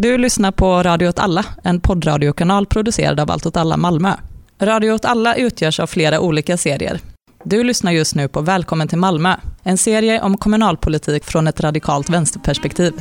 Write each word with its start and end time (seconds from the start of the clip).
Du 0.00 0.18
lyssnar 0.18 0.52
på 0.52 0.82
Radio 0.82 1.08
åt 1.08 1.18
alla, 1.18 1.44
en 1.64 1.80
poddradiokanal 1.80 2.66
producerad 2.66 3.20
av 3.20 3.30
Allt 3.30 3.46
åt 3.46 3.56
alla 3.56 3.76
Malmö. 3.76 4.12
Radio 4.60 4.92
åt 4.92 5.04
alla 5.04 5.34
utgörs 5.34 5.80
av 5.80 5.86
flera 5.86 6.20
olika 6.20 6.56
serier. 6.56 7.00
Du 7.44 7.64
lyssnar 7.64 7.92
just 7.92 8.14
nu 8.14 8.28
på 8.28 8.40
Välkommen 8.40 8.88
till 8.88 8.98
Malmö, 8.98 9.34
en 9.62 9.78
serie 9.78 10.22
om 10.22 10.36
kommunalpolitik 10.36 11.24
från 11.24 11.46
ett 11.46 11.60
radikalt 11.60 12.10
vänsterperspektiv. 12.10 12.92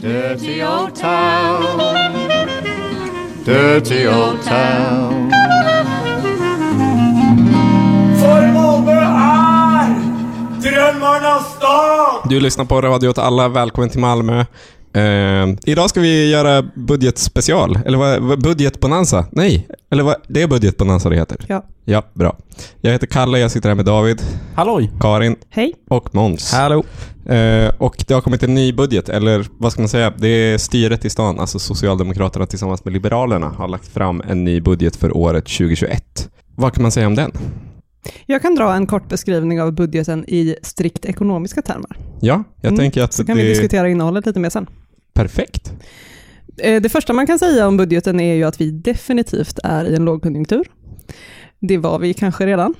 Dirty 0.00 0.64
old 0.64 0.94
town. 0.94 1.96
Dirty 3.44 4.08
old 4.08 4.42
town. 4.44 5.30
För 8.20 8.52
Malmö 8.52 8.92
är 8.92 9.94
drömmarnas 10.62 11.56
stad! 11.56 12.28
Du 12.28 12.40
lyssnar 12.40 12.64
på 12.64 12.80
Radio 12.80 13.08
åt 13.08 13.18
alla, 13.18 13.48
välkommen 13.48 13.90
till 13.90 14.00
Malmö. 14.00 14.44
Eh, 14.94 15.54
idag 15.64 15.90
ska 15.90 16.00
vi 16.00 16.30
göra 16.30 16.62
budgetspecial, 16.62 17.78
eller 17.86 17.98
vad, 17.98 18.20
vad 18.22 18.42
budgetbonanza? 18.42 19.26
Nej, 19.32 19.68
eller 19.90 20.02
vad, 20.02 20.16
det 20.28 20.42
är 20.42 20.46
budgetbonanza 20.46 21.08
det 21.08 21.16
heter. 21.16 21.38
Ja. 21.46 21.64
Ja, 21.84 22.02
bra. 22.14 22.36
Jag 22.80 22.92
heter 22.92 23.06
Kalle, 23.06 23.38
jag 23.38 23.50
sitter 23.50 23.68
här 23.68 23.76
med 23.76 23.84
David, 23.84 24.22
Halloj! 24.54 24.90
Karin 25.00 25.36
Hej. 25.50 25.74
och 25.88 26.14
Måns. 26.14 26.52
Hallå! 26.52 26.84
Eh, 27.26 27.70
och 27.78 28.04
det 28.08 28.14
har 28.14 28.20
kommit 28.20 28.42
en 28.42 28.54
ny 28.54 28.72
budget, 28.72 29.08
eller 29.08 29.46
vad 29.58 29.72
ska 29.72 29.82
man 29.82 29.88
säga? 29.88 30.12
Det 30.18 30.28
är 30.28 30.58
styret 30.58 31.04
i 31.04 31.10
stan, 31.10 31.40
alltså 31.40 31.58
Socialdemokraterna 31.58 32.46
tillsammans 32.46 32.84
med 32.84 32.92
Liberalerna 32.94 33.48
har 33.48 33.68
lagt 33.68 33.88
fram 33.88 34.22
en 34.28 34.44
ny 34.44 34.60
budget 34.60 34.96
för 34.96 35.16
året 35.16 35.44
2021. 35.44 36.28
Vad 36.54 36.74
kan 36.74 36.82
man 36.82 36.92
säga 36.92 37.06
om 37.06 37.14
den? 37.14 37.32
Jag 38.26 38.42
kan 38.42 38.54
dra 38.54 38.74
en 38.74 38.86
kort 38.86 39.08
beskrivning 39.08 39.62
av 39.62 39.72
budgeten 39.72 40.24
i 40.28 40.56
strikt 40.62 41.04
ekonomiska 41.04 41.62
termer. 41.62 41.96
Ja, 42.20 42.44
jag 42.60 42.68
Mm, 42.68 42.78
tänker 42.78 43.02
att 43.02 43.12
Så 43.12 43.24
kan 43.24 43.36
det 43.36 43.42
vi 43.42 43.48
diskutera 43.48 43.88
innehållet 43.88 44.26
lite 44.26 44.40
mer 44.40 44.50
sen. 44.50 44.66
perfekt. 45.14 45.72
Eh, 46.58 46.82
Det 46.82 46.88
första 46.88 47.12
man 47.12 47.26
kan 47.26 47.38
säga 47.38 47.68
om 47.68 47.76
budgeten 47.76 48.20
är 48.20 48.34
ju 48.34 48.44
att 48.44 48.60
vi 48.60 48.70
definitivt 48.70 49.58
är 49.64 49.84
i 49.84 49.94
en 49.96 50.04
lågkonjunktur. 50.04 50.64
Det 51.60 51.78
var 51.78 51.98
vi 51.98 52.14
kanske 52.14 52.46
redan. 52.46 52.74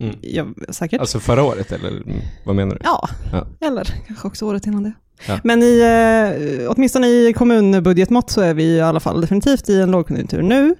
Mm. 0.00 0.14
Ja, 0.20 0.46
säkert. 0.68 1.00
Alltså 1.00 1.20
förra 1.20 1.42
året, 1.42 1.72
eller 1.72 2.02
vad 2.46 2.56
menar 2.56 2.74
du? 2.74 2.80
Ja, 2.84 3.08
Ja. 3.32 3.46
eller 3.66 3.84
kanske 4.06 4.26
också 4.28 4.46
året 4.46 4.66
innan 4.66 4.82
det. 4.82 4.92
Ja. 5.28 5.40
Men 5.44 5.62
i, 5.62 5.80
eh, 5.80 6.70
åtminstone 6.70 7.06
i 7.08 7.32
kommunbudgetmått 7.32 8.30
så 8.30 8.40
är 8.40 8.54
vi 8.54 8.64
i 8.64 8.80
alla 8.80 9.00
fall 9.00 9.20
definitivt 9.20 9.68
i 9.68 9.80
en 9.80 9.90
lågkonjunktur 9.90 10.42
nu. 10.42 10.74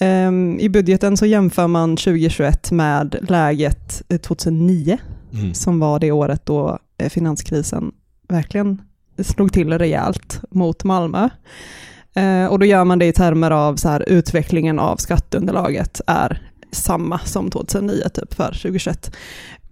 Ehm, 0.00 0.58
I 0.60 0.68
budgeten 0.68 1.16
så 1.16 1.26
jämför 1.26 1.66
man 1.66 1.96
2021 1.96 2.70
med 2.72 3.16
läget 3.28 4.02
eh, 4.08 4.18
2009, 4.18 4.98
Mm. 5.32 5.54
som 5.54 5.80
var 5.80 5.98
det 5.98 6.12
året 6.12 6.46
då 6.46 6.78
eh, 6.98 7.08
finanskrisen 7.08 7.92
verkligen 8.28 8.82
slog 9.22 9.52
till 9.52 9.78
rejält 9.78 10.40
mot 10.50 10.84
Malmö. 10.84 11.28
Eh, 12.14 12.46
Och 12.46 12.58
då 12.58 12.66
gör 12.66 12.84
man 12.84 12.98
det 12.98 13.06
i 13.06 13.12
termer 13.12 13.50
av 13.50 13.76
så 13.76 13.88
här, 13.88 14.04
utvecklingen 14.08 14.78
av 14.78 14.96
skatteunderlaget 14.96 16.00
är 16.06 16.50
samma 16.72 17.18
som 17.18 17.50
2009 17.50 18.08
typ 18.14 18.34
för 18.34 18.46
2021. 18.48 19.12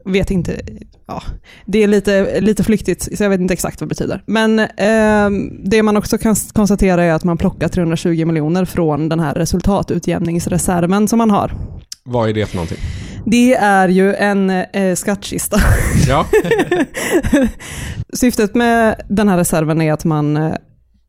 Vet 0.05 0.31
inte, 0.31 0.61
ja, 1.06 1.22
det 1.67 1.83
är 1.83 1.86
lite, 1.86 2.41
lite 2.41 2.64
flyktigt 2.64 3.19
så 3.19 3.22
jag 3.25 3.31
vet 3.31 3.41
inte 3.41 3.55
exakt 3.55 3.81
vad 3.81 3.89
det 3.89 3.95
betyder. 3.95 4.22
Men 4.27 4.59
eh, 4.59 5.48
det 5.64 5.83
man 5.83 5.97
också 5.97 6.19
kan 6.19 6.34
konstatera 6.53 7.05
är 7.05 7.12
att 7.12 7.25
man 7.25 7.39
plockar 7.39 7.69
320 7.69 8.25
miljoner 8.25 8.64
från 8.64 9.09
den 9.09 9.20
här 9.20 9.34
resultatutjämningsreserven 9.34 11.09
som 11.09 11.19
man 11.19 11.31
har. 11.31 11.53
Vad 12.05 12.28
är 12.28 12.33
det 12.33 12.47
för 12.47 12.56
någonting? 12.56 12.78
Det 13.27 13.55
är 13.55 13.89
ju 13.89 14.14
en 14.14 14.50
eh, 14.50 14.94
skattkista. 14.94 15.56
Ja. 16.09 16.27
Syftet 18.12 18.55
med 18.55 19.03
den 19.09 19.28
här 19.28 19.37
reserven 19.37 19.83
är 19.83 19.92
att 19.92 20.05
man 20.05 20.56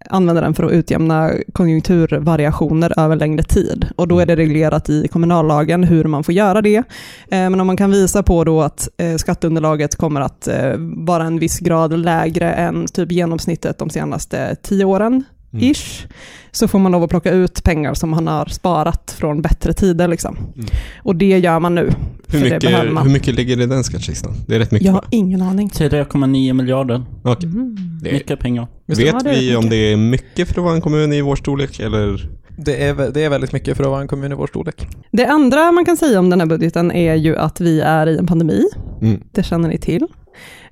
använder 0.09 0.41
den 0.41 0.53
för 0.53 0.63
att 0.63 0.71
utjämna 0.71 1.31
konjunkturvariationer 1.53 2.99
över 2.99 3.15
längre 3.15 3.43
tid. 3.43 3.87
Och 3.95 4.07
då 4.07 4.19
är 4.19 4.25
det 4.25 4.35
reglerat 4.35 4.89
i 4.89 5.07
kommunallagen 5.07 5.83
hur 5.83 6.03
man 6.05 6.23
får 6.23 6.33
göra 6.33 6.61
det. 6.61 6.75
Eh, 6.75 6.83
Men 7.29 7.59
om 7.59 7.67
man 7.67 7.77
kan 7.77 7.91
visa 7.91 8.23
på 8.23 8.43
då 8.43 8.61
att 8.61 8.89
eh, 8.97 9.15
skatteunderlaget 9.15 9.95
kommer 9.95 10.21
att 10.21 10.47
eh, 10.47 10.73
vara 10.77 11.23
en 11.23 11.39
viss 11.39 11.59
grad 11.59 11.99
lägre 11.99 12.53
än 12.53 12.85
typ 12.87 13.11
genomsnittet 13.11 13.77
de 13.77 13.89
senaste 13.89 14.55
tio 14.55 14.85
åren, 14.85 15.23
Mm. 15.53 15.71
ish, 15.71 16.07
så 16.51 16.67
får 16.67 16.79
man 16.79 16.91
lov 16.91 17.03
att 17.03 17.09
plocka 17.09 17.31
ut 17.31 17.63
pengar 17.63 17.93
som 17.93 18.09
man 18.09 18.27
har 18.27 18.45
sparat 18.45 19.15
från 19.19 19.41
bättre 19.41 19.73
tider. 19.73 20.07
Liksom. 20.07 20.37
Mm. 20.37 20.65
Och 21.03 21.15
det 21.15 21.39
gör 21.39 21.59
man 21.59 21.75
nu. 21.75 21.89
Hur 22.33 22.49
det 22.49 22.55
mycket, 22.55 23.05
hur 23.05 23.09
mycket 23.09 23.35
ligger 23.35 23.61
i 23.61 23.65
den 23.65 23.83
skattkistan? 23.83 24.33
Det 24.47 24.55
är 24.55 24.59
rätt 24.59 24.71
mycket 24.71 24.85
Jag 24.85 24.93
har 24.93 25.05
ingen 25.11 25.41
aning. 25.41 25.69
3,9 25.69 26.53
miljarder. 26.53 27.05
Okej. 27.23 27.49
Mm. 27.49 27.75
Det 28.01 28.09
är, 28.09 28.13
Mycket 28.13 28.39
pengar. 28.39 28.67
Vet 28.85 28.97
det 29.23 29.29
vi 29.39 29.55
om 29.55 29.63
mycket. 29.63 29.69
det 29.71 29.91
är 29.93 29.97
mycket 29.97 30.47
för 30.47 30.59
att 30.59 30.63
vara 30.63 30.75
en 30.75 30.81
kommun 30.81 31.13
i 31.13 31.21
vår 31.21 31.35
storlek 31.35 31.79
eller? 31.79 32.29
Det 32.57 32.83
är, 32.83 33.11
det 33.13 33.23
är 33.23 33.29
väldigt 33.29 33.53
mycket 33.53 33.77
för 33.77 33.83
att 33.83 33.89
vara 33.89 34.01
en 34.01 34.07
kommun 34.07 34.31
i 34.31 34.35
vår 34.35 34.47
storlek. 34.47 34.87
Det 35.11 35.25
andra 35.25 35.71
man 35.71 35.85
kan 35.85 35.97
säga 35.97 36.19
om 36.19 36.29
den 36.29 36.39
här 36.39 36.47
budgeten 36.47 36.91
är 36.91 37.15
ju 37.15 37.35
att 37.35 37.61
vi 37.61 37.81
är 37.81 38.07
i 38.07 38.17
en 38.17 38.27
pandemi. 38.27 38.63
Mm. 39.01 39.21
Det 39.31 39.43
känner 39.43 39.69
ni 39.69 39.77
till. 39.77 40.07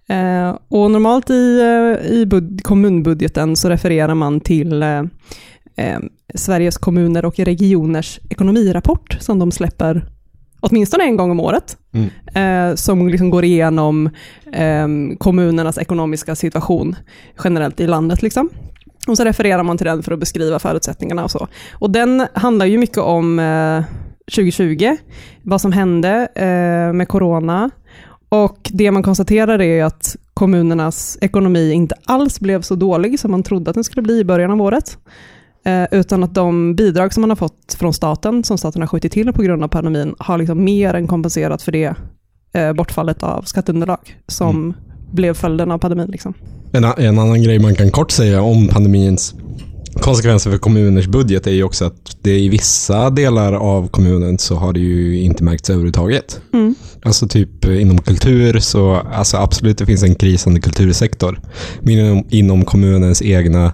Eh, 0.10 0.58
och 0.70 0.92
normalt 0.92 1.30
i, 1.30 1.60
eh, 1.62 2.12
i 2.12 2.26
bud- 2.26 2.64
kommunbudgeten 2.64 3.56
så 3.56 3.70
refererar 3.70 4.16
man 4.16 4.40
till 4.40 4.84
eh, 4.84 5.00
eh, 5.78 6.00
Sveriges 6.36 6.78
kommuner 6.78 7.26
och 7.26 7.40
regioners 7.40 8.20
ekonomirapport 8.30 9.18
som 9.20 9.40
de 9.40 9.52
släpper 9.52 10.06
åtminstone 10.62 11.04
en 11.04 11.18
gång 11.18 11.32
om 11.32 11.40
året. 11.40 11.78
Mm. 11.94 12.10
Eh, 12.72 12.76
som 12.76 13.08
liksom 13.08 13.30
går 13.30 13.44
igenom 13.44 14.10
eh, 14.54 14.88
kommunernas 15.18 15.78
ekonomiska 15.78 16.36
situation 16.36 16.96
generellt 17.44 17.80
i 17.80 17.88
landet. 17.88 18.22
Liksom. 18.22 18.50
Och 19.08 19.18
så 19.18 19.24
refererar 19.24 19.64
man 19.64 19.78
till 19.78 19.88
den 19.88 20.04
för 20.04 20.12
att 20.12 20.20
beskriva 20.20 20.60
förutsättningarna 20.60 21.24
och 21.24 21.32
så. 21.32 21.48
Och 21.74 21.92
den 21.92 22.28
handlar 22.34 22.66
ju 22.66 22.78
mycket 22.78 22.98
om 22.98 23.40
eh, 23.40 23.84
2020, 24.36 24.98
vad 25.42 25.62
som 25.62 25.72
hände 25.72 26.28
eh, 26.36 26.94
med 26.94 27.08
corona. 27.08 27.70
Och 28.30 28.70
det 28.74 28.92
man 28.92 29.04
konstaterar 29.04 29.62
är 29.62 29.84
att 29.84 30.16
kommunernas 30.34 31.18
ekonomi 31.22 31.72
inte 31.72 31.96
alls 32.06 32.40
blev 32.40 32.62
så 32.62 32.76
dålig 32.76 33.20
som 33.20 33.32
man 33.32 33.44
trodde 33.44 33.70
att 33.70 33.74
den 33.74 33.84
skulle 33.84 34.02
bli 34.02 34.20
i 34.20 34.24
början 34.24 34.52
av 34.52 34.62
året. 34.62 34.98
Eh, 35.64 35.86
utan 35.92 36.24
att 36.24 36.36
de 36.36 36.76
bidrag 36.76 37.14
som 37.14 37.22
man 37.22 37.30
har 37.30 37.36
fått 37.36 37.74
från 37.80 37.94
staten, 37.94 38.44
som 38.44 38.58
staten 38.58 38.82
har 38.82 38.88
skjutit 38.88 39.12
till 39.12 39.34
på 39.34 39.42
grund 39.42 39.64
av 39.64 39.68
pandemin, 39.68 40.16
har 40.20 40.38
liksom 40.38 40.64
mer 40.64 40.94
än 40.94 41.08
kompenserat 41.08 41.62
för 41.62 41.72
det 41.72 41.96
eh, 42.54 42.74
bortfallet 42.74 43.24
av 43.24 43.42
skatteunderlag 43.42 44.18
som 44.28 44.74
blev 45.12 45.34
följden 45.34 45.72
av 45.72 45.78
pandemin. 45.78 46.12
Liksom. 46.12 46.34
En, 46.72 46.84
en 46.84 47.20
annan 47.20 47.44
grej 47.44 47.60
man 47.60 47.76
kan 47.76 47.92
kort 47.92 48.12
säga 48.12 48.42
om 48.42 48.68
pandemins 48.68 49.36
konsekvenser 49.94 50.52
för 50.52 50.58
kommuners 50.58 51.08
budget 51.08 51.48
är 51.48 51.52
ju 51.52 51.64
också 51.64 51.86
att 51.86 52.18
det 52.22 52.40
i 52.40 52.50
vissa 52.50 53.10
delar 53.10 53.54
av 53.54 53.88
kommunen 53.88 54.38
så 54.38 54.56
har 54.56 54.74
det 54.74 54.80
ju 54.80 55.20
inte 55.22 55.44
märkts 55.44 55.70
överhuvudtaget. 55.70 56.42
Mm. 56.54 56.76
Alltså 57.04 57.28
typ 57.28 57.66
eh, 57.66 57.82
inom 57.82 57.98
kultur 57.98 58.60
så, 58.60 58.96
alltså 58.96 59.38
absolut 59.38 59.78
det 59.78 59.86
finns 59.86 60.04
en 60.04 60.16
krisande 60.16 60.62
kultursektor. 60.62 61.40
Men 61.82 61.94
inom, 61.94 62.24
inom 62.30 62.66
kommunens 62.66 63.22
egna 63.22 63.74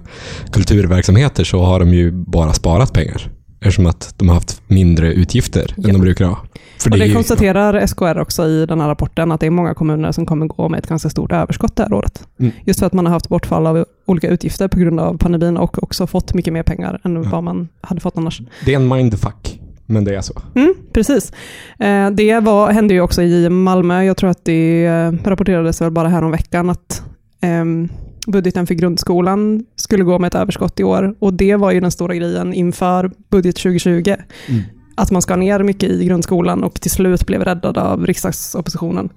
kulturverksamheter 0.52 1.44
så 1.44 1.64
har 1.64 1.80
de 1.80 1.94
ju 1.94 2.12
bara 2.12 2.54
sparat 2.54 2.94
pengar. 2.94 3.32
Eftersom 3.60 3.86
att 3.86 4.14
de 4.18 4.28
har 4.28 4.36
haft 4.36 4.62
mindre 4.68 5.14
utgifter 5.14 5.74
än 5.78 5.84
Ja. 5.84 5.92
de 5.92 6.02
brukar 6.02 6.26
ha. 6.26 6.47
För 6.80 6.92
Och 6.92 6.98
det 6.98 7.06
ju- 7.06 7.14
konstaterar 7.14 7.86
SKR 7.88 8.18
också 8.20 8.46
i 8.48 8.66
den 8.66 8.82
här 8.82 8.88
rapporten, 8.88 9.32
att 9.32 9.40
det 9.40 9.46
är 9.48 9.52
många 9.52 9.74
kommuner 9.74 10.12
som 10.12 10.26
kommer 10.26 10.46
gå 10.46 10.70
med 10.70 10.78
ett 10.78 10.88
ganska 10.88 11.10
stort 11.10 11.32
överskott 11.32 11.76
det 11.76 11.84
här 11.84 11.94
året. 11.94 12.28
Mm. 12.40 12.52
Just 12.66 12.80
för 12.80 12.88
att 12.88 12.94
man 12.94 13.06
har 13.06 13.14
haft 13.14 13.30
bortfall 13.30 13.68
av 13.68 13.86
olika 14.06 14.28
utgifter 14.30 14.68
på 14.68 14.80
grund 14.80 15.00
av 15.00 15.18
pandemin 15.18 15.58
och 15.58 15.84
också 15.84 16.08
fått 16.08 16.34
mycket 16.34 16.54
mer 16.54 16.64
pengar 16.64 17.00
än 17.04 17.16
Ja. 17.24 17.30
vad 17.32 17.44
man 17.44 17.68
hade 17.82 18.02
fått 18.02 18.18
annars. 18.18 18.42
Det 18.66 18.74
är 18.74 18.76
en 18.80 18.88
mindfuck, 18.88 19.60
men 19.86 20.04
det 20.04 20.16
är 20.16 20.22
så. 20.22 20.34
Mm, 20.56 20.74
precis. 20.94 21.32
Eh, 21.80 22.10
det 22.10 22.40
var, 22.40 22.72
hände 22.72 22.94
ju 22.94 23.02
också 23.02 23.22
i 23.22 23.50
Malmö. 23.50 24.04
Jag 24.04 24.18
tror 24.18 24.30
att 24.30 24.46
det 24.46 24.86
eh, 24.86 25.12
rapporterades 25.26 25.82
väl 25.82 25.92
bara 25.92 26.08
här 26.08 26.24
om 26.24 26.32
veckan 26.32 26.70
att 26.70 27.04
ehm, 27.42 27.90
budgeten 28.28 28.68
för 28.68 28.74
grundskolan 28.74 29.66
skulle 29.76 30.04
gå 30.04 30.20
med 30.20 30.28
ett 30.28 30.36
överskott 30.36 30.80
i 30.80 30.84
år. 30.84 31.16
Och 31.20 31.34
det 31.34 31.56
var 31.56 31.72
ju 31.72 31.80
den 31.80 31.92
stora 31.92 32.16
grejen 32.16 32.54
inför 32.54 33.12
budget 33.32 33.56
2020. 33.56 34.16
Mm. 34.48 34.62
Att 34.98 35.12
man 35.12 35.22
ska 35.22 35.36
ner 35.36 35.60
mycket 35.64 35.90
i 35.90 36.06
grundskolan 36.06 36.64
och 36.64 36.82
till 36.82 36.92
slut 36.92 37.26
blev 37.26 37.44
räddad 37.44 37.78
av 37.78 38.06
riksdagsoppositionen 38.06 39.10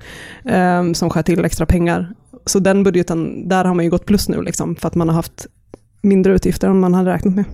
eh, 0.44 0.92
som 0.92 1.10
skär 1.10 1.22
till 1.22 1.44
extra 1.44 1.66
pengar. 1.66 2.08
Så 2.46 2.58
den 2.58 2.82
budgeten, 2.82 3.48
där 3.48 3.64
har 3.64 3.74
man 3.74 3.84
ju 3.84 3.90
gått 3.90 4.06
plus 4.06 4.28
nu 4.28 4.42
liksom, 4.42 4.76
för 4.76 4.88
att 4.88 4.94
man 4.94 5.08
har 5.08 5.14
haft 5.16 5.46
mindre 6.02 6.32
utgifter 6.34 6.68
än 6.68 6.80
man 6.80 6.94
hade 6.94 7.10
räknat 7.12 7.34
med. 7.34 7.44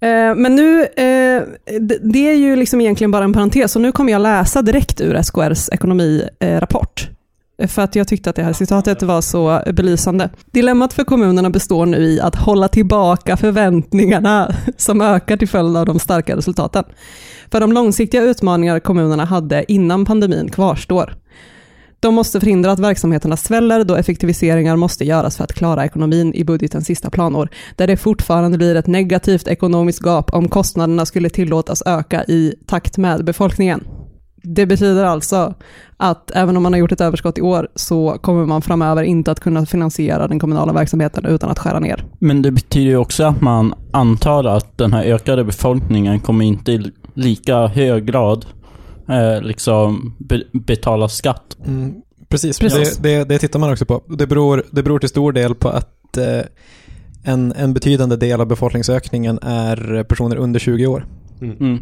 Eh, 0.00 0.34
Men 0.36 0.56
nu, 0.56 0.80
eh, 0.82 1.42
det- 1.80 1.98
det 2.02 2.30
är 2.30 2.34
ju 2.36 2.56
liksom 2.56 2.80
egentligen 2.80 3.10
bara 3.10 3.24
en 3.24 3.32
parentes, 3.32 3.76
och 3.76 3.82
nu 3.82 3.92
kommer 3.92 4.12
jag 4.12 4.22
läsa 4.22 4.62
direkt 4.62 5.00
ur 5.00 5.14
SKRs 5.14 5.68
ekonomirapport. 5.72 7.08
För 7.68 7.82
att 7.82 7.96
jag 7.96 8.08
tyckte 8.08 8.30
att 8.30 8.36
det 8.36 8.42
här 8.42 8.52
citatet 8.52 9.02
var 9.02 9.20
så 9.20 9.62
belysande. 9.72 10.30
Dilemmat 10.52 10.92
för 10.92 11.04
kommunerna 11.04 11.50
består 11.50 11.86
nu 11.86 11.96
i 11.96 12.20
att 12.20 12.34
hålla 12.34 12.68
tillbaka 12.68 13.36
förväntningarna 13.36 14.54
som 14.76 15.00
ökar 15.00 15.36
till 15.36 15.48
följd 15.48 15.76
av 15.76 15.86
de 15.86 15.98
starka 15.98 16.36
resultaten. 16.36 16.84
För 17.50 17.60
de 17.60 17.72
långsiktiga 17.72 18.22
utmaningar 18.22 18.80
kommunerna 18.80 19.24
hade 19.24 19.72
innan 19.72 20.04
pandemin 20.04 20.48
kvarstår. 20.50 21.16
De 22.00 22.14
måste 22.14 22.40
förhindra 22.40 22.72
att 22.72 22.78
verksamheterna 22.78 23.36
sväller 23.36 23.84
då 23.84 23.94
effektiviseringar 23.94 24.76
måste 24.76 25.04
göras 25.04 25.36
för 25.36 25.44
att 25.44 25.52
klara 25.52 25.84
ekonomin 25.84 26.34
i 26.34 26.44
budgetens 26.44 26.86
sista 26.86 27.10
planår, 27.10 27.48
där 27.76 27.86
det 27.86 27.96
fortfarande 27.96 28.58
blir 28.58 28.74
ett 28.74 28.86
negativt 28.86 29.48
ekonomiskt 29.48 30.02
gap 30.02 30.34
om 30.34 30.48
kostnaderna 30.48 31.06
skulle 31.06 31.30
tillåtas 31.30 31.82
öka 31.86 32.24
i 32.24 32.54
takt 32.66 32.98
med 32.98 33.24
befolkningen. 33.24 33.84
Det 34.48 34.66
betyder 34.66 35.04
alltså 35.04 35.54
att 35.96 36.30
även 36.34 36.56
om 36.56 36.62
man 36.62 36.72
har 36.72 36.80
gjort 36.80 36.92
ett 36.92 37.00
överskott 37.00 37.38
i 37.38 37.40
år 37.40 37.68
så 37.74 38.18
kommer 38.20 38.46
man 38.46 38.62
framöver 38.62 39.02
inte 39.02 39.30
att 39.30 39.40
kunna 39.40 39.66
finansiera 39.66 40.28
den 40.28 40.38
kommunala 40.38 40.72
verksamheten 40.72 41.26
utan 41.26 41.50
att 41.50 41.58
skära 41.58 41.80
ner. 41.80 42.04
Men 42.18 42.42
det 42.42 42.50
betyder 42.50 42.90
ju 42.90 42.96
också 42.96 43.24
att 43.24 43.40
man 43.40 43.74
antar 43.90 44.44
att 44.44 44.78
den 44.78 44.92
här 44.92 45.04
ökade 45.04 45.44
befolkningen 45.44 46.20
kommer 46.20 46.44
inte 46.44 46.72
i 46.72 46.92
lika 47.14 47.66
hög 47.66 48.06
grad 48.06 48.46
eh, 49.08 49.42
liksom 49.42 50.14
be 50.18 50.42
betala 50.52 51.08
skatt. 51.08 51.56
Mm, 51.66 51.94
precis, 52.28 52.58
Precis. 52.58 52.96
Det, 52.96 53.18
det, 53.18 53.24
det 53.24 53.38
tittar 53.38 53.58
man 53.58 53.72
också 53.72 53.84
på. 53.84 54.02
Det 54.08 54.26
beror, 54.26 54.64
det 54.70 54.82
beror 54.82 54.98
till 54.98 55.08
stor 55.08 55.32
del 55.32 55.54
på 55.54 55.68
att 55.68 56.16
eh, 56.16 56.40
en, 57.24 57.52
en 57.52 57.74
betydande 57.74 58.16
del 58.16 58.40
av 58.40 58.46
befolkningsökningen 58.46 59.38
är 59.42 60.04
personer 60.04 60.36
under 60.36 60.60
20 60.60 60.86
år 60.86 61.06
Mm. 61.40 61.78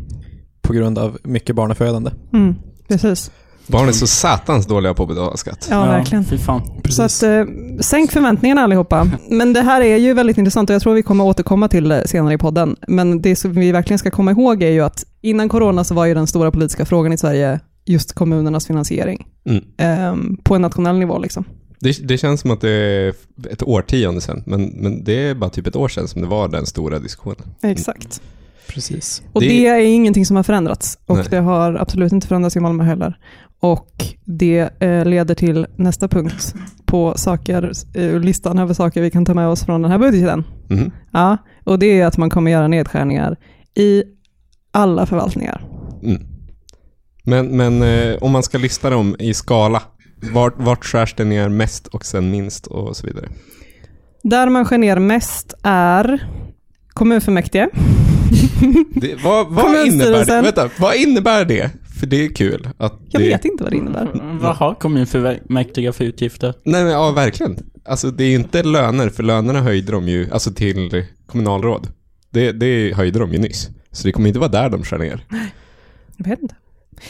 På 0.65 0.73
grund 0.73 0.99
av 0.99 1.19
mycket 1.23 1.57
barnafödande. 1.57 2.11
Mm, 2.33 2.55
precis. 2.89 3.31
Barn 3.67 3.89
är 3.89 3.93
så 3.93 4.07
satans 4.07 4.67
dåliga 4.67 4.95
på 4.95 5.03
att 5.03 5.09
betala 5.09 5.37
skatt. 5.37 5.69
Ja, 5.71 5.85
verkligen. 5.85 6.25
Fy 6.25 6.39
fan. 6.39 6.63
Så 6.91 7.03
att, 7.03 7.23
eh, 7.23 7.45
sänk 7.81 8.13
förväntningarna 8.13 8.61
allihopa. 8.61 9.11
Men 9.31 9.53
det 9.53 9.61
här 9.61 9.81
är 9.81 9.97
ju 9.97 10.15
väldigt 10.15 10.39
intressant 10.39 10.71
och 10.71 10.75
jag 10.75 10.83
tror 10.83 10.95
vi 10.95 11.03
kommer 11.03 11.25
återkomma 11.25 11.69
till 11.69 11.89
det 11.89 12.09
senare 12.09 12.35
i 12.35 12.39
podden. 12.39 12.77
Men 12.89 13.23
det 13.23 13.37
som 13.37 13.53
vi 13.53 13.73
verkligen 13.73 13.99
ska 13.99 14.11
komma 14.11 14.31
ihåg 14.31 14.63
är 14.63 14.71
ju 14.71 14.81
att 14.81 15.05
innan 15.21 15.49
corona 15.49 15.85
så 15.85 15.95
var 15.95 16.07
ju 16.07 16.15
den 16.15 16.27
stora 16.27 16.51
politiska 16.51 16.85
frågan 16.85 17.13
i 17.13 17.19
Sverige 17.19 17.61
just 17.85 18.13
kommunernas 18.13 18.67
finansiering. 18.67 19.27
Mm. 19.45 19.65
Eh, 19.77 20.37
på 20.43 20.55
en 20.55 20.63
nationell 20.63 20.99
nivå 20.99 21.19
liksom. 21.19 21.45
Det, 21.81 22.09
det 22.09 22.19
känns 22.19 22.41
som 22.41 22.51
att 22.51 22.61
det 22.61 22.71
är 22.71 23.15
ett 23.51 23.63
årtionde 23.63 24.21
sedan, 24.21 24.43
men, 24.47 24.65
men 24.65 25.05
det 25.05 25.29
är 25.29 25.35
bara 25.35 25.51
typ 25.51 25.67
ett 25.67 25.77
år 25.77 25.89
sedan 25.89 26.09
som 26.09 26.21
det 26.23 26.27
var 26.27 26.49
den 26.49 26.67
stora 26.67 26.99
diskussionen. 26.99 27.43
Exakt. 27.63 28.23
Precis. 28.69 29.23
Och 29.33 29.41
det, 29.41 29.47
Det- 29.49 29.67
är 29.67 29.79
ingenting 29.79 30.27
som 30.27 30.37
har 30.37 30.43
förändrats. 30.43 30.99
Och 31.07 31.17
Nej. 31.17 31.27
det 31.31 31.37
har 31.39 31.75
absolut 31.75 32.13
inte 32.13 32.27
förändrats 32.27 32.57
i 32.57 32.61
Malmö 32.61 32.85
heller. 32.85 33.19
Och 33.61 33.91
det 34.25 34.83
eh, 34.83 35.05
leder 35.05 35.35
till 35.35 35.67
nästa 35.77 36.09
punkt 36.09 36.55
på 36.87 37.15
saker, 37.17 37.73
eh, 37.95 38.21
listan 38.21 38.59
över 38.59 38.75
saker 38.75 39.03
vi 39.03 39.11
kan 39.11 39.25
ta 39.25 39.35
med 39.35 39.49
oss 39.49 39.65
från 39.65 39.83
den 39.83 39.91
här 39.91 39.99
budgeten. 39.99 40.45
Mhm. 40.71 40.91
Ja, 41.13 41.37
och 41.65 41.79
det 41.79 42.01
är 42.01 42.07
att 42.07 42.17
man 42.17 42.31
kommer 42.31 42.51
göra 42.51 42.69
nedskärningar 42.69 43.37
i 43.75 44.03
alla 44.71 45.07
förvaltningar. 45.07 45.65
Mm. 46.03 46.23
Men, 47.25 47.47
men 47.57 47.83
eh, 47.83 48.17
om 48.21 48.33
man 48.33 48.43
ska 48.43 48.59
lista 48.59 48.91
dem 48.91 49.17
i 49.19 49.35
skala, 49.35 49.83
vart, 50.33 50.55
vart 50.57 50.85
skärs 50.85 51.15
det 51.15 51.25
ner 51.25 51.49
mest 51.49 51.87
och 51.87 52.05
sen 52.05 52.31
minst 52.31 52.67
och 52.67 52.97
så 52.97 53.07
vidare? 53.07 53.29
Där 54.23 54.49
man 54.49 54.65
skär 54.65 54.79
ner 54.79 54.97
mest 54.99 55.55
är 55.63 56.29
kommunfullmäktige. 56.89 57.69
Det, 58.95 59.15
vad, 59.25 59.49
vad, 59.49 59.87
innebär 59.87 60.25
det? 60.25 60.43
Vänta, 60.43 60.71
vad 60.79 60.97
innebär 60.97 61.45
det? 61.45 61.71
För 62.01 62.07
det 62.07 62.25
är 62.25 62.29
kul 62.29 62.69
att 62.79 63.01
Jag 63.11 63.23
det... 63.23 63.29
vet 63.29 63.45
inte 63.45 63.65
vad 63.65 63.73
det 63.73 63.77
innebär. 63.77 64.39
Vad 64.41 64.57
har 64.57 64.75
kommunfullmäktige 64.75 65.93
för 65.93 66.05
utgifter? 66.05 66.55
Nej 66.65 66.85
men 66.85 66.93
ja, 66.93 67.11
verkligen. 67.11 67.57
Alltså 67.85 68.11
det 68.11 68.25
är 68.25 68.35
inte 68.35 68.63
löner, 68.63 69.09
för 69.09 69.23
lönerna 69.23 69.61
höjde 69.61 69.93
de 69.93 70.09
ju, 70.09 70.31
alltså 70.33 70.53
till 70.53 71.05
kommunalråd. 71.27 71.89
Det, 72.31 72.53
det 72.53 72.95
höjde 72.95 73.19
de 73.19 73.33
ju 73.33 73.39
nyss. 73.39 73.69
Så 73.93 74.07
det 74.07 74.13
kommer 74.13 74.29
inte 74.29 74.41
vara 74.41 74.51
där 74.51 74.71
de 74.71 74.85
skär 74.85 74.99
ner. 74.99 75.27
Jag 76.17 76.27
vet 76.29 76.43
inte. 76.43 76.55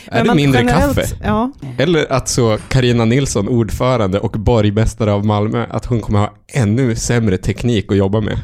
Är 0.07 0.19
Men 0.19 0.27
det 0.27 0.35
mindre 0.35 0.65
kaffe? 0.65 1.05
Ja, 1.25 1.53
Eller 1.79 2.13
att 2.13 2.29
så 2.29 2.59
Karina 2.69 3.05
Nilsson, 3.05 3.49
ordförande 3.49 4.19
och 4.21 4.33
borgmästare 4.33 5.13
av 5.13 5.27
Malmö, 5.27 5.67
att 5.71 5.85
hon 5.85 6.01
kommer 6.01 6.19
ha 6.19 6.35
ännu 6.53 6.97
sämre 6.97 7.39
teknik 7.39 7.91
att 7.91 7.97
jobba 7.97 8.21
med. 8.21 8.39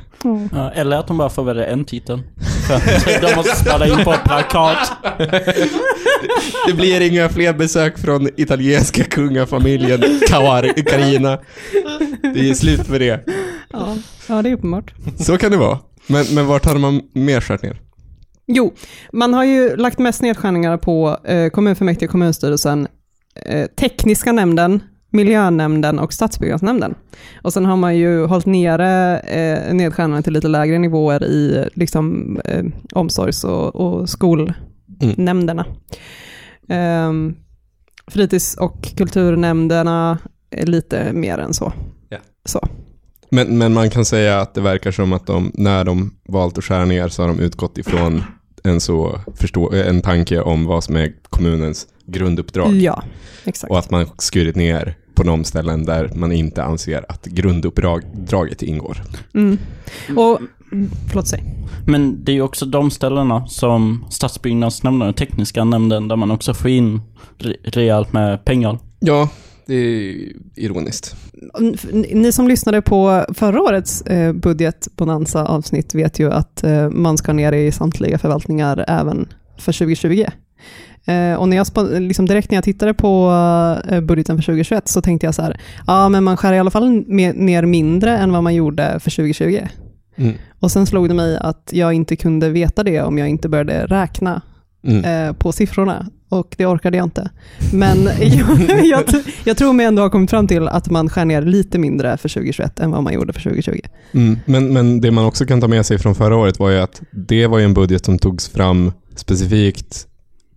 Ja, 0.52 0.70
eller 0.70 0.96
att 0.96 1.06
de 1.06 1.18
bara 1.18 1.30
får 1.30 1.44
välja 1.44 1.66
en 1.66 1.84
titel. 1.84 2.22
För 2.66 3.20
de 3.28 3.34
måste 3.36 3.56
spara 3.56 3.86
in 3.86 4.04
på 4.04 4.12
ett 4.12 4.24
plakat. 4.24 4.92
Det 6.66 6.72
blir 6.72 7.00
inga 7.00 7.28
fler 7.28 7.52
besök 7.52 7.98
från 7.98 8.28
italienska 8.36 9.04
kungafamiljen 9.04 10.00
Karina. 10.28 11.38
Det 12.34 12.50
är 12.50 12.54
slut 12.54 12.88
med 12.88 13.00
det. 13.00 13.24
ja, 13.72 13.96
ja, 14.28 14.42
det 14.42 14.48
är 14.48 14.54
uppenbart. 14.54 14.94
Så 15.18 15.38
kan 15.38 15.50
det 15.50 15.56
vara. 15.56 15.78
Men, 16.06 16.26
men 16.34 16.46
vart 16.46 16.64
hade 16.64 16.78
man 16.80 17.00
mer 17.12 17.40
skärt 17.40 17.62
ner? 17.62 17.80
Jo, 18.52 18.72
man 19.12 19.34
har 19.34 19.44
ju 19.44 19.76
lagt 19.76 19.98
mest 19.98 20.22
nedskärningar 20.22 20.76
på 20.76 21.16
eh, 21.24 21.50
kommunfullmäktige, 21.50 22.08
kommunstyrelsen, 22.10 22.88
eh, 23.46 23.66
tekniska 23.66 24.32
nämnden, 24.32 24.82
miljönämnden 25.10 25.98
och 25.98 26.12
stadsbyggnadsnämnden. 26.12 26.94
Och 27.42 27.52
sen 27.52 27.64
har 27.64 27.76
man 27.76 27.96
ju 27.96 28.24
hållit 28.24 28.46
nere 28.46 29.18
eh, 29.18 29.74
nedskärningarna 29.74 30.22
till 30.22 30.32
lite 30.32 30.48
lägre 30.48 30.78
nivåer 30.78 31.24
i 31.24 31.68
liksom, 31.74 32.36
eh, 32.44 32.64
omsorgs 32.92 33.44
och, 33.44 33.76
och 33.76 34.08
skolnämnderna. 34.08 35.66
Ehm, 36.68 37.36
fritids 38.06 38.56
och 38.56 38.82
kulturnämnderna 38.96 40.18
är 40.50 40.66
lite 40.66 41.12
mer 41.12 41.38
än 41.38 41.54
så. 41.54 41.72
Ja. 42.08 42.18
så. 42.44 42.68
Men, 43.30 43.58
men 43.58 43.72
man 43.72 43.90
kan 43.90 44.04
säga 44.04 44.40
att 44.40 44.54
det 44.54 44.60
verkar 44.60 44.90
som 44.90 45.12
att 45.12 45.26
de, 45.26 45.52
när 45.54 45.84
de 45.84 46.14
valt 46.28 46.58
att 46.58 46.64
skära 46.64 46.84
ner 46.84 47.08
så 47.08 47.22
har 47.22 47.28
de 47.28 47.40
utgått 47.40 47.78
ifrån 47.78 48.22
en, 48.64 48.80
så 48.80 49.20
förstå, 49.36 49.72
en 49.72 50.02
tanke 50.02 50.40
om 50.40 50.64
vad 50.64 50.84
som 50.84 50.96
är 50.96 51.12
kommunens 51.22 51.86
grunduppdrag. 52.06 52.74
Ja, 52.74 53.02
exakt. 53.44 53.70
Och 53.70 53.78
att 53.78 53.90
man 53.90 54.06
skurit 54.18 54.56
ner 54.56 54.96
på 55.14 55.22
de 55.22 55.44
ställen 55.44 55.84
där 55.84 56.10
man 56.14 56.32
inte 56.32 56.64
anser 56.64 57.04
att 57.08 57.24
grunduppdraget 57.24 58.62
ingår. 58.62 59.02
Mm. 59.34 59.58
Och, 60.16 60.38
förlåt, 61.08 61.28
säg. 61.28 61.44
Men 61.86 62.24
det 62.24 62.32
är 62.32 62.34
ju 62.34 62.42
också 62.42 62.66
de 62.66 62.90
ställena 62.90 63.46
som 63.46 64.04
stadsbyggnadsnämnden 64.10 65.08
och 65.08 65.16
tekniska 65.16 65.64
nämnden 65.64 66.08
där 66.08 66.16
man 66.16 66.30
också 66.30 66.54
får 66.54 66.70
in 66.70 67.00
re- 67.38 67.56
rejält 67.62 68.12
med 68.12 68.44
pengar. 68.44 68.78
Ja, 68.98 69.28
det 69.70 69.76
är 69.76 70.32
ironiskt. 70.56 71.16
Ni 72.12 72.32
som 72.32 72.48
lyssnade 72.48 72.82
på 72.82 73.24
förra 73.34 73.62
årets 73.62 74.02
eh, 74.02 74.32
budgetbonanza-avsnitt 74.32 75.94
vet 75.94 76.18
ju 76.18 76.32
att 76.32 76.64
eh, 76.64 76.90
man 76.90 77.18
ska 77.18 77.32
ner 77.32 77.52
i 77.52 77.72
samtliga 77.72 78.18
förvaltningar 78.18 78.84
även 78.88 79.28
för 79.58 79.72
2020. 79.72 80.24
Eh, 81.06 81.34
och 81.34 81.48
när 81.48 81.56
jag 81.56 81.66
liksom 82.02 82.26
direkt 82.26 82.50
när 82.50 82.56
jag 82.56 82.64
tittade 82.64 82.94
på 82.94 83.32
budgeten 84.02 84.36
för 84.36 84.42
2021 84.42 84.88
så 84.88 85.02
tänkte 85.02 85.26
jag 85.26 85.34
så 85.34 85.42
här, 85.42 85.60
ja 85.86 86.08
men 86.08 86.24
man 86.24 86.36
skär 86.36 86.52
i 86.52 86.58
alla 86.58 86.70
fall 86.70 86.90
ner 87.34 87.62
mindre 87.62 88.18
än 88.18 88.32
vad 88.32 88.42
man 88.42 88.54
gjorde 88.54 89.00
för 89.00 89.10
2020. 89.10 89.66
Mm. 90.16 90.34
Och 90.60 90.70
sen 90.70 90.86
slog 90.86 91.08
det 91.08 91.14
mig 91.14 91.38
att 91.40 91.70
jag 91.72 91.92
inte 91.92 92.16
kunde 92.16 92.48
veta 92.48 92.82
det 92.82 93.02
om 93.02 93.18
jag 93.18 93.28
inte 93.28 93.48
började 93.48 93.86
räkna 93.86 94.42
Mm. 94.84 95.34
på 95.34 95.52
siffrorna 95.52 96.06
och 96.30 96.54
det 96.58 96.66
orkade 96.66 96.96
jag 96.96 97.06
inte. 97.06 97.30
Men 97.72 98.04
jag, 98.20 98.84
jag, 98.86 99.04
jag 99.44 99.56
tror 99.56 99.72
mig 99.72 99.86
ändå 99.86 100.02
ha 100.02 100.10
kommit 100.10 100.30
fram 100.30 100.46
till 100.48 100.68
att 100.68 100.90
man 100.90 101.08
skär 101.08 101.24
ner 101.24 101.42
lite 101.42 101.78
mindre 101.78 102.16
för 102.16 102.28
2021 102.28 102.80
än 102.80 102.90
vad 102.90 103.02
man 103.02 103.12
gjorde 103.12 103.32
för 103.32 103.40
2020. 103.40 103.80
Mm. 104.12 104.38
Men, 104.44 104.72
men 104.72 105.00
det 105.00 105.10
man 105.10 105.24
också 105.24 105.46
kan 105.46 105.60
ta 105.60 105.68
med 105.68 105.86
sig 105.86 105.98
från 105.98 106.14
förra 106.14 106.36
året 106.36 106.58
var 106.58 106.70
ju 106.70 106.78
att 106.78 107.02
det 107.10 107.46
var 107.46 107.60
en 107.60 107.74
budget 107.74 108.04
som 108.04 108.18
togs 108.18 108.48
fram 108.48 108.92
specifikt 109.16 110.06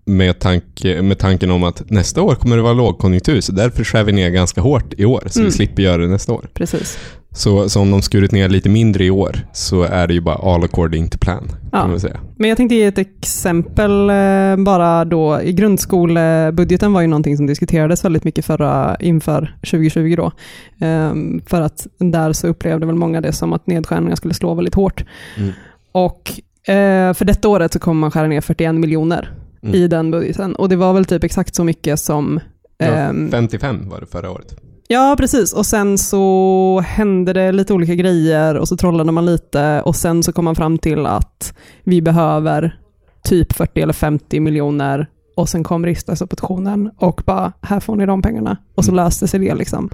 med, 0.05 0.39
tanke, 0.39 1.01
med 1.01 1.19
tanken 1.19 1.51
om 1.51 1.63
att 1.63 1.89
nästa 1.89 2.21
år 2.21 2.35
kommer 2.35 2.55
det 2.55 2.61
vara 2.61 2.73
lågkonjunktur, 2.73 3.41
så 3.41 3.51
därför 3.51 3.83
skär 3.83 4.03
vi 4.03 4.11
ner 4.11 4.29
ganska 4.29 4.61
hårt 4.61 4.93
i 4.97 5.05
år, 5.05 5.23
så 5.29 5.39
Mm. 5.39 5.49
vi 5.49 5.55
slipper 5.55 5.83
göra 5.83 5.97
det 6.01 6.07
nästa 6.07 6.33
år. 6.33 6.49
Precis. 6.53 6.97
Så, 7.35 7.69
så 7.69 7.81
om 7.81 7.91
de 7.91 8.01
skurit 8.01 8.31
ner 8.31 8.49
lite 8.49 8.69
mindre 8.69 9.05
i 9.05 9.09
år, 9.11 9.37
så 9.53 9.83
är 9.83 10.07
det 10.07 10.13
ju 10.13 10.21
bara 10.21 10.35
all 10.35 10.63
according 10.63 11.07
to 11.07 11.17
plan, 11.17 11.49
Ja. 11.71 11.97
Men 12.37 12.49
jag 12.49 12.57
tänkte 12.57 12.75
ge 12.75 12.83
ett 12.83 12.97
exempel 12.97 14.09
eh, 14.09 14.55
bara 14.65 15.05
då. 15.05 15.41
I 15.41 15.53
grundskolebudgeten 15.53 16.93
var 16.93 17.01
ju 17.01 17.07
någonting 17.07 17.37
som 17.37 17.45
diskuterades 17.47 18.05
väldigt 18.05 18.23
mycket 18.23 18.45
förra, 18.45 18.95
inför 18.99 19.57
2020 19.59 20.15
då. 20.17 20.31
Ehm, 20.79 21.41
för 21.45 21.61
att 21.61 21.87
där 21.99 22.33
så 22.33 22.47
upplevde 22.47 22.85
väl 22.85 22.95
många 22.95 23.21
det 23.21 23.33
som 23.33 23.53
att 23.53 23.67
nedskärningar 23.67 24.15
skulle 24.15 24.33
slå 24.33 24.53
väldigt 24.53 24.75
hårt. 24.75 25.05
Mm. 25.37 25.51
Och 25.91 26.31
eh, 26.73 27.13
för 27.13 27.25
detta 27.25 27.47
året 27.47 27.73
så 27.73 27.79
kommer 27.79 27.99
man 27.99 28.11
skära 28.11 28.27
ner 28.27 28.41
41 28.41 28.75
miljoner 28.75 29.33
Mm. 29.63 29.75
i 29.75 29.87
den 29.87 30.11
budgeten. 30.11 30.55
Och 30.55 30.69
det 30.69 30.75
var 30.75 30.93
väl 30.93 31.05
typ 31.05 31.23
exakt 31.23 31.55
så 31.55 31.63
mycket 31.63 31.99
som 31.99 32.39
Ja, 32.77 32.85
ehm, 32.85 33.31
55 33.31 33.89
var 33.89 33.99
det 33.99 34.05
förra 34.05 34.31
året. 34.31 34.55
Ja, 34.87 35.15
precis. 35.19 35.53
Och 35.53 35.65
sen 35.65 35.97
så 35.97 36.83
hände 36.85 37.33
det 37.33 37.51
lite 37.51 37.73
olika 37.73 37.95
grejer 37.95 38.55
och 38.57 38.67
så 38.67 38.77
trollade 38.77 39.11
man 39.11 39.25
lite 39.25 39.81
och 39.81 39.95
sen 39.95 40.23
så 40.23 40.31
kom 40.33 40.45
man 40.45 40.55
fram 40.55 40.77
till 40.77 41.05
att 41.05 41.53
vi 41.83 42.01
behöver 42.01 42.79
typ 43.23 43.53
40 43.53 43.81
eller 43.81 43.93
50 43.93 44.39
miljoner 44.39 45.07
och 45.35 45.49
sen 45.49 45.63
kom 45.63 45.85
riksdagsoppositionen 45.85 46.91
och 46.97 47.21
bara, 47.25 47.53
här 47.61 47.79
får 47.79 47.95
ni 47.95 48.05
de 48.05 48.21
pengarna. 48.21 48.57
Och 48.75 48.85
så 48.85 48.91
Mm. 48.91 49.05
löste 49.05 49.27
sig 49.27 49.39
det 49.39 49.55
liksom. 49.55 49.89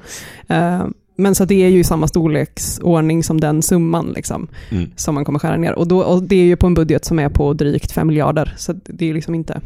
Eh, 0.48 0.86
men 1.18 1.36
så 1.36 1.46
det 1.46 1.64
är 1.64 1.70
ju 1.70 1.84
samma 1.84 2.08
storleksordning 2.08 3.24
som 3.24 3.40
den 3.40 3.62
summan 3.62 4.12
liksom, 4.16 4.48
Mm. 4.72 4.90
som 4.96 5.16
man 5.16 5.26
kommer 5.26 5.40
skära 5.40 5.58
ner. 5.58 5.74
Och, 5.74 5.88
då, 5.88 6.02
och 6.04 6.24
det 6.24 6.36
är 6.36 6.44
ju 6.46 6.56
på 6.56 6.68
en 6.68 6.74
budget 6.74 7.06
som 7.06 7.20
är 7.20 7.30
på 7.30 7.54
drygt 7.54 7.92
5 7.92 8.08
miljarder, 8.08 8.54
så 8.58 8.74
det 8.74 9.10
är 9.10 9.14
liksom 9.14 9.36
inte 9.36 9.62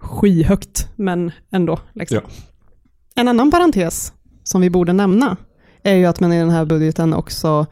skyhögt, 0.00 0.88
men 0.96 1.30
ändå. 1.52 1.78
Liksom. 1.92 2.18
Ja. 2.24 2.30
En 3.14 3.28
annan 3.28 3.50
parentes 3.50 4.12
som 4.44 4.60
vi 4.60 4.70
borde 4.70 4.92
nämna 4.92 5.36
är 5.82 5.94
ju 5.94 6.06
att 6.06 6.20
man 6.20 6.32
i 6.32 6.38
den 6.38 6.50
här 6.50 6.64
budgeten 6.64 7.14
också 7.14 7.66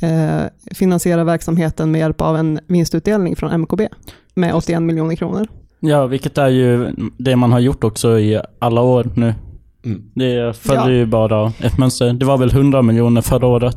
eh, 0.00 0.40
finansierar 0.74 1.24
verksamheten 1.24 1.90
med 1.90 1.98
hjälp 1.98 2.20
av 2.20 2.36
en 2.36 2.60
vinstutdelning 2.66 3.36
från 3.36 3.60
MKB 3.60 3.88
med 4.34 4.54
81 4.54 4.82
miljoner 4.82 5.14
kronor. 5.16 5.48
Ja, 5.80 6.06
vilket 6.06 6.38
är 6.38 6.48
ju 6.48 6.90
det 7.18 7.36
man 7.36 7.52
har 7.52 7.60
gjort 7.60 7.84
också 7.84 8.18
i 8.18 8.40
alla 8.58 8.80
år 8.80 9.10
nu. 9.16 9.34
Mm. 9.84 10.02
Det 10.14 10.56
följer 10.56 10.82
Ja. 10.88 10.90
ju 10.90 11.06
bara 11.06 11.52
ett 11.60 11.78
mönster. 11.78 12.12
Det 12.12 12.24
var 12.26 12.38
väl 12.38 12.50
100 12.50 12.82
miljoner 12.82 13.22
förra 13.22 13.46
året. 13.46 13.76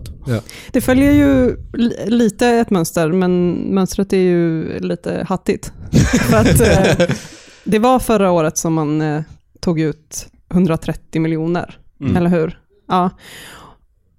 Det 0.71 0.81
följer 0.81 1.11
ju 1.11 1.55
li- 1.73 2.05
lite 2.07 2.47
ett 2.47 2.69
mönster, 2.69 3.11
men 3.11 3.51
mönstret 3.75 4.13
är 4.13 4.17
ju 4.17 4.63
lite 4.79 5.25
hattigt. 5.29 5.73
För 6.29 6.37
att, 6.37 6.59
eh, 6.61 7.07
det 7.63 7.79
var 7.79 7.99
förra 7.99 8.31
året 8.31 8.57
som 8.57 8.73
man 8.73 9.01
eh, 9.01 9.21
tog 9.59 9.79
ut 9.79 10.27
130 10.51 11.21
miljoner, 11.21 11.77
Mm. 12.01 12.17
eller 12.17 12.29
hur? 12.29 12.59
Ja. 12.87 13.09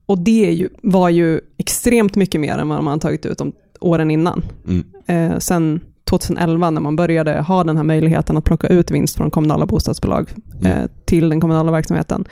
Och 0.07 0.19
det 0.19 0.31
ju, 0.53 0.69
var 0.83 1.09
ju 1.09 1.41
extremt 1.59 2.17
mycket 2.17 2.41
mer 2.41 2.59
än 2.59 2.69
vad 2.69 2.85
man 2.85 3.01
tagit 3.01 3.27
ut 3.27 3.39
de 3.39 3.53
åren 3.81 4.11
innan. 4.11 4.43
Mm. 4.69 4.85
Eh, 5.07 5.39
sen 5.39 5.81
2011 6.05 6.71
när 6.71 6.81
man 6.81 6.97
började 6.97 7.41
ha 7.41 7.65
den 7.65 7.77
här 7.77 7.85
möjligheten 7.85 8.37
att 8.37 8.45
plocka 8.45 8.67
ut 8.67 8.91
vinst 8.91 9.17
från 9.17 9.31
kommunala 9.31 9.67
bostadsbolag 9.67 10.31
eh, 10.65 10.77
Mm. 10.77 10.89
till 11.05 11.29
den 11.29 11.41
kommunala 11.41 11.73
verksamheten, 11.73 12.25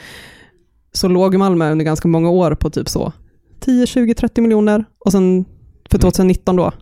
så 0.92 1.08
låg 1.08 1.34
Malmö 1.38 1.72
under 1.72 1.84
ganska 1.84 2.08
många 2.08 2.30
år 2.30 2.54
på 2.54 2.70
typ 2.70 2.88
så 2.88 3.12
10, 3.60 3.86
20, 3.86 4.14
30 4.14 4.40
miljoner 4.40 4.84
och 4.98 5.12
sen 5.12 5.44
för 5.90 5.98
Mm. 5.98 6.00
2019 6.00 6.56
då, 6.56 6.72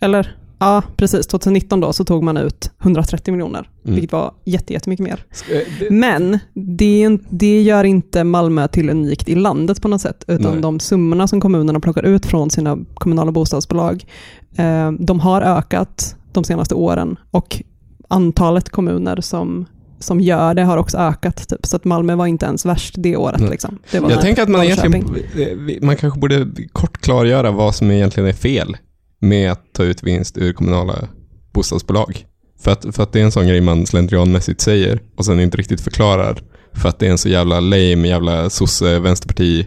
eller 0.00 0.37
ja 0.58 0.82
precis, 0.96 1.26
2019 1.26 1.80
då 1.80 1.92
så 1.92 2.04
tog 2.04 2.22
man 2.22 2.36
ut 2.36 2.70
130 2.82 3.32
miljoner, 3.32 3.68
Mm. 3.84 3.94
vilket 3.94 4.12
var 4.12 4.32
jätte, 4.44 4.72
jättemycket 4.72 5.04
mer. 5.04 5.24
Eh, 5.52 5.92
Men 5.92 6.38
det, 6.54 7.18
det 7.30 7.62
gör 7.62 7.84
inte 7.84 8.24
Malmö 8.24 8.68
till 8.68 8.90
unikt 8.90 9.28
i 9.28 9.34
landet 9.34 9.82
på 9.82 9.88
något 9.88 10.00
sätt, 10.00 10.24
utan 10.28 10.52
Nej. 10.52 10.60
de 10.62 10.80
summorna 10.80 11.28
som 11.28 11.40
kommunerna 11.40 11.80
plockar 11.80 12.02
ut 12.02 12.26
från 12.26 12.50
sina 12.50 12.78
kommunala 12.94 13.32
bostadsbolag, 13.32 14.04
eh, 14.56 14.92
de 14.92 15.20
har 15.20 15.42
ökat 15.42 16.16
de 16.32 16.44
senaste 16.44 16.74
åren 16.74 17.16
och 17.30 17.62
antalet 18.08 18.68
kommuner 18.68 19.20
som, 19.20 19.66
som 19.98 20.20
gör 20.20 20.54
det 20.54 20.62
har 20.62 20.76
också 20.78 20.98
ökat. 20.98 21.48
Typ. 21.48 21.66
Så 21.66 21.76
att 21.76 21.84
Malmö 21.84 22.14
var 22.14 22.26
inte 22.26 22.46
ens 22.46 22.66
värst 22.66 22.94
det 22.98 23.16
året. 23.16 23.40
Liksom. 23.40 23.78
Det 23.90 23.98
Jag 23.98 24.20
tänker 24.20 24.42
att 24.42 24.48
man 24.48 24.62
egentligen, 24.64 25.04
eh, 25.38 25.82
man 25.86 25.96
kanske 25.96 26.20
borde 26.20 26.46
kort 26.72 26.98
klargöra 27.00 27.50
vad 27.50 27.74
som 27.74 27.90
egentligen 27.90 28.28
är 28.28 28.32
fel 28.32 28.76
med 29.20 29.52
att 29.52 29.72
ta 29.72 29.84
ut 29.84 30.02
vinst 30.02 30.38
ur 30.38 30.52
kommunala 30.52 31.08
bostadsbolag. 31.52 32.24
För 32.60 32.70
att, 32.70 32.86
för 32.92 33.02
att 33.02 33.12
det 33.12 33.20
är 33.20 33.24
en 33.24 33.32
sån 33.32 33.48
grej 33.48 33.60
man 33.60 33.86
slentrianmässigt 33.86 34.60
säger 34.60 35.00
och 35.16 35.24
sen 35.24 35.40
inte 35.40 35.56
riktigt 35.56 35.80
förklarar. 35.80 36.42
För 36.72 36.88
att 36.88 36.98
det 36.98 37.06
är 37.06 37.10
en 37.10 37.18
så 37.18 37.28
jävla 37.28 37.60
lame, 37.60 38.08
jävla 38.08 38.50
sosse, 38.50 38.98
vänsterparti 38.98 39.66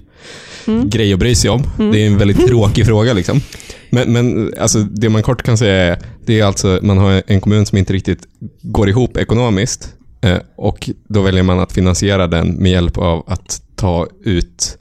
Mm. 0.67 0.89
grej 0.89 1.13
att 1.13 1.19
bry 1.19 1.35
sig 1.35 1.49
om. 1.49 1.63
Mm. 1.79 1.91
Det 1.91 2.03
är 2.03 2.07
en 2.07 2.17
väldigt 2.17 2.47
tråkig 2.47 2.85
fråga 2.85 3.13
liksom. 3.13 3.41
Men, 3.89 4.13
men 4.13 4.53
alltså, 4.59 4.79
det 4.79 5.09
man 5.09 5.23
kort 5.23 5.43
kan 5.43 5.57
säga 5.57 5.75
är, 5.75 5.99
det 6.25 6.39
är 6.39 6.45
alltså, 6.45 6.79
man 6.81 6.97
har 6.97 7.23
en 7.27 7.41
kommun 7.41 7.65
som 7.65 7.77
inte 7.77 7.93
riktigt 7.93 8.19
går 8.61 8.89
ihop 8.89 9.17
ekonomiskt 9.17 9.93
eh, 10.21 10.37
och 10.57 10.89
då 11.07 11.21
väljer 11.21 11.43
man 11.43 11.59
att 11.59 11.71
finansiera 11.71 12.27
den 12.27 12.47
med 12.47 12.71
hjälp 12.71 12.97
av 12.97 13.23
att 13.27 13.61
ta 13.75 14.07
ut 14.23 14.77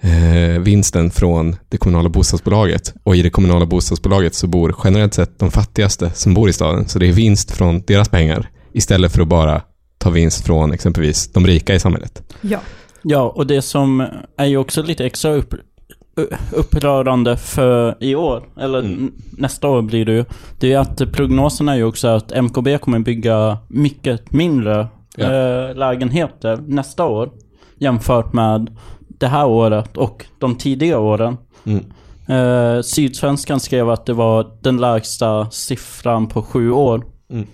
eh, 0.00 0.60
vinsten 0.60 1.10
från 1.10 1.56
det 1.68 1.76
kommunala 1.76 2.08
bostadsbolaget. 2.08 2.94
Och 3.02 3.16
i 3.16 3.22
det 3.22 3.30
kommunala 3.30 3.66
bostadsbolaget 3.66 4.34
så 4.34 4.46
bor 4.46 4.74
generellt 4.84 5.14
sett 5.14 5.38
de 5.38 5.50
fattigaste 5.50 6.10
som 6.14 6.34
bor 6.34 6.48
i 6.48 6.52
staden. 6.52 6.88
Så 6.88 6.98
det 6.98 7.08
är 7.08 7.12
vinst 7.12 7.50
från 7.50 7.82
deras 7.86 8.08
pengar 8.08 8.50
istället 8.72 9.12
för 9.12 9.22
att 9.22 9.28
bara 9.28 9.62
ta 9.98 10.10
vinst 10.10 10.46
från 10.46 10.72
exempelvis 10.72 11.28
de 11.32 11.46
rika 11.46 11.74
i 11.74 11.78
samhället. 11.80 12.34
Ja. 12.40 12.58
Ja, 13.02 13.32
och 13.36 13.46
det 13.46 13.62
som 13.62 14.06
är 14.36 14.46
ju 14.46 14.56
också 14.56 14.82
lite 14.82 15.04
extra 15.06 15.30
upp, 15.32 15.54
upprörande 16.52 17.36
för 17.36 17.96
i 18.00 18.14
år, 18.14 18.42
eller 18.60 18.78
Mm. 18.78 19.12
nästa 19.30 19.68
år 19.68 19.82
blir 19.82 20.04
det 20.04 20.12
ju, 20.12 20.24
det 20.60 20.72
är 20.72 20.78
att 20.78 21.12
prognoserna 21.12 21.72
är 21.72 21.76
ju 21.76 21.84
också 21.84 22.08
att 22.08 22.32
MKB 22.42 22.78
kommer 22.78 22.98
bygga 22.98 23.58
mycket 23.68 24.32
mindre 24.32 24.86
Ja. 25.16 25.24
eh, 25.24 25.74
lägenheter 25.76 26.58
nästa 26.66 27.04
år 27.04 27.30
jämfört 27.78 28.32
med 28.32 28.76
det 29.18 29.26
här 29.26 29.46
året 29.46 29.96
och 29.96 30.26
de 30.38 30.54
tidiga 30.54 30.98
åren. 30.98 31.36
Mm. 31.64 31.84
Eh, 32.28 32.82
Sydsvenskan 32.82 33.60
skrev 33.60 33.90
att 33.90 34.06
det 34.06 34.12
var 34.12 34.46
den 34.60 34.76
lägsta 34.76 35.50
siffran 35.50 36.26
på 36.26 36.42
sju 36.42 36.70
år. 36.70 37.04
Mm. 37.30 37.46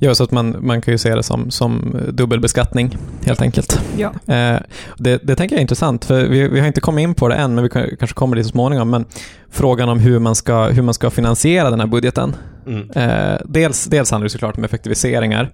Ja, 0.00 0.14
så 0.14 0.24
att 0.24 0.30
man, 0.30 0.56
man 0.60 0.82
kan 0.82 0.94
ju 0.94 0.98
se 0.98 1.14
det 1.14 1.22
som, 1.22 1.50
som 1.50 1.96
dubbelbeskattning 2.12 2.96
helt 3.24 3.42
enkelt. 3.42 3.80
Ja. 3.96 4.34
Eh, 4.34 4.60
det, 4.98 5.20
det 5.22 5.36
tänker 5.36 5.54
jag 5.54 5.58
är 5.58 5.62
intressant, 5.62 6.04
för 6.04 6.24
vi, 6.26 6.48
vi 6.48 6.60
har 6.60 6.66
inte 6.66 6.80
kommit 6.80 7.02
in 7.02 7.14
på 7.14 7.28
det 7.28 7.34
än, 7.34 7.54
men 7.54 7.64
vi 7.64 7.70
kan, 7.70 7.88
kanske 7.98 8.14
kommer 8.14 8.36
dit 8.36 8.46
så 8.46 8.50
småningom. 8.50 8.90
Men 8.90 9.04
frågan 9.50 9.88
om 9.88 9.98
hur 9.98 10.18
man 10.18 10.34
ska, 10.34 10.64
hur 10.64 10.82
man 10.82 10.94
ska 10.94 11.10
finansiera 11.10 11.70
den 11.70 11.80
här 11.80 11.86
budgeten. 11.86 12.36
Mm. 12.66 12.90
Eh, 12.90 13.38
dels, 13.44 13.84
dels 13.84 14.10
handlar 14.10 14.24
det 14.24 14.30
såklart 14.30 14.56
om 14.56 14.64
effektiviseringar, 14.64 15.52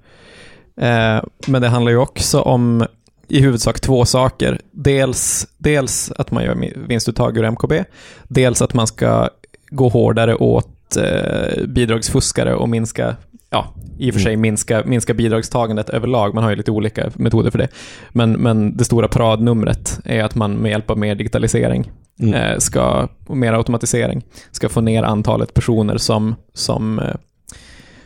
eh, 0.80 1.22
men 1.46 1.62
det 1.62 1.68
handlar 1.68 1.92
ju 1.92 1.98
också 1.98 2.40
om 2.40 2.86
i 3.32 3.40
huvudsak 3.40 3.80
två 3.80 4.04
saker. 4.04 4.60
Dels, 4.70 5.46
dels 5.58 6.12
att 6.16 6.30
man 6.30 6.44
gör 6.44 6.56
vinstuttag 6.88 7.38
ur 7.38 7.50
MKB, 7.50 7.84
dels 8.28 8.62
att 8.62 8.74
man 8.74 8.86
ska 8.86 9.28
gå 9.70 9.88
hårdare 9.88 10.34
åt 10.34 10.96
eh, 10.96 11.66
bidragsfuskare 11.66 12.54
och 12.54 12.68
minska 12.68 13.16
Ja, 13.50 13.74
i 13.98 14.10
och 14.10 14.14
för 14.14 14.20
sig 14.20 14.36
minska, 14.36 14.82
minska 14.86 15.14
bidragstagandet 15.14 15.90
överlag. 15.90 16.34
Man 16.34 16.44
har 16.44 16.50
ju 16.50 16.56
lite 16.56 16.70
olika 16.70 17.10
metoder 17.14 17.50
för 17.50 17.58
det. 17.58 17.68
Men, 18.10 18.32
men 18.32 18.76
det 18.76 18.84
stora 18.84 19.08
paradnumret 19.08 20.00
är 20.04 20.24
att 20.24 20.34
man 20.34 20.54
med 20.54 20.70
hjälp 20.70 20.90
av 20.90 20.98
mer 20.98 21.14
digitalisering 21.14 21.90
Mm. 22.20 22.34
eh, 22.34 22.58
ska, 22.58 23.08
och 23.26 23.36
mer 23.36 23.52
automatisering 23.52 24.24
ska 24.50 24.68
få 24.68 24.80
ner 24.80 25.02
antalet 25.02 25.54
personer 25.54 25.96
som, 25.96 26.34
som 26.54 26.98
eh, 26.98 27.14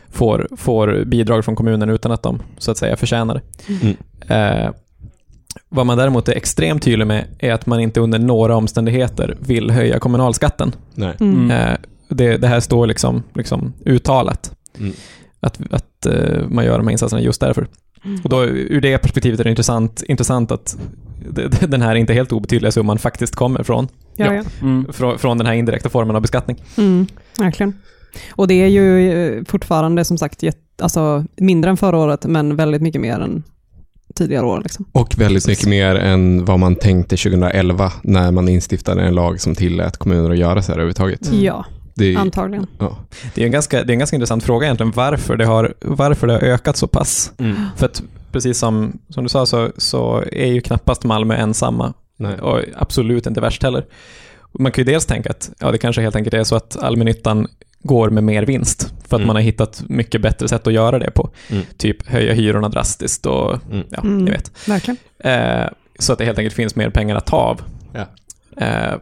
får, 0.09 0.47
får 0.57 1.03
bidrag 1.05 1.45
från 1.45 1.55
kommunen 1.55 1.89
utan 1.89 2.11
att 2.11 2.23
de 2.23 2.41
så 2.57 2.71
att 2.71 2.77
säga 2.77 2.95
förtjänar 2.95 3.33
det. 3.33 3.73
Mm. 3.73 3.97
Eh, 4.27 4.71
vad 5.69 5.85
man 5.85 5.97
däremot 5.97 6.29
är 6.29 6.33
extremt 6.33 6.83
tydlig 6.83 7.07
med 7.07 7.25
är 7.39 7.53
att 7.53 7.65
man 7.65 7.79
inte 7.79 7.99
under 7.99 8.19
några 8.19 8.55
omständigheter 8.55 9.37
vill 9.39 9.71
höja 9.71 9.99
kommunalskatten. 9.99 10.75
Nej. 10.93 11.15
Mm. 11.19 11.35
Mm. 11.35 11.51
Eh, 11.51 11.77
det, 12.09 12.37
det 12.37 12.47
här 12.47 12.59
står 12.59 12.87
liksom, 12.87 13.23
liksom 13.33 13.73
uttalat. 13.85 14.51
Mm. 14.79 14.93
Att, 15.39 15.59
att 15.71 16.05
eh, 16.05 16.47
man 16.47 16.65
gör 16.65 16.77
de 16.77 16.87
här 16.87 16.91
insatserna 16.91 17.21
just 17.21 17.41
därför. 17.41 17.67
Och 18.23 18.29
då, 18.29 18.45
ur 18.45 18.81
det 18.81 18.97
perspektivet 18.97 19.39
är 19.39 19.43
det 19.43 19.49
intressant, 19.49 20.03
intressant 20.07 20.51
att 20.51 20.77
den 21.67 21.81
här 21.81 21.95
inte 21.95 22.13
helt 22.13 22.31
obetydliga 22.31 22.71
summan 22.71 22.97
faktiskt 22.97 23.35
kommer 23.35 23.63
från, 23.63 23.87
Ja, 24.15 24.33
Ja. 24.33 24.43
Mm. 24.61 24.93
från, 24.93 25.19
från 25.19 25.37
den 25.37 25.47
här 25.47 25.53
indirekta 25.53 25.89
formen 25.89 26.15
av 26.15 26.21
beskattning. 26.21 26.63
Mm, 26.77 27.07
verkligen. 27.39 27.73
Och 28.31 28.47
det 28.47 28.53
är 28.53 28.67
ju 28.67 29.11
eh, 29.11 29.43
fortfarande 29.47 30.05
som 30.05 30.17
sagt 30.17 30.43
jätt, 30.43 30.81
alltså, 30.81 31.25
mindre 31.35 31.71
än 31.71 31.77
förra 31.77 31.97
året, 31.97 32.25
men 32.25 32.55
väldigt 32.55 32.81
mycket 32.81 33.01
mer 33.01 33.19
än 33.19 33.43
tidigare 34.15 34.45
år. 34.45 34.61
Liksom. 34.63 34.85
Och 34.91 35.13
väldigt 35.17 35.47
mycket 35.47 35.67
mer 35.67 35.95
än 35.95 36.45
vad 36.45 36.59
man 36.59 36.75
tänkte 36.75 37.17
2011 37.17 37.91
när 38.03 38.31
man 38.31 38.49
instiftade 38.49 39.01
en 39.01 39.15
lag 39.15 39.41
som 39.41 39.55
tillät 39.55 39.97
kommuner 39.97 40.29
att 40.31 40.37
göra 40.37 40.61
så 40.61 40.67
här 40.71 40.73
överhuvudtaget. 40.73 41.27
Mm. 41.27 41.43
Ja, 41.43 41.65
Det 41.95 42.13
är, 42.13 42.17
antagligen. 42.17 42.67
ja. 42.79 42.97
Det 43.35 43.41
är 43.41 43.45
en 43.45 43.51
ganska, 43.51 43.83
det 43.83 43.91
är 43.91 43.93
en 43.93 43.99
ganska 43.99 44.15
intressant 44.15 44.43
fråga 44.43 44.65
egentligen, 44.67 44.91
varför 44.95 45.37
det 45.37 45.45
har, 45.45 45.73
varför 45.81 46.27
det 46.27 46.33
har 46.33 46.39
ökat 46.39 46.77
så 46.77 46.87
pass. 46.87 47.31
För 47.75 47.85
att 47.85 48.03
precis 48.31 48.57
som, 48.57 48.99
som 49.09 49.23
du 49.23 49.29
sa 49.29 49.45
så, 49.45 49.69
så 49.77 50.23
är 50.31 50.47
ju 50.53 50.61
knappast 50.61 51.03
Malmö 51.03 51.35
ensamma 51.35 51.93
Nej. 52.17 52.39
och 52.39 52.61
absolut 52.77 53.25
inte 53.25 53.41
värst 53.41 53.63
heller. 53.63 53.85
Man 54.59 54.71
kan 54.71 54.85
ju 54.85 54.91
dels 54.91 55.05
tänka 55.05 55.29
att 55.29 55.49
ja, 55.59 55.71
det 55.71 55.77
kanske 55.77 56.01
helt 56.01 56.15
enkelt 56.15 56.33
är 56.33 56.43
så 56.43 56.55
att 56.55 56.77
allmännyttan 56.77 57.47
går 57.87 58.09
med 58.09 58.23
mer 58.23 58.43
vinst 58.43 58.81
för 59.07 59.15
att 59.15 59.19
Mm. 59.19 59.27
man 59.27 59.35
har 59.35 59.43
hittat 59.43 59.83
mycket 59.89 60.21
bättre 60.21 60.47
sätt 60.47 60.67
att 60.67 60.73
göra 60.73 60.99
det 60.99 61.11
på. 61.11 61.29
Mm. 61.49 61.63
Typ 61.77 62.07
höja 62.07 62.33
hyrorna 62.33 62.69
drastiskt 62.69 63.25
och 63.25 63.53
Mm. 63.71 63.85
ja, 63.89 63.99
Mm. 64.03 64.25
ni 64.25 64.31
vet. 64.31 64.51
Verkligen. 64.67 64.97
Eh, 65.19 65.67
så 65.99 66.13
att 66.13 66.19
det 66.19 66.25
helt 66.25 66.37
enkelt 66.37 66.55
finns 66.55 66.75
mer 66.75 66.89
pengar 66.89 67.15
att 67.15 67.25
ta 67.25 67.37
av. 67.37 67.61
Ja. 67.93 68.05
Eh, 68.65 68.95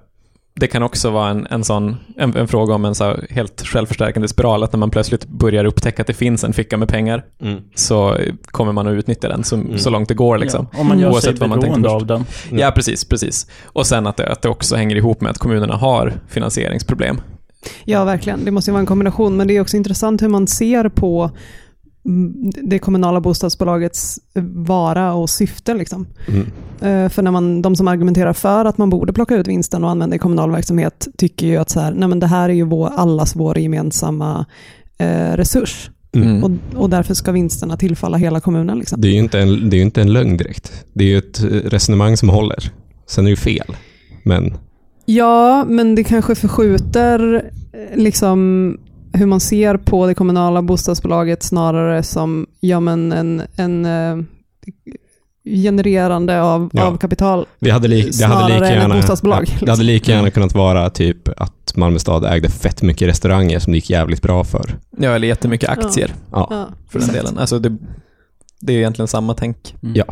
det 0.60 0.68
kan 0.68 0.84
också 0.84 1.10
vara 1.10 1.30
en, 1.30 1.48
en, 1.50 1.64
sån, 1.64 1.96
en, 2.18 2.36
en 2.38 2.48
fråga 2.48 2.74
om 2.76 2.86
en 2.86 2.96
så 2.96 3.16
helt 3.30 3.62
självförstärkande 3.68 4.28
spiral, 4.28 4.64
att 4.64 4.74
när 4.74 4.78
man 4.78 4.90
plötsligt 4.90 5.28
börjar 5.28 5.66
upptäcka 5.66 6.02
att 6.04 6.08
det 6.08 6.14
finns 6.14 6.44
en 6.44 6.54
ficka 6.54 6.78
med 6.78 6.90
pengar 6.90 7.26
Mm. 7.42 7.62
så 7.76 8.18
kommer 8.46 8.72
man 8.72 8.88
att 8.88 8.94
utnyttja 8.94 9.28
den 9.30 9.44
så, 9.44 9.56
Mm. 9.56 9.78
så 9.78 9.90
långt 9.90 10.08
det 10.10 10.14
går. 10.14 10.38
Liksom. 10.38 10.68
Ja, 10.74 10.80
om 10.80 10.88
man 10.88 11.00
gör 11.00 11.08
sig 11.08 11.14
Oavsett 11.14 11.40
vad 11.40 11.50
man 11.50 11.62
tänkte 11.62 11.80
beroende 11.82 11.90
av 12.04 12.06
den. 12.06 12.26
Mm. 12.50 12.60
Ja, 12.60 12.72
precis, 12.72 13.06
precis. 13.06 13.48
Och 13.66 13.88
sen 13.88 14.08
att 14.08 14.18
det, 14.18 14.28
att 14.32 14.42
det 14.42 14.50
också 14.50 14.76
hänger 14.76 14.96
ihop 14.96 15.22
med 15.22 15.30
att 15.32 15.38
kommunerna 15.38 15.76
har 15.76 16.14
finansieringsproblem. 16.28 17.22
Ja, 17.86 18.04
verkligen. 18.04 18.46
Det 18.46 18.52
måste 18.52 18.72
ju 18.72 18.74
vara 18.74 18.80
en 18.80 18.86
kombination, 18.86 19.38
men 19.38 19.48
det 19.48 19.58
är 19.58 19.62
också 19.62 19.78
intressant 19.78 20.22
hur 20.22 20.28
man 20.28 20.48
ser 20.48 20.90
på 20.90 21.32
mm, 22.06 22.52
det 22.64 22.80
kommunala 22.80 23.22
bostadsbolagets 23.22 24.20
vara 24.54 25.14
och 25.14 25.30
syfte. 25.30 25.74
Liksom. 25.74 26.08
Mm. 26.28 26.46
Eh, 26.82 27.10
För 27.10 27.22
när 27.22 27.32
man, 27.32 27.62
de 27.62 27.76
som 27.76 27.88
argumenterar 27.88 28.34
för 28.34 28.66
att 28.66 28.78
man 28.78 28.90
borde 28.90 29.14
plocka 29.14 29.36
ut 29.36 29.48
vinsten 29.48 29.84
och 29.84 29.90
använda 29.90 30.16
i 30.16 30.20
kommunal 30.20 30.52
verksamhet 30.52 31.08
tycker 31.18 31.48
ju 31.48 31.58
att 31.58 31.70
så 31.70 31.80
här, 31.80 31.92
nej 31.92 32.10
men 32.10 32.20
det 32.20 32.28
här 32.28 32.50
är 32.50 32.54
ju 32.54 32.64
vår, 32.64 32.90
allas 32.96 33.36
vår 33.36 33.58
gemensamma 33.58 34.46
eh, 34.98 35.32
resurs. 35.34 35.90
Mm. 36.16 36.44
Och, 36.44 36.52
och 36.76 36.90
därför 36.90 37.14
ska 37.14 37.32
vinsterna 37.32 37.78
tillfalla 37.78 38.18
hela 38.18 38.40
kommunen. 38.40 38.80
Liksom. 38.80 39.02
Det 39.02 39.08
är 39.08 39.12
ju 39.12 39.20
inte 39.20 39.40
en, 39.40 39.70
det 39.70 39.78
är 39.78 39.82
inte 39.82 40.02
en 40.02 40.14
lögn 40.14 40.38
direkt. 40.38 40.86
Det 40.94 41.04
är 41.04 41.08
ju 41.08 41.18
ett 41.18 41.44
eh, 41.44 41.48
resonemang 41.48 42.18
som 42.18 42.30
håller. 42.30 42.72
Sen 43.08 43.26
är 43.26 43.26
det 43.26 43.30
ju 43.30 43.36
fel. 43.36 43.76
Men 44.24 44.54
Ja, 45.06 45.66
men 45.68 45.96
det 45.96 46.04
kanske 46.04 46.36
förskjuter 46.36 47.36
eh, 47.74 47.98
liksom 47.98 48.78
hur 49.14 49.26
man 49.26 49.40
ser 49.40 49.78
på 49.78 50.08
det 50.08 50.14
kommunala 50.16 50.62
bostadsbolaget 50.62 51.44
snarare 51.44 52.04
som 52.04 52.48
ja, 52.60 52.80
men 52.80 53.12
en, 53.12 53.42
en 53.56 53.86
eh, 53.86 54.26
genererande 55.46 56.42
av, 56.42 56.70
Ja. 56.74 56.84
av 56.84 56.98
kapital. 56.98 57.46
det 57.60 57.70
hade, 57.72 57.88
li, 57.88 58.10
det 58.20 58.26
hade 58.26 58.54
lika 58.54 58.58
än 58.58 58.64
ett 58.74 58.82
gärna, 58.82 58.96
bostadsbolag, 58.96 59.38
ja, 59.38 59.46
det 59.46 59.52
liksom. 59.52 59.70
hade 59.70 59.84
lika 59.84 60.12
gärna 60.12 60.32
kunnat 60.32 60.54
vara 60.56 60.90
typ 60.90 61.40
att 61.40 61.76
Malmö 61.76 62.00
stad 62.00 62.26
ägde 62.26 62.50
fett 62.50 62.82
mycket 62.82 63.08
restauranger 63.08 63.60
som 63.60 63.72
det 63.72 63.78
gick 63.78 63.90
jävligt 63.90 64.22
bra 64.22 64.44
för. 64.44 64.78
Ja, 64.98 65.16
eller 65.16 65.28
jättemycket 65.28 65.70
aktier 65.70 66.14
Ja. 66.32 66.48
Ja, 66.52 66.68
för 66.90 67.00
den 67.00 67.08
delen. 67.10 67.38
Alltså 67.38 67.60
det, 67.60 67.78
det 68.66 68.74
är 68.74 68.78
egentligen 68.78 69.08
samma 69.08 69.34
tänk. 69.34 69.76
Mm. 69.84 69.96
Ja. 69.96 70.06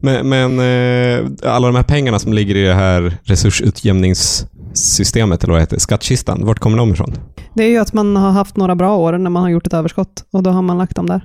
Men, 0.00 0.28
men 0.28 0.58
eh, 0.58 1.26
alla 1.52 1.66
de 1.66 1.76
här 1.76 1.82
pengarna 1.82 2.18
som 2.18 2.32
ligger 2.32 2.56
i 2.56 2.64
det 2.64 2.74
här 2.74 3.16
resursutjämningssystemet, 3.22 5.44
eller 5.44 5.52
vad 5.52 5.58
det 5.58 5.62
heter, 5.62 5.78
skattkistan, 5.78 6.46
vart 6.46 6.58
kommer 6.58 6.78
de 6.78 6.92
ifrån? 6.92 7.12
Det 7.54 7.64
är 7.64 7.68
ju 7.68 7.78
att 7.78 7.92
man 7.92 8.16
har 8.16 8.30
haft 8.30 8.56
några 8.56 8.74
bra 8.74 8.96
år 8.96 9.18
när 9.18 9.30
man 9.30 9.42
har 9.42 9.50
gjort 9.50 9.66
ett 9.66 9.74
överskott 9.74 10.24
och 10.32 10.42
då 10.42 10.50
har 10.50 10.62
man 10.62 10.78
lagt 10.78 10.96
dem 10.96 11.06
där. 11.06 11.20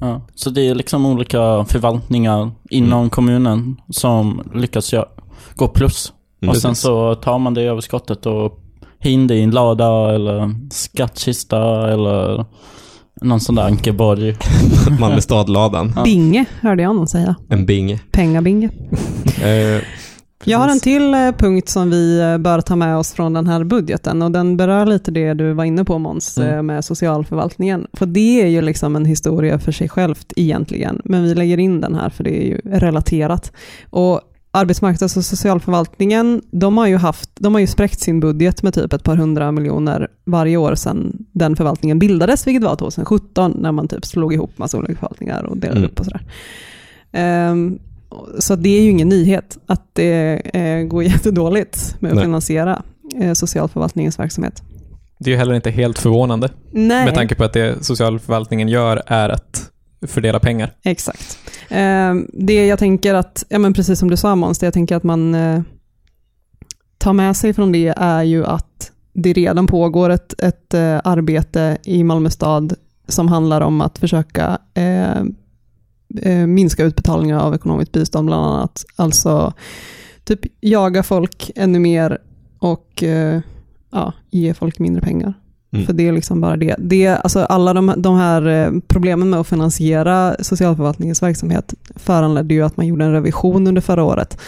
Ja. 0.00 0.26
Så 0.34 0.50
det 0.50 0.68
är 0.68 0.74
liksom 0.74 1.06
olika 1.06 1.64
förvaltningar 1.68 2.50
inom 2.70 2.98
Mm. 2.98 3.10
kommunen 3.10 3.76
som 3.90 4.42
lyckas 4.54 4.94
gå 5.54 5.68
plus. 5.68 6.12
Mm. 6.42 6.50
och 6.50 6.56
sen 6.56 6.74
så 6.74 7.14
tar 7.14 7.38
man 7.38 7.54
det 7.54 7.62
överskottet 7.62 8.26
och 8.26 8.58
har 9.02 9.10
in 9.10 9.26
det 9.26 9.34
i 9.34 9.42
en 9.42 9.50
lada 9.50 10.14
eller 10.14 10.54
skattkista 10.70 11.92
eller 11.92 12.44
någon 13.20 13.40
sån 13.40 13.54
där 13.54 13.62
Ankeborg. 13.62 14.36
Malmö 15.00 15.20
stad-ladan. 15.20 15.92
Ja. 15.96 16.04
Binge 16.04 16.44
hörde 16.60 16.82
jag 16.82 16.96
någon 16.96 17.08
säga. 17.08 17.34
En 17.48 17.66
bing. 17.66 17.98
Pengabinge. 18.12 18.70
Eh, 19.44 19.82
Jag 20.44 20.58
har 20.58 20.68
en 20.68 20.80
till 20.80 21.14
eh, 21.14 21.30
punkt 21.38 21.68
som 21.68 21.90
vi 21.90 22.20
eh, 22.20 22.38
bör 22.38 22.60
ta 22.60 22.76
med 22.76 22.96
oss 22.96 23.12
från 23.12 23.32
den 23.32 23.46
här 23.46 23.64
budgeten 23.64 24.22
och 24.22 24.30
den 24.30 24.56
berör 24.56 24.86
lite 24.86 25.10
det 25.10 25.34
du 25.34 25.52
var 25.52 25.64
inne 25.64 25.84
på 25.84 25.98
Måns 25.98 26.38
Mm. 26.38 26.66
med 26.66 26.84
socialförvaltningen. 26.84 27.86
För 27.92 28.06
det 28.06 28.42
är 28.42 28.46
ju 28.46 28.60
liksom 28.62 28.96
en 28.96 29.04
historia 29.04 29.58
för 29.58 29.72
sig 29.72 29.88
självt 29.88 30.32
egentligen, 30.36 31.00
men 31.04 31.22
vi 31.22 31.34
lägger 31.34 31.58
in 31.58 31.80
den 31.80 31.94
här 31.94 32.10
för 32.10 32.24
det 32.24 32.42
är 32.42 32.46
ju 32.46 32.60
relaterat. 32.64 33.52
Och 33.90 34.20
Arbetsmarknads 34.50 35.16
och 35.16 35.24
socialförvaltningen, 35.24 36.42
de 36.50 36.78
har 36.78 36.86
ju, 36.86 36.96
haft, 36.96 37.30
de 37.34 37.54
har 37.54 37.60
ju 37.60 37.66
spräckt 37.66 38.00
sin 38.00 38.20
budget 38.20 38.62
med 38.62 38.74
typ 38.74 38.92
ett 38.92 39.02
par 39.04 39.16
hundra 39.16 39.52
miljoner 39.52 40.08
varje 40.24 40.56
år 40.56 40.74
sedan 40.74 41.16
den 41.32 41.56
förvaltningen 41.56 41.98
bildades, 41.98 42.46
vilket 42.46 42.62
var 42.64 42.76
2017 42.76 43.56
när 43.58 43.72
man 43.72 43.88
typ 43.88 44.06
slog 44.06 44.34
ihop 44.34 44.58
massa 44.58 44.78
olika 44.78 44.94
förvaltningar 44.94 45.42
och 45.42 45.56
delade 45.56 45.78
Mm. 45.78 45.90
upp 45.90 45.98
och 46.00 46.04
sådär. 46.04 46.22
Ehm, 47.12 47.78
så 48.38 48.56
det 48.56 48.68
är 48.78 48.82
ju 48.82 48.90
ingen 48.90 49.08
nyhet 49.08 49.58
att 49.66 49.82
det 49.92 50.40
eh, 50.54 50.82
går 50.82 51.02
jättedåligt 51.12 51.96
med 52.00 52.08
att 52.10 52.16
Nej. 52.16 52.24
finansiera 52.24 52.82
eh, 53.20 53.32
socialförvaltningens 53.32 54.18
verksamhet. 54.18 54.62
Det 55.18 55.30
är 55.30 55.32
ju 55.32 55.38
heller 55.38 55.54
inte 55.54 55.70
helt 55.70 55.98
förvånande 55.98 56.48
Nej, 56.72 57.04
med 57.04 57.14
tanke 57.14 57.34
på 57.34 57.44
att 57.44 57.52
det 57.52 57.84
socialförvaltningen 57.84 58.68
gör 58.68 59.02
är 59.06 59.28
att 59.28 59.70
fördela 60.06 60.40
pengar. 60.40 60.72
exakt. 60.82 61.38
Eh, 61.68 62.14
det 62.32 62.66
jag 62.66 62.78
tänker 62.78 63.14
att, 63.14 63.44
ja 63.48 63.58
men 63.58 63.72
precis 63.72 63.98
som 63.98 64.10
du 64.10 64.16
sa 64.16 64.36
Måns, 64.36 64.58
det 64.58 64.66
jag 64.66 64.74
tänker 64.74 64.96
att 64.96 65.02
man 65.02 65.34
eh, 65.34 65.60
tar 66.98 67.12
med 67.12 67.36
sig 67.36 67.54
från 67.54 67.72
det 67.72 67.94
är 67.96 68.22
ju 68.22 68.46
att 68.46 68.92
det 69.12 69.32
redan 69.32 69.66
pågår 69.66 70.10
ett, 70.10 70.42
ett 70.42 70.74
eh, 70.74 71.00
arbete 71.04 71.78
i 71.84 72.04
Malmö 72.04 72.30
stad 72.30 72.74
som 73.08 73.28
handlar 73.28 73.60
om 73.60 73.80
att 73.80 73.98
försöka 73.98 74.58
eh, 74.74 76.46
minska 76.46 76.84
utbetalningar 76.84 77.38
av 77.38 77.54
ekonomiskt 77.54 77.92
bistånd 77.92 78.26
bland 78.26 78.46
annat. 78.46 78.84
Alltså 78.96 79.52
typ 80.24 80.40
jaga 80.60 81.02
folk 81.02 81.50
ännu 81.56 81.78
mer 81.78 82.18
och 82.58 83.02
eh, 83.02 83.40
ja, 83.90 84.12
ge 84.30 84.54
folk 84.54 84.78
mindre 84.78 85.02
pengar. 85.02 85.34
Mm. 85.72 85.86
För 85.86 85.92
det 85.92 86.08
är 86.08 86.12
liksom 86.12 86.40
bara 86.40 86.56
det. 86.56 86.74
det 86.78 87.06
alltså 87.08 87.40
alla 87.40 87.74
de, 87.74 87.92
de 87.96 88.16
här 88.16 88.46
eh, 88.46 88.72
problemen 88.88 89.30
med 89.30 89.40
att 89.40 89.46
finansiera 89.48 90.36
socialförvaltningens 90.40 91.22
verksamhet 91.22 91.74
föranledde 91.96 92.54
ju 92.54 92.62
att 92.62 92.76
man 92.76 92.86
gjorde 92.86 93.04
en 93.04 93.12
revision 93.12 93.66
under 93.66 93.82
förra 93.82 94.04
året. 94.04 94.38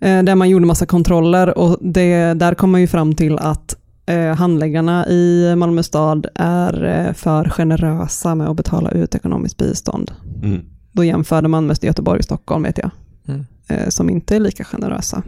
Eh, 0.00 0.22
där 0.22 0.34
man 0.34 0.50
gjorde 0.50 0.66
massa 0.66 0.86
kontroller 0.86 1.58
och 1.58 1.78
det, 1.80 2.34
där 2.34 2.54
kom 2.54 2.70
man 2.70 2.80
ju 2.80 2.86
fram 2.86 3.14
till 3.14 3.38
att 3.38 3.76
eh, 4.06 4.34
handläggarna 4.34 5.06
i 5.08 5.54
Malmö 5.56 5.82
stad 5.82 6.26
är 6.34 7.12
för 7.12 7.48
generösa 7.48 8.34
med 8.34 8.48
att 8.48 8.56
betala 8.56 8.90
ut 8.90 9.14
ekonomiskt 9.14 9.56
bistånd. 9.56 10.12
mm. 10.42 10.60
Då 10.92 11.04
jämförde 11.04 11.48
man 11.48 11.66
med 11.66 11.84
Göteborg 11.84 12.18
och 12.18 12.24
Stockholm 12.24 12.62
vet 12.62 12.78
jag, 12.78 12.90
Mm. 13.28 13.44
eh, 13.68 13.88
som 13.88 14.10
inte 14.10 14.36
är 14.36 14.40
lika 14.40 14.64
generösa. 14.64 15.22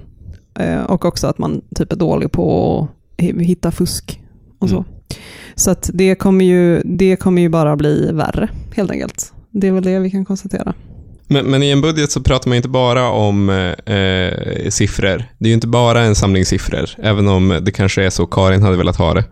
Eh, 0.59 0.83
och 0.83 1.05
också 1.05 1.27
att 1.27 1.39
man 1.39 1.61
typ 1.75 1.93
är 1.93 1.97
dålig 1.97 2.33
på 2.33 2.79
att 3.19 3.25
hi- 3.25 3.41
hitta 3.43 3.71
fusk 3.71 4.21
och 4.65 4.71
så. 4.71 4.77
Mm. 4.77 4.89
Så 5.55 5.71
att 5.71 5.91
det 5.95 6.15
kommer, 6.15 6.45
ju, 6.45 6.83
det 6.85 7.17
kommer 7.17 7.43
ju 7.43 7.49
bara 7.49 7.77
bli 7.77 8.11
värre, 8.13 8.49
helt 8.77 8.91
enkelt. 8.91 9.33
Det 9.51 9.67
är 9.67 9.73
väl 9.73 9.83
det 9.83 9.99
vi 9.99 10.11
kan 10.11 10.25
konstatera. 10.25 10.75
Men, 11.35 11.47
men 11.47 11.63
i 11.63 11.71
en 11.71 11.81
budget 11.81 12.13
så 12.13 12.21
pratar 12.21 12.49
man 12.49 12.57
inte 12.57 12.69
bara 12.69 13.09
om 13.09 13.51
eh, 13.51 13.95
eh, 13.97 14.71
siffror. 14.71 15.25
Det 15.39 15.47
är 15.47 15.49
ju 15.49 15.55
inte 15.55 15.67
bara 15.67 16.03
en 16.03 16.15
samling 16.15 16.45
siffror, 16.45 16.91
även 17.03 17.29
om 17.29 17.59
det 17.63 17.73
kanske 17.73 18.05
är 18.05 18.11
så 18.11 18.27
Karin 18.27 18.63
hade 18.63 18.77
velat 18.77 18.97
ha 18.97 19.15
det. 19.15 19.25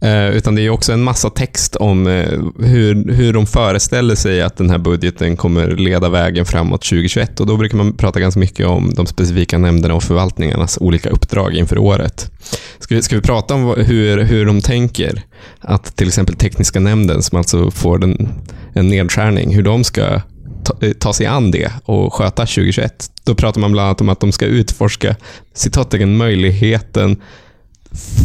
Eh, 0.00 0.36
utan 0.36 0.54
det 0.54 0.62
är 0.62 0.70
också 0.70 0.92
en 0.92 1.02
massa 1.02 1.30
text 1.30 1.76
om 1.76 2.06
eh, 2.06 2.40
hur, 2.58 3.12
hur 3.12 3.32
de 3.32 3.46
föreställer 3.46 4.14
sig 4.14 4.42
att 4.42 4.56
den 4.56 4.70
här 4.70 4.78
budgeten 4.78 5.36
kommer 5.36 5.76
leda 5.76 6.08
vägen 6.08 6.44
framåt 6.44 6.82
2021. 6.82 7.40
Och 7.40 7.46
då 7.46 7.56
brukar 7.56 7.76
man 7.76 7.96
prata 7.96 8.20
ganska 8.20 8.40
mycket 8.40 8.66
om 8.66 8.94
de 8.94 9.06
specifika 9.06 9.58
nämnderna 9.58 9.94
och 9.94 10.02
förvaltningarnas 10.02 10.78
olika 10.80 11.10
uppdrag 11.10 11.54
inför 11.54 11.78
året. 11.78 12.30
Ska 12.78 12.94
vi, 12.94 13.02
ska 13.02 13.16
vi 13.16 13.22
prata 13.22 13.54
om 13.54 13.74
hur, 13.76 14.18
hur 14.18 14.46
de 14.46 14.60
tänker 14.60 15.22
att 15.60 15.96
till 15.96 16.08
exempel 16.08 16.36
tekniska 16.36 16.80
nämnden, 16.80 17.22
som 17.22 17.38
alltså 17.38 17.70
får 17.70 17.98
den, 17.98 18.28
en 18.72 18.88
nedskärning, 18.88 19.54
hur 19.54 19.62
de 19.62 19.84
ska 19.84 20.20
ta, 20.64 20.86
eh, 20.86 20.92
ta 20.92 21.12
sig 21.12 21.26
an 21.26 21.50
det 21.50 21.72
och 21.84 22.14
sköta 22.14 22.46
2021. 22.46 23.10
Då 23.24 23.34
pratar 23.34 23.60
man 23.60 23.72
bland 23.72 23.86
annat 23.86 24.00
om 24.00 24.08
att 24.08 24.20
de 24.20 24.32
ska 24.32 24.44
utforska 24.46 25.16
citattecken 25.54 26.16
möjligheten 26.16 27.16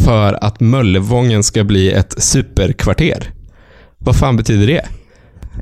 för 0.04 0.44
att 0.44 0.60
Möllevången 0.60 1.42
ska 1.42 1.64
bli 1.64 1.92
ett 1.92 2.14
superkvarter. 2.22 3.30
Vad 3.98 4.16
fan 4.16 4.36
betyder 4.36 4.66
det? 4.66 4.86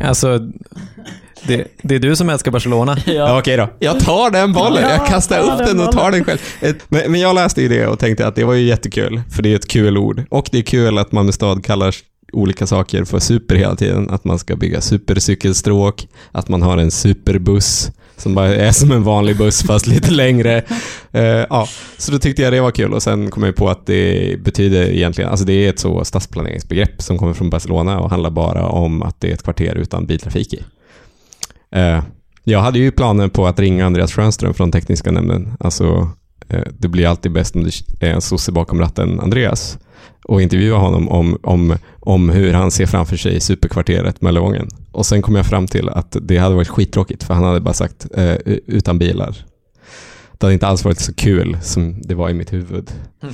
Alltså, 0.06 0.38
det, 1.46 1.64
det 1.82 1.94
är 1.94 1.98
du 1.98 2.16
som 2.16 2.28
älskar 2.30 2.50
Barcelona. 2.50 2.96
Ja, 3.06 3.38
okej 3.38 3.56
då. 3.56 3.70
Jag 3.78 4.00
tar 4.00 4.30
den 4.30 4.52
bollen. 4.52 4.82
Jag 4.82 5.06
kastar 5.06 5.38
upp 5.38 5.58
den 5.66 5.80
och 5.80 5.92
tar 5.92 6.10
den 6.10 6.24
själv. 6.24 6.38
Ett- 6.60 6.84
Men, 6.88 7.12
men 7.12 7.20
jag 7.20 7.34
läste 7.34 7.62
ju 7.62 7.68
det 7.68 7.86
och 7.86 7.98
tänkte 7.98 8.26
att 8.26 8.34
det 8.34 8.44
var 8.44 8.54
ju 8.54 8.64
jättekul, 8.66 9.20
för 9.30 9.42
det 9.42 9.52
är 9.52 9.56
ett 9.56 9.68
kul 9.68 9.98
ord. 9.98 10.22
Och 10.30 10.48
det 10.52 10.58
är 10.58 10.62
kul 10.62 10.98
att 10.98 11.12
Malmö 11.12 11.32
stad 11.32 11.64
kallar 11.64 11.94
olika 12.32 12.66
saker 12.66 13.04
för 13.04 13.18
super 13.18 13.54
hela 13.54 13.76
tiden. 13.76 14.10
Att 14.10 14.24
man 14.24 14.38
ska 14.38 14.56
bygga 14.56 14.80
supercykelstråk, 14.80 16.08
att 16.32 16.48
man 16.48 16.62
har 16.62 16.78
en 16.78 16.90
superbuss 16.90 17.90
som 18.20 18.34
bara 18.34 18.54
är 18.54 18.72
som 18.72 18.92
en 18.92 19.02
vanlig 19.02 19.36
buss 19.36 19.62
fast 19.62 19.86
lite 19.86 20.10
längre. 20.10 20.62
Uh, 21.14 21.22
ja, 21.22 21.68
så 21.98 22.12
då 22.12 22.18
tyckte 22.18 22.42
jag 22.42 22.52
det 22.52 22.60
var 22.60 22.70
kul 22.70 22.94
och 22.94 23.02
sen 23.02 23.30
kom 23.30 23.42
jag 23.42 23.56
på 23.56 23.68
att 23.68 23.86
det 23.86 24.40
betyder 24.44 24.90
egentligen, 24.90 25.30
alltså 25.30 25.46
det 25.46 25.52
är 25.52 25.70
ett 25.70 25.78
så 25.78 26.04
stadsplaneringsbegrepp 26.04 27.02
som 27.02 27.18
kommer 27.18 27.32
från 27.32 27.50
Barcelona 27.50 28.00
och 28.00 28.10
handlar 28.10 28.30
bara 28.30 28.66
om 28.66 29.02
att 29.02 29.20
det 29.20 29.28
är 29.30 29.34
ett 29.34 29.42
kvarter 29.42 29.74
utan 29.74 30.06
biltrafik 30.06 30.54
i. 30.54 30.64
Uh, 31.76 32.02
jag 32.44 32.60
hade 32.60 32.78
ju 32.78 32.90
planer 32.90 33.28
på 33.28 33.46
att 33.46 33.58
ringa 33.58 33.86
Andreas 33.86 34.12
Schönström 34.12 34.54
från 34.54 34.72
tekniska 34.72 35.10
nämnden. 35.10 35.56
Alltså, 35.60 36.10
uh, 36.54 36.62
det 36.78 36.88
blir 36.88 37.06
alltid 37.06 37.32
bäst 37.32 37.56
om 37.56 37.64
det 37.64 38.06
är 38.06 38.12
en 38.12 38.20
sosse 38.20 38.52
bakom 38.52 38.80
ratten, 38.80 39.20
Andreas. 39.20 39.78
Och 40.24 40.42
intervjua 40.42 40.76
honom 40.76 41.08
om, 41.08 41.38
om, 41.42 41.76
om 42.00 42.28
hur 42.28 42.52
han 42.52 42.70
ser 42.70 42.86
framför 42.86 43.16
sig 43.16 43.40
superkvarteret 43.40 44.22
Möllevången. 44.22 44.68
Och 44.92 45.06
sen 45.06 45.22
kom 45.22 45.34
jag 45.34 45.46
fram 45.46 45.66
till 45.66 45.88
att 45.88 46.16
det 46.22 46.38
hade 46.38 46.54
varit 46.54 46.68
skittråkigt 46.68 47.22
för 47.24 47.34
han 47.34 47.44
hade 47.44 47.60
bara 47.60 47.74
sagt 47.74 48.06
eh, 48.14 48.34
utan 48.66 48.98
bilar. 48.98 49.44
Det 50.38 50.46
hade 50.46 50.54
inte 50.54 50.66
alls 50.66 50.84
varit 50.84 51.00
så 51.00 51.14
kul 51.14 51.58
som 51.62 52.02
det 52.02 52.14
var 52.14 52.30
i 52.30 52.34
mitt 52.34 52.52
huvud. 52.52 52.90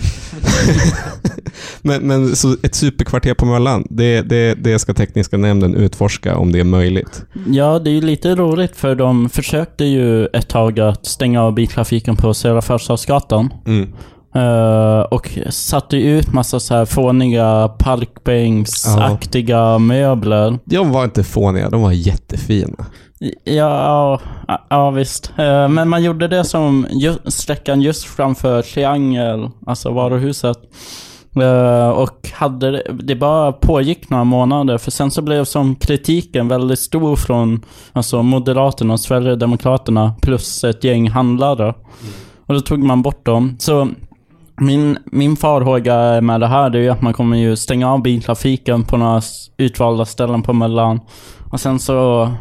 men, 1.82 2.02
men 2.02 2.36
så 2.36 2.56
ett 2.62 2.74
superkvarter 2.74 3.34
på 3.34 3.46
Möllan, 3.46 3.86
det, 3.90 4.22
det, 4.22 4.54
det 4.54 4.78
ska 4.78 4.94
tekniska 4.94 5.36
nämnden 5.36 5.74
utforska 5.74 6.36
om 6.36 6.52
det 6.52 6.60
är 6.60 6.64
möjligt. 6.64 7.24
Ja, 7.46 7.78
det 7.78 7.90
är 7.90 7.94
ju 7.94 8.00
lite 8.00 8.34
roligt 8.34 8.76
för 8.76 8.94
de 8.94 9.28
försökte 9.28 9.84
ju 9.84 10.26
ett 10.26 10.48
tag 10.48 10.80
att 10.80 11.06
stänga 11.06 11.42
av 11.42 11.54
biltrafiken 11.54 12.16
på 12.16 12.34
Södra 12.34 12.62
Förstadsgatan. 12.62 13.54
Mm. 13.66 13.92
Eh, 14.34 15.00
och 15.00 15.38
satte 15.50 15.96
ut 15.96 16.32
massa 16.32 16.60
så 16.60 16.74
här 16.74 16.84
fåniga 16.84 17.68
parkbänksaktiga 17.68 19.78
möbler. 19.78 20.58
De 20.64 20.92
var 20.92 21.04
inte 21.04 21.24
fåniga, 21.24 21.70
de 21.70 21.82
var 21.82 21.92
jättefina. 21.92 22.86
Ja, 23.44 24.20
ja, 24.48 24.66
ja 24.68 24.90
visst. 24.90 25.32
Eh, 25.38 25.68
men 25.68 25.88
man 25.88 26.02
gjorde 26.02 26.28
det 26.28 26.44
som 26.44 26.86
ju, 26.90 27.14
sträckan 27.26 27.82
just 27.82 28.04
framför 28.04 28.62
Triangel, 28.62 29.50
alltså 29.66 29.90
varuhuset. 29.90 30.58
Eh, 31.36 31.88
och 31.88 32.30
hade 32.32 32.70
det, 32.70 32.82
det 33.02 33.16
bara 33.16 33.52
pågick 33.52 34.10
några 34.10 34.24
månader, 34.24 34.78
för 34.78 34.90
sen 34.90 35.10
så 35.10 35.22
blev 35.22 35.44
som 35.44 35.76
kritiken 35.76 36.48
väldigt 36.48 36.78
stor 36.78 37.16
från 37.16 37.64
alltså 37.92 38.22
Moderaterna 38.22 38.92
och 38.92 39.00
Sverigedemokraterna 39.00 40.14
plus 40.22 40.64
ett 40.64 40.84
gäng 40.84 41.10
handlare. 41.10 41.74
Och 42.46 42.54
då 42.54 42.60
tog 42.60 42.78
man 42.78 43.02
bort 43.02 43.26
dem. 43.26 43.56
Så 43.58 43.88
min, 44.60 44.98
min 45.04 45.36
farhåga 45.36 46.20
med 46.20 46.40
det 46.40 46.46
här 46.46 46.70
det 46.70 46.78
är 46.78 46.82
ju 46.82 46.88
att 46.88 47.02
man 47.02 47.12
kommer 47.12 47.36
ju 47.36 47.56
stänga 47.56 47.92
av 47.92 48.02
biltrafiken 48.02 48.84
på 48.84 48.96
några 48.96 49.22
utvalda 49.56 50.04
ställen 50.04 50.42
på 50.42 50.52
Möllan. 50.52 51.00
Och 51.50 51.60
sen 51.60 51.78
så 51.78 52.32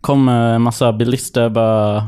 kommer 0.00 0.54
en 0.54 0.62
massa 0.62 0.92
bilister 0.92 1.48
bara 1.48 2.06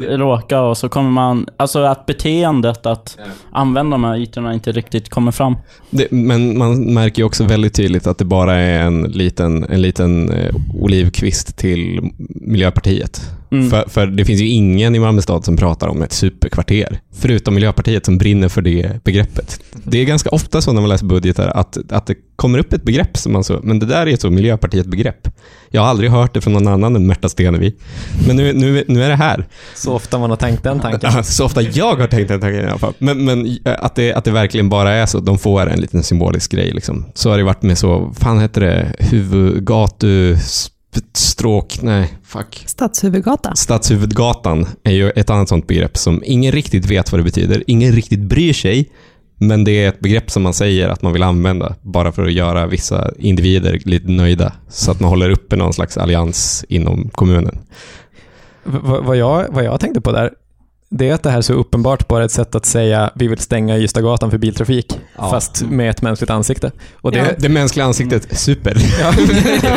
råka 0.00 0.60
och 0.60 0.78
så 0.78 0.88
kommer 0.88 1.10
man, 1.10 1.46
alltså 1.56 1.78
att 1.78 2.06
beteendet 2.06 2.86
att 2.86 3.18
använda 3.52 3.94
de 3.94 4.04
här 4.04 4.16
ytorna 4.16 4.54
inte 4.54 4.72
riktigt 4.72 5.08
kommer 5.08 5.32
fram. 5.32 5.56
Det, 5.90 6.10
men 6.10 6.58
man 6.58 6.94
märker 6.94 7.22
ju 7.22 7.26
också 7.26 7.44
väldigt 7.44 7.74
tydligt 7.74 8.06
att 8.06 8.18
det 8.18 8.24
bara 8.24 8.54
är 8.54 8.82
en 8.82 9.02
liten, 9.02 9.64
en 9.64 9.82
liten 9.82 10.30
eh, 10.30 10.54
olivkvist 10.74 11.56
till 11.56 12.10
Miljöpartiet. 12.28 13.20
Mm. 13.50 13.70
För, 13.70 13.84
för 13.88 14.06
det 14.06 14.24
finns 14.24 14.40
ju 14.40 14.48
ingen 14.48 14.94
i 14.94 14.98
Malmö 14.98 15.22
stad 15.22 15.44
som 15.44 15.56
pratar 15.56 15.88
om 15.88 16.02
ett 16.02 16.12
superkvarter, 16.12 17.00
förutom 17.14 17.54
Miljöpartiet 17.54 18.04
som 18.04 18.18
brinner 18.18 18.48
för 18.48 18.62
det 18.62 19.04
begreppet. 19.04 19.60
Det 19.84 19.98
är 19.98 20.04
ganska 20.04 20.30
ofta 20.30 20.60
så 20.62 20.72
när 20.72 20.80
man 20.80 20.90
läser 20.90 21.06
budgetar 21.06 21.48
att, 21.48 21.78
att 21.92 22.06
det 22.06 22.14
kommer 22.36 22.58
upp 22.58 22.72
ett 22.72 22.82
begrepp 22.82 23.16
som 23.16 23.32
man 23.32 23.44
så, 23.44 23.60
men 23.62 23.78
det 23.78 23.86
där 23.86 24.06
är 24.06 24.14
ett 24.14 24.20
så 24.20 24.30
Miljöpartiet-begrepp. 24.30 25.28
Jag 25.70 25.80
har 25.80 25.88
aldrig 25.88 26.10
hört 26.10 26.34
det 26.34 26.40
från 26.40 26.52
någon 26.52 26.68
annan 26.68 26.96
än 26.96 27.06
Märta 27.06 27.28
Stenevi. 27.28 27.74
Men 28.26 28.36
nu, 28.36 28.52
nu, 28.52 28.84
nu 28.88 29.04
är 29.04 29.08
det 29.08 29.16
här. 29.16 29.46
Så 29.74 29.92
ofta 29.92 30.18
man 30.18 30.30
har 30.30 30.36
tänkt 30.36 30.62
den 30.62 30.80
tanken. 30.80 31.24
Så 31.24 31.44
ofta 31.44 31.62
jag 31.62 31.94
har 31.96 32.06
tänkt 32.06 32.28
den 32.28 32.40
tanken 32.40 32.60
i 32.60 32.66
alla 32.68 32.78
fall. 32.78 32.94
Men, 32.98 33.24
men 33.24 33.46
eh, 33.64 33.74
att, 33.78 33.94
det, 33.94 34.12
att 34.12 34.24
det 34.24 34.30
verkligen 34.30 34.68
bara 34.68 34.92
är 34.92 35.06
så. 35.06 35.20
De 35.20 35.38
får 35.38 35.66
en 35.66 35.80
liten 35.80 36.02
symbolisk 36.02 36.52
grej. 36.52 36.70
Liksom. 36.70 37.04
Så 37.14 37.30
har 37.30 37.38
det 37.38 37.44
varit 37.44 37.62
med 37.62 37.78
så, 37.78 38.12
fan 38.18 38.40
heter 38.40 38.60
det, 38.60 38.92
huvudgatu, 38.98 40.34
sp- 40.34 40.70
stråk, 41.12 41.78
nej, 41.82 42.14
fuck. 42.24 42.64
Stadshuvudgata. 42.66 43.54
Stadshuvudgatan 43.54 44.66
är 44.82 44.92
ju 44.92 45.10
ett 45.10 45.30
annat 45.30 45.48
sånt 45.48 45.66
begrepp 45.66 45.96
som 45.96 46.22
ingen 46.24 46.52
riktigt 46.52 46.86
vet 46.86 47.12
vad 47.12 47.18
det 47.18 47.24
betyder. 47.24 47.64
Ingen 47.66 47.92
riktigt 47.92 48.20
bryr 48.20 48.52
sig. 48.52 48.90
Men 49.36 49.64
det 49.64 49.84
är 49.84 49.88
ett 49.88 50.00
begrepp 50.00 50.30
som 50.30 50.42
man 50.42 50.54
säger 50.54 50.88
att 50.88 51.02
man 51.02 51.12
vill 51.12 51.22
använda 51.22 51.74
bara 51.82 52.12
för 52.12 52.22
att 52.24 52.32
göra 52.32 52.66
vissa 52.66 53.10
individer 53.18 53.80
lite 53.84 54.08
nöjda. 54.10 54.52
Så 54.68 54.90
att 54.90 55.00
man 55.00 55.10
håller 55.10 55.30
uppe 55.30 55.56
någon 55.56 55.72
slags 55.72 55.96
allians 55.96 56.64
inom 56.68 57.10
kommunen. 57.12 57.58
V- 58.64 58.78
vad, 58.82 59.16
jag, 59.16 59.46
vad 59.50 59.64
jag 59.64 59.80
tänkte 59.80 60.00
på 60.00 60.12
där, 60.12 60.30
det 60.98 61.08
är 61.08 61.14
att 61.14 61.22
det 61.22 61.30
här 61.30 61.40
så 61.40 61.52
uppenbart 61.52 62.08
bara 62.08 62.20
är 62.20 62.24
ett 62.24 62.32
sätt 62.32 62.54
att 62.54 62.66
säga 62.66 63.10
vi 63.14 63.28
vill 63.28 63.38
stänga 63.38 63.78
Ystadgatan 63.78 64.30
för 64.30 64.38
biltrafik, 64.38 64.98
Ja. 65.16 65.30
fast 65.30 65.62
med 65.70 65.90
ett 65.90 66.02
mänskligt 66.02 66.30
ansikte. 66.30 66.72
Och 67.00 67.12
det, 67.12 67.20
Det, 67.20 67.36
det 67.38 67.48
mänskliga 67.48 67.86
ansiktet, 67.86 68.38
super. 68.38 68.76
Ja, 69.00 69.12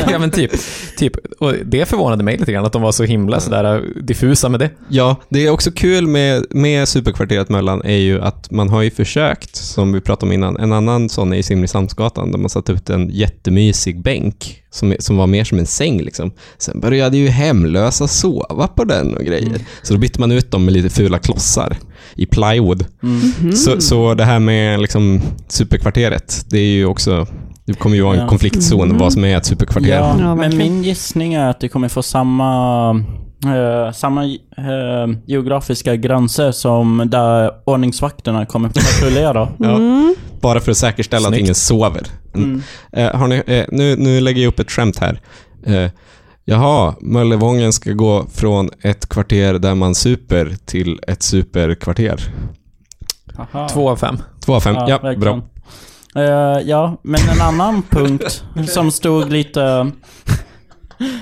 ja 0.11 0.19
men 0.19 0.31
typ, 0.31 0.51
typ. 0.97 1.13
Och 1.39 1.53
det 1.65 1.85
förvånade 1.85 2.23
mig 2.23 2.37
lite 2.37 2.51
grann 2.51 2.65
att 2.65 2.73
de 2.73 2.81
var 2.81 2.91
så 2.91 3.03
himla 3.03 3.39
sådär 3.39 3.83
diffusa 4.01 4.49
med 4.49 4.59
det. 4.59 4.69
Ja, 4.89 5.15
det 5.29 5.45
är 5.45 5.49
också 5.49 5.71
kul 5.71 6.07
med, 6.07 6.45
med 6.49 6.87
superkvarteret 6.87 7.49
Möllan 7.49 7.81
är 7.81 7.97
ju 7.97 8.21
att 8.21 8.51
man 8.51 8.69
har 8.69 8.81
ju 8.81 8.89
försökt, 8.91 9.55
som 9.55 9.93
vi 9.93 10.01
pratade 10.01 10.29
om 10.29 10.33
innan, 10.33 10.57
en 10.57 10.73
annan 10.73 11.09
sån 11.09 11.33
är 11.33 11.37
i 11.37 11.43
Simrishamnsgatan 11.43 12.31
där 12.31 12.39
man 12.39 12.49
satt 12.49 12.69
ut 12.69 12.89
en 12.89 13.09
jättemysig 13.09 14.01
bänk 14.01 14.63
som, 14.77 14.95
som 14.99 15.17
var 15.17 15.27
mer 15.27 15.43
som 15.43 15.59
en 15.59 15.65
säng. 15.65 16.01
Liksom. 16.01 16.31
Sen 16.57 16.79
började 16.79 17.17
ju 17.17 17.27
hemlösa 17.27 18.07
sova 18.07 18.67
på 18.67 18.83
den 18.83 19.13
och 19.17 19.23
grejer. 19.23 19.59
Så 19.83 19.93
då 19.93 19.99
bytte 19.99 20.19
man 20.19 20.31
ut 20.31 20.51
dem 20.51 20.65
med 20.65 20.73
lite 20.73 20.89
fula 20.89 21.19
klossar 21.19 21.77
i 22.15 22.25
plywood. 22.25 22.85
Så, 23.55 23.81
så 23.81 24.13
det 24.13 24.23
här 24.25 24.39
med 24.39 24.79
liksom, 24.81 25.21
superkvarteret, 25.47 26.45
det 26.49 26.57
är 26.59 26.65
ju 26.65 26.85
också 26.85 27.27
det 27.65 27.73
kommer 27.73 27.95
ju 27.95 28.01
vara 28.01 28.13
en 28.15 28.21
Ja. 28.21 28.27
konfliktzon 28.29 28.97
vad 28.97 29.13
som 29.13 29.23
är 29.25 29.37
ett 29.37 29.45
superkvarter. 29.45 29.89
Ja, 29.89 30.15
Ja, 30.19 30.35
men 30.35 30.57
min 30.57 30.83
gissning 30.83 31.33
är 31.33 31.49
att 31.49 31.59
det 31.59 31.67
kommer 31.69 31.87
få 31.89 32.03
samma, 32.03 32.89
eh, 33.45 33.93
samma 33.93 34.25
eh, 34.25 35.07
geografiska 35.25 35.95
gränser 35.95 36.51
som 36.51 37.03
där 37.11 37.51
ordningsvakterna 37.65 38.45
kommer 38.45 38.69
patrullera. 38.69 39.49
Ja. 39.59 39.79
Bara 40.41 40.59
för 40.59 40.71
att 40.71 40.77
säkerställa 40.77 41.21
Snyggt. 41.27 41.33
att 41.35 41.39
ingen 41.39 41.55
sover. 41.55 42.01
Mm. 42.43 42.61
Eh, 42.91 43.15
har 43.15 43.27
ni, 43.27 43.43
eh, 43.47 43.65
nu, 43.71 43.95
nu 43.95 44.19
lägger 44.19 44.41
jag 44.41 44.49
upp 44.49 44.59
ett 44.59 44.71
skämt 44.71 44.97
här. 44.97 45.21
Eh, 45.65 45.91
jaha, 46.45 46.95
Möllevången 47.01 47.73
ska 47.73 47.91
gå 47.91 48.25
från 48.33 48.69
ett 48.81 49.09
kvarter 49.09 49.53
där 49.53 49.75
man 49.75 49.95
super 49.95 50.55
till 50.65 50.99
ett 51.07 51.23
superkvarter. 51.23 52.21
Aha. 53.37 53.69
Två 53.69 53.89
av 53.89 53.95
fem. 53.95 54.17
Två 54.45 54.55
av 54.55 54.59
fem. 54.59 54.75
Ja, 54.75 54.99
verkligen. 54.99 55.19
bra. 55.19 55.41
Eh, 56.15 56.61
ja, 56.65 56.97
men 57.01 57.19
en 57.29 57.41
annan 57.41 57.81
punkt 57.89 58.43
som 58.67 58.91
stod 58.91 59.31
lite 59.31 59.91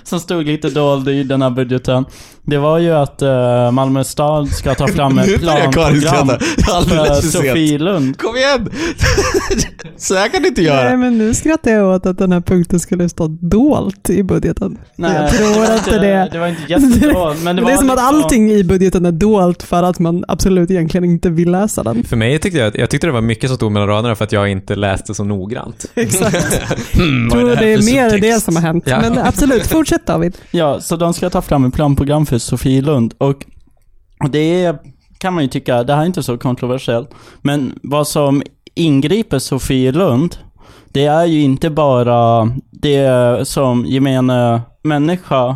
som 0.04 0.20
stod 0.20 0.46
lite 0.46 0.70
dold 0.70 1.10
i 1.10 1.24
den 1.24 1.42
här 1.42 1.50
budgeten. 1.50 2.06
Det 2.46 2.58
var 2.58 2.80
ju 2.80 2.92
att 2.92 3.22
uh, 3.22 3.72
Malmö 3.72 4.04
stad 4.04 4.50
ska 4.50 4.76
ta 4.76 4.88
fram 4.88 5.18
ett 5.20 5.42
planprogram 5.42 6.28
för. 6.28 7.22
Sofielund. 7.22 8.18
Kom 8.18 8.36
igen! 8.36 8.70
Så 9.98 10.16
här 10.16 10.28
kan 10.28 10.42
du 10.42 10.48
inte 10.48 10.62
Nej, 10.62 10.70
göra. 10.70 10.98
men 10.98 11.18
nu 11.18 11.34
skrattar 11.34 11.72
jag 11.72 11.96
åt 11.96 12.06
att 12.06 12.18
den 12.18 12.32
här 12.32 12.42
punkten 12.42 12.80
skulle 12.80 13.10
stå 13.10 13.28
dolt 13.28 14.10
i 14.10 14.24
budgeten. 14.24 14.78
jag 14.96 15.30
tror 15.32 15.76
inte 15.76 16.00
det. 16.00 16.30
Det 16.32 16.40
var 16.40 16.48
inte 16.48 16.62
jättedolt, 16.68 17.44
men 17.44 17.56
det, 17.56 17.62
Det, 17.62 17.66
var 17.66 17.72
är 17.72 17.78
som 17.78 17.90
att 17.90 17.96
liksom- 17.96 18.16
allting 18.24 18.52
i 18.52 18.64
budgeten 18.64 19.06
är 19.06 19.12
dolt 19.12 19.64
för 19.64 19.84
att 19.84 20.00
man 20.00 20.24
absolut 20.28 20.72
egentligen 20.72 21.06
inte 21.06 21.30
vill 21.30 21.52
läsa 21.52 21.84
den. 21.84 22.04
För 22.04 22.16
mig 22.16 22.40
tyckte 22.40 22.60
jag, 22.60 22.78
jag 22.80 22.90
tyckte 22.90 23.08
det 23.08 23.14
var 23.14 23.22
mycket 23.22 23.50
som 23.50 23.58
stod 23.58 23.72
mellan 23.72 23.88
raderna 23.88 24.16
för 24.16 24.24
att 24.24 24.32
jag 24.32 24.50
inte 24.50 24.76
läste 24.76 25.14
så 25.14 25.24
noggrant. 25.24 25.86
Exakt. 25.96 26.62
Hmm, 26.96 27.30
tror 27.30 27.50
det 27.50 27.56
det 27.56 27.74
är 27.74 27.94
mer 27.94 28.10
subtext? 28.10 28.22
det 28.36 28.44
som 28.44 28.56
har 28.56 28.64
hänt. 28.64 28.84
Ja. 28.88 29.02
Men 29.02 29.18
absolut, 29.18 29.68
fortsätt 29.68 30.06
David. 30.06 30.38
Ja, 30.52 30.80
så 30.82 30.96
de 30.96 31.14
ska 31.14 31.30
ta 31.30 31.42
fram 31.42 31.66
ett 31.66 31.74
planprogram 31.74 32.26
för 32.26 32.35
Sofielund 32.40 33.14
och 33.18 33.46
det 34.30 34.64
är, 34.64 34.78
kan 35.18 35.34
man 35.34 35.44
ju 35.44 35.50
tycka, 35.50 35.84
det 35.84 35.94
här 35.94 36.02
är 36.02 36.06
inte 36.06 36.24
så 36.24 36.38
kontroversiellt. 36.38 37.10
Men 37.42 37.80
vad 37.84 38.08
som 38.08 38.44
ingriper 38.76 39.40
Sofielund, 39.40 40.38
det 40.88 41.06
är 41.06 41.26
ju 41.26 41.42
inte 41.42 41.70
bara 41.70 42.52
det 42.72 43.48
som 43.48 43.86
gemene 43.86 44.62
människa 44.86 45.56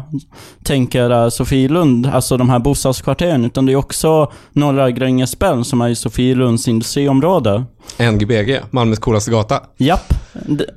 tänker 0.64 1.10
är 1.10 1.30
Sofielund, 1.30 2.08
alltså 2.08 2.38
de 2.38 2.50
här 2.50 2.60
bostadskvarteren, 2.60 3.46
utan 3.46 3.66
det 3.66 3.72
är 3.72 3.76
också 3.76 4.32
Norra 4.52 4.92
Grängesberg 4.92 5.66
som 5.66 5.82
är 5.82 5.90
i 5.90 5.96
Sofielunds 5.96 6.68
industriområde. 6.68 7.64
NGBG, 8.12 8.60
Malmös 8.72 9.00
coolaste 9.00 9.32
gata. 9.32 9.62
Japp. 9.78 10.14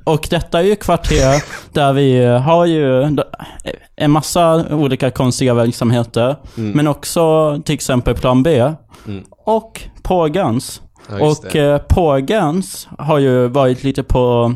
Och 0.03 0.27
detta 0.29 0.59
är 0.59 0.63
ju 0.63 0.75
kvarter 0.75 1.43
där 1.73 1.93
vi 1.93 2.25
har 2.25 2.65
ju 2.65 3.17
en 3.95 4.11
massa 4.11 4.65
olika 4.75 5.11
konstiga 5.11 5.53
verksamheter. 5.53 6.35
Mm. 6.57 6.71
Men 6.71 6.87
också 6.87 7.57
till 7.65 7.75
exempel 7.75 8.15
Plan 8.15 8.43
B. 8.43 8.59
Mm. 9.07 9.23
Och 9.45 9.81
Pågans. 10.03 10.81
Ja, 11.09 11.27
och 11.27 11.55
eh, 11.55 11.81
Pågans 11.89 12.87
har 12.97 13.19
ju 13.19 13.47
varit 13.47 13.83
lite 13.83 14.03
på, 14.03 14.53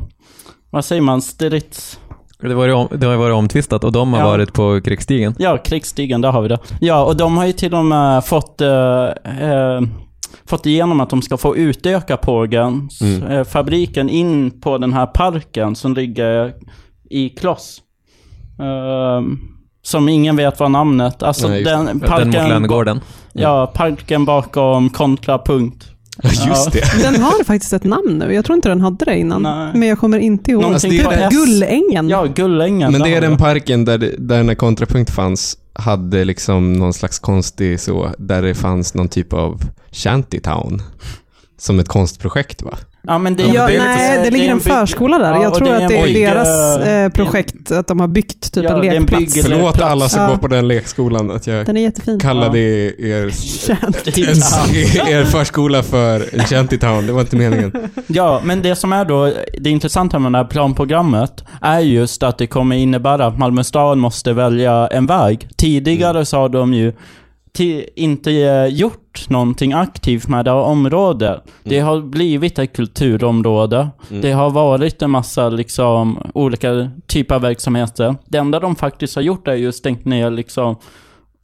vad 0.69 0.86
säger 0.86 1.01
man, 1.01 1.21
strids... 1.21 1.99
Det, 2.41 2.54
var 2.56 2.65
ju 2.65 2.73
om, 2.73 2.88
det 2.91 3.06
har 3.06 3.13
ju 3.13 3.19
varit 3.19 3.34
omtvistat 3.36 3.84
och 3.84 3.91
de 3.91 4.13
har 4.13 4.19
Ja. 4.19 4.26
varit 4.26 4.54
på 4.54 4.82
krigsstigen. 4.82 5.36
Ja, 5.39 5.58
krigsstigen, 5.58 6.21
där 6.21 6.32
har 6.32 6.41
vi 6.41 6.47
det. 6.47 6.60
Ja, 6.82 7.04
och 7.06 7.17
de 7.17 7.38
har 7.38 7.45
ju 7.45 7.52
till 7.54 7.73
och 7.73 7.86
med 7.86 8.26
fått, 8.26 8.62
eh, 8.62 9.04
eh, 9.41 9.82
fått 10.45 10.65
igenom 10.65 11.00
att 11.00 11.10
de 11.10 11.21
ska 11.21 11.38
få 11.38 11.58
utöka 11.58 12.17
Pågans 12.17 13.02
Mm. 13.02 13.23
eh, 13.23 13.43
fabriken 13.43 14.10
in 14.10 14.62
på 14.62 14.78
den 14.78 14.93
här 14.93 15.06
parken 15.06 15.76
som 15.76 15.93
ligger 15.93 16.54
i 17.10 17.30
Kloss. 17.30 17.82
Eh, 18.60 19.21
som 19.82 20.10
ingen 20.10 20.36
vet 20.36 20.60
vad 20.60 20.71
namnet, 20.71 21.23
alltså 21.23 21.47
Nej, 21.47 21.63
den 21.63 21.86
Den 21.86 22.00
parken... 22.00 22.28
mot 22.28 22.50
Lönngården. 22.50 23.02
Ja, 23.34 23.71
parken 23.76 24.26
bakom 24.26 24.89
kontrapunkt. 24.89 25.86
Just 26.23 26.71
det. 26.71 27.01
Den 27.01 27.21
har 27.21 27.43
faktiskt 27.43 27.73
ett 27.73 27.84
namn 27.84 28.17
nu. 28.17 28.34
Jag 28.34 28.45
tror 28.45 28.56
inte 28.56 28.69
den 28.69 28.82
hade 28.82 29.06
det 29.06 29.17
innan. 29.17 29.41
Nej. 29.43 29.71
Men 29.73 29.88
jag 29.88 29.99
kommer 29.99 30.19
inte 30.19 30.51
ihåg. 30.51 30.62
Någonting 30.62 30.91
Alltså, 30.91 31.06
på 31.10 31.12
det 31.15 31.21
är- 31.21 31.27
S. 31.27 31.34
Gullängen. 31.34 32.10
Ja, 32.10 32.25
Gullängen. 32.25 32.91
Men 32.91 33.01
det 33.01 33.15
är 33.15 33.21
den 33.21 33.38
parken 33.38 33.86
där, 33.86 34.15
där 34.17 34.43
när 34.43 34.56
kontrapunkt 34.56 35.12
fanns, 35.12 35.58
hade 35.73 36.25
liksom 36.25 36.73
någon 36.73 36.93
slags 36.93 37.19
konstig 37.19 37.80
så, 37.80 38.12
där 38.17 38.41
det 38.41 38.56
fanns 38.56 38.93
någon 38.93 39.10
typ 39.10 39.34
av 39.34 39.62
shantytown. 39.91 40.82
Som 41.60 41.80
ett 41.80 41.88
konstprojekt 41.88 42.62
va? 42.62 42.77
Ja, 43.07 43.17
men 43.17 43.35
det, 43.35 43.43
Ja, 43.43 43.49
det 43.53 43.59
är 43.59 43.67
lite 43.73 43.83
nej, 43.85 44.17
så- 44.17 44.23
det 44.23 44.31
ligger 44.31 44.49
en 44.51 44.57
bygg- 44.57 44.63
förskola 44.73 45.17
där. 45.17 45.31
Ja, 45.33 45.43
jag 45.43 45.53
tror 45.53 45.67
det 45.67 45.75
att 45.75 45.81
en 45.81 45.87
det 45.87 45.97
är 45.97 46.03
bygge- 46.07 46.29
deras 46.29 46.77
det 46.77 46.83
eh, 46.91 47.03
en- 47.03 47.11
projekt, 47.11 47.71
att 47.71 47.87
de 47.87 47.99
har 47.99 48.07
byggt 48.07 48.53
typ 48.53 48.63
Ja, 48.63 48.75
en 48.75 48.81
det 48.81 48.87
är 48.87 48.93
en 48.93 49.01
lekplats. 49.01 49.23
bygge- 49.35 49.43
Förlåt 49.43 49.81
alla 49.81 50.09
som 50.09 50.21
Ja. 50.21 50.27
går 50.29 50.37
på 50.37 50.47
den 50.47 50.67
lekskolan 50.67 51.31
att 51.31 51.47
jag 51.47 51.65
Den 51.65 51.77
är 51.77 51.81
jättefin. 51.81 52.19
kallade 52.19 52.59
er, 52.59 53.05
er, 53.05 53.25
er 55.09 55.25
förskola 55.25 55.83
för 55.83 56.25
en 56.39 56.45
shantytown. 56.45 57.07
Det 57.07 57.13
var 57.13 57.21
inte 57.21 57.35
meningen. 57.35 57.71
Ja, 58.07 58.41
men 58.43 58.61
det 58.61 58.75
som 58.75 58.93
är 58.93 59.05
då, 59.05 59.33
det 59.59 59.69
intressanta 59.69 60.19
med 60.19 60.31
det 60.31 60.37
här 60.37 60.45
planprogrammet 60.45 61.43
är 61.61 61.79
just 61.79 62.23
att 62.23 62.37
det 62.37 62.47
kommer 62.47 62.75
innebära 62.75 63.25
att 63.25 63.37
Malmö 63.37 63.63
stad 63.63 63.97
måste 63.97 64.33
välja 64.33 64.87
en 64.87 65.05
väg. 65.05 65.47
Tidigare 65.57 66.25
så 66.25 66.37
har 66.37 66.49
de 66.49 66.73
ju 66.73 66.93
inte 67.95 68.31
gjort 68.71 69.29
någonting 69.29 69.73
aktivt 69.73 70.27
med 70.27 70.45
det 70.45 70.51
här 70.51 70.57
området. 70.57 71.43
Det 71.63 71.79
har 71.79 72.01
blivit 72.01 72.60
ett 72.60 72.75
kulturområde. 72.75 73.89
Det 74.10 74.31
har 74.31 74.49
varit 74.49 75.01
en 75.01 75.10
massa 75.12 75.49
liksom 75.49 76.19
olika 76.33 76.91
typer 77.07 77.36
av 77.36 77.41
verksamheter. 77.41 78.15
Det 78.25 78.38
enda 78.38 78.60
de 78.60 78.75
faktiskt 78.75 79.15
har 79.15 79.21
gjort 79.21 79.47
är 79.47 79.53
ju 79.55 79.71
stängt 79.71 80.05
ner 80.05 80.31
liksom 80.31 80.75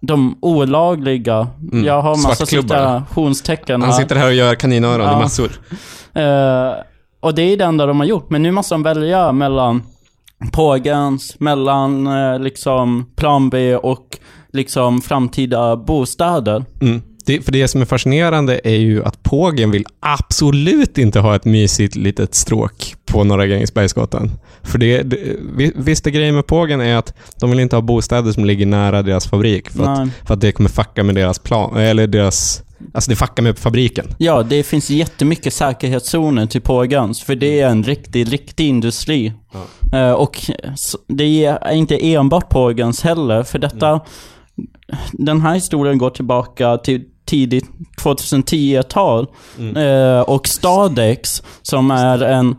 de 0.01 0.37
olagliga, 0.41 1.47
Mm. 1.71 1.85
jag 1.85 2.01
har 2.01 2.09
massa 2.09 2.35
Svartklubbar. 2.35 2.99
citationstecken 2.99 3.81
Han 3.81 3.93
sitter 3.93 4.15
här 4.15 4.27
och 4.27 4.33
gör 4.33 4.55
kaninöron 4.55 5.05
Ja. 5.05 5.17
i 5.17 5.21
massor. 5.23 5.51
Eh, 6.13 6.73
och 7.19 7.35
det 7.35 7.41
är 7.41 7.57
det 7.57 7.63
enda 7.63 7.85
de 7.85 7.99
har 7.99 8.07
gjort. 8.07 8.29
Men 8.29 8.43
nu 8.43 8.51
måste 8.51 8.75
de 8.75 8.83
välja 8.83 9.31
mellan 9.31 9.83
pågens, 10.51 11.39
mellan 11.39 12.07
eh, 12.07 12.39
liksom 12.39 13.05
plan 13.15 13.49
B 13.49 13.75
och 13.75 14.17
liksom 14.53 15.01
framtida 15.01 15.75
bostäder. 15.75 16.65
Mm. 16.81 17.01
Det, 17.25 17.41
för 17.41 17.51
det 17.51 17.67
som 17.67 17.81
är 17.81 17.85
fascinerande 17.85 18.61
är 18.63 18.75
ju 18.75 19.03
att 19.03 19.23
Pågen 19.23 19.71
vill 19.71 19.85
absolut 19.99 20.97
inte 20.97 21.19
ha 21.19 21.35
ett 21.35 21.45
mysigt 21.45 21.95
litet 21.95 22.35
stråk 22.35 22.95
på 23.05 23.23
Norra 23.23 23.47
Grängesbergsgatan. 23.47 24.31
För 24.63 24.77
det, 24.77 25.01
det, 25.03 25.17
vi- 25.57 25.73
visst 25.75 26.05
grejen 26.05 26.35
med 26.35 26.47
Pågen 26.47 26.81
är 26.81 26.95
att 26.95 27.13
de 27.39 27.49
vill 27.49 27.59
inte 27.59 27.75
ha 27.75 27.81
bostäder 27.81 28.31
som 28.31 28.45
ligger 28.45 28.65
nära 28.65 29.01
deras 29.01 29.27
fabrik. 29.27 29.69
För 29.69 29.83
att, 29.83 30.09
för 30.27 30.33
att 30.33 30.41
det 30.41 30.51
kommer 30.51 30.69
fucka 30.69 31.03
med 31.03 31.15
deras 31.15 31.39
plan, 31.39 31.77
eller 31.77 32.07
deras... 32.07 32.63
Alltså 32.93 33.09
det 33.09 33.15
fuckar 33.15 33.43
med 33.43 33.57
fabriken. 33.59 34.05
Ja, 34.17 34.43
det 34.43 34.63
finns 34.63 34.89
jättemycket 34.89 35.53
säkerhetszoner 35.53 36.45
till 36.45 36.61
pågens, 36.61 37.21
för 37.21 37.35
det 37.35 37.59
är 37.59 37.67
en 37.67 37.83
riktig, 37.83 38.33
riktig 38.33 38.67
industri. 38.67 39.33
Eh, 39.93 40.11
och 40.11 40.39
det 41.07 41.45
är 41.45 41.71
inte 41.71 42.13
enbart 42.13 42.49
pågens 42.49 43.01
heller, 43.01 43.43
för 43.43 43.59
detta... 43.59 43.99
Den 45.13 45.41
här 45.41 45.53
historien 45.53 45.97
går 45.97 46.09
tillbaka 46.09 46.77
till 46.77 47.05
tidigt 47.25 47.65
2010-tal. 48.03 49.27
Eh, 49.75 50.19
och 50.19 50.47
Stadex, 50.47 51.43
som 51.61 51.91
är 51.91 52.23
en 52.23 52.55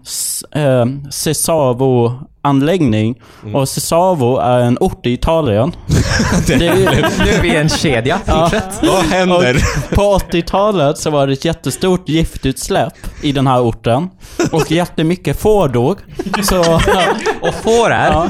eh, 0.53 0.87
Cesavo-anläggning. 1.11 3.23
Och 3.55 3.69
Cesavo 3.69 4.39
är 4.39 4.61
en 4.61 4.79
ort 4.81 5.07
i 5.07 5.13
Italien. 5.13 5.73
det 6.47 6.55
är, 6.69 7.25
Nu 7.25 7.31
är 7.31 7.43
vi 7.43 7.57
en 7.57 7.69
kedja. 7.69 8.21
ja. 8.27 8.51
Vad 8.83 9.05
händer? 9.05 9.57
Och 9.91 9.95
på 9.95 10.03
80-talet 10.19 10.99
så 10.99 11.11
var 11.11 11.27
det 11.27 11.33
ett 11.33 11.45
jättestort 11.45 12.09
giftutsläpp 12.09 12.93
i 13.23 13.33
den 13.33 13.47
här 13.47 13.61
orten. 13.63 14.09
Och 14.53 14.71
jättemycket 14.71 15.41
får 15.41 15.69
dog. 15.69 15.99
Så, 16.43 16.61
Och 17.41 17.55
får 17.55 17.91
är. 17.91 18.13
ja. 18.13 18.29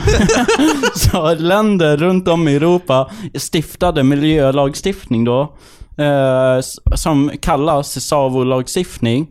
så 0.94 1.34
länder 1.34 1.96
runt 1.96 2.28
om 2.28 2.48
i 2.48 2.54
Europa 2.56 3.10
stiftade 3.34 4.02
miljölagstiftning 4.02 5.24
då. 5.24 5.52
Eh, 5.96 6.60
som 6.94 7.30
kallas 7.40 8.00
SAVO-lagstiftning. 8.06 9.26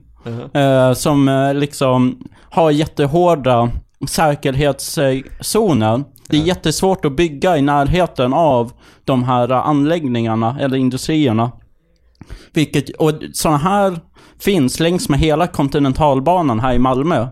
Eh, 0.53 0.93
som 0.93 1.27
eh, 1.27 1.53
liksom 1.53 2.17
har 2.49 2.71
jättehårda 2.71 3.69
säkerhetszoner. 4.07 6.03
Det 6.29 6.37
är 6.37 6.41
jättesvårt 6.41 7.05
att 7.05 7.15
bygga 7.15 7.57
i 7.57 7.61
närheten 7.61 8.33
av 8.33 8.71
de 9.05 9.23
här 9.23 9.49
anläggningarna 9.51 10.57
eller 10.59 10.77
industrierna. 10.77 11.51
Vilket, 12.53 12.89
och 12.89 13.11
sådana 13.33 13.57
här 13.57 13.99
finns 14.39 14.79
längs 14.79 15.09
med 15.09 15.19
hela 15.19 15.47
kontinentalbanan 15.47 16.59
här 16.59 16.73
i 16.73 16.79
Malmö. 16.79 17.27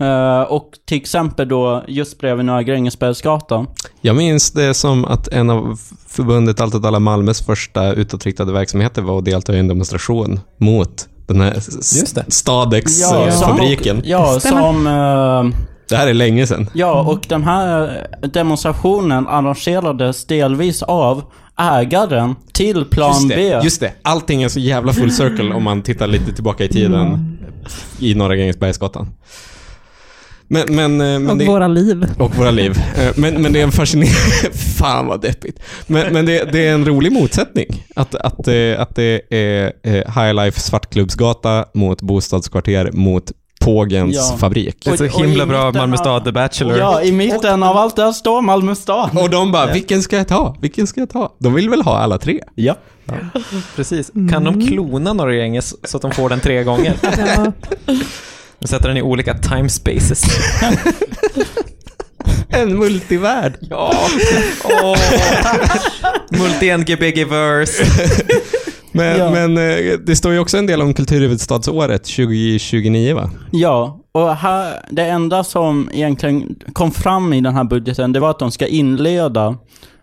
Eh, 0.00 0.40
och 0.42 0.70
till 0.86 0.96
exempel 0.96 1.48
då 1.48 1.84
just 1.88 2.18
bredvid 2.18 2.44
Norra 2.46 2.62
Grängesbergsgatan. 2.62 3.66
Jag 4.00 4.16
minns 4.16 4.50
det 4.50 4.74
som 4.74 5.04
att 5.04 5.28
en 5.28 5.50
av 5.50 5.78
förbundet 6.08 6.60
Allt 6.60 6.74
åt 6.74 6.84
alla 6.84 6.98
Malmös 6.98 7.46
första 7.46 7.92
utåtriktade 7.92 8.52
verksamheter 8.52 9.02
var 9.02 9.18
att 9.18 9.24
delta 9.24 9.54
i 9.54 9.58
en 9.58 9.68
demonstration 9.68 10.40
mot 10.58 11.08
den 11.26 11.40
här 11.40 11.52
s- 11.56 11.96
Just 12.00 12.14
det. 12.14 12.24
Stadex-fabriken. 12.28 14.00
som, 14.00 14.10
ja, 14.10 14.40
Stämmer. 14.40 14.60
som... 14.62 14.86
eh, 14.86 15.58
Det 15.88 15.96
här 15.96 16.06
är 16.06 16.14
länge 16.14 16.46
sedan. 16.46 16.70
Ja, 16.74 17.00
och 17.02 17.20
den 17.28 17.44
här 17.44 18.06
demonstrationen 18.32 19.26
arrangerades 19.28 20.26
delvis 20.26 20.82
av 20.82 21.22
ägaren 21.58 22.34
till 22.52 22.84
Plan 22.84 23.14
Just 23.14 23.28
det, 23.28 23.34
B. 23.36 23.60
just 23.64 23.80
det. 23.80 23.92
Allting 24.02 24.42
är 24.42 24.48
så 24.48 24.60
jävla 24.60 24.92
full 24.92 25.12
circle 25.12 25.54
om 25.54 25.62
man 25.62 25.82
tittar 25.82 26.06
lite 26.06 26.32
tillbaka 26.32 26.64
i 26.64 26.68
tiden 26.68 27.36
i 27.98 28.14
Norra 28.14 28.36
Grängesbergsgatan. 28.36 29.08
Men, 30.52 30.64
men, 30.76 31.00
eh, 31.00 31.06
men 31.18 31.30
Och 31.30 31.36
det, 31.36 31.44
våra 31.46 31.68
liv. 31.68 32.06
och 32.18 32.36
våra 32.36 32.50
liv. 32.50 32.78
Eh, 32.98 33.12
Men, 33.16 33.42
men 33.42 33.52
det 33.52 33.60
är 33.60 33.64
en 33.64 33.72
fascinerande... 33.72 34.18
Fan 34.78 35.06
vad 35.06 35.20
deppigt. 35.20 35.58
Men, 35.86 36.12
men 36.12 36.26
det, 36.26 36.52
det 36.52 36.66
är 36.66 36.74
en 36.74 36.84
rolig 36.86 37.12
motsättning. 37.12 37.84
Att, 37.96 38.14
att, 38.14 38.48
eh, 38.48 38.80
att 38.80 38.94
det 38.96 39.20
är 39.30 39.72
High 40.24 40.34
Life 40.44 40.60
Svartklubbsgata 40.60 41.64
mot 41.74 42.02
bostadskvarter 42.02 42.90
mot 42.92 43.32
Pågens 43.60 44.16
Ja. 44.16 44.36
fabrik. 44.38 44.76
Det 44.84 44.90
är 44.90 44.96
så 44.96 45.04
Och- 45.06 45.14
och 45.14 45.20
himla 45.20 45.46
bra 45.46 45.72
Malmö 45.72 45.94
av- 45.96 46.00
stad 46.00 46.24
The 46.24 46.32
Bachelor. 46.32 46.78
Ja, 46.78 47.02
i 47.02 47.12
mitten 47.12 47.62
av 47.62 47.76
allt 47.76 47.96
det 47.96 48.02
här 48.04 48.12
står 48.12 48.42
Malmö 48.42 48.74
stad. 48.74 49.10
Och 49.18 49.30
de 49.30 49.52
bara, 49.52 49.72
vilken 49.72 50.02
ska 50.02 50.16
jag 50.16 50.28
ta? 50.28 50.56
Vilken 50.60 50.86
ska 50.86 51.00
jag 51.00 51.10
ta? 51.10 51.32
De 51.38 51.54
vill 51.54 51.70
väl 51.70 51.82
ha 51.82 51.98
alla 51.98 52.18
tre? 52.18 52.40
Ja. 52.54 52.74
Precis. 53.76 54.10
Kan 54.30 54.44
de 54.44 54.66
klona 54.66 55.12
Norra 55.12 55.34
Gränges 55.34 55.88
så 55.90 55.96
att 55.96 56.02
de 56.02 56.10
får 56.12 56.28
den 56.28 56.40
tre 56.40 56.62
gånger? 56.64 56.94
Ja. 57.36 57.52
De 58.62 58.68
sätter 58.68 58.88
den 58.88 58.96
i 58.96 59.02
olika 59.02 59.34
time 59.34 59.68
spaces. 59.68 60.22
En 62.48 62.78
multivärld. 62.78 63.54
Ja. 63.60 63.94
Oh. 64.64 64.96
Multi-NGBG-verse. 66.30 67.84
Men, 68.92 69.18
Ja. 69.18 69.30
men 69.30 69.56
eh, 69.58 69.98
det 70.06 70.16
står 70.16 70.32
ju 70.32 70.38
också 70.38 70.58
en 70.58 70.66
del 70.66 70.82
om 70.82 70.94
kulturhuvudstadsåret 70.94 72.04
2029 72.04 73.14
va? 73.14 73.30
Ja, 73.50 74.00
och 74.12 74.36
här, 74.36 74.74
det 74.90 75.02
enda 75.04 75.44
som 75.44 75.90
egentligen 75.92 76.56
kom 76.72 76.90
fram 76.90 77.32
i 77.32 77.40
den 77.40 77.54
här 77.54 77.64
budgeten, 77.64 78.12
det 78.12 78.20
var 78.20 78.30
att 78.30 78.38
de 78.38 78.50
ska 78.50 78.66
inleda 78.66 79.56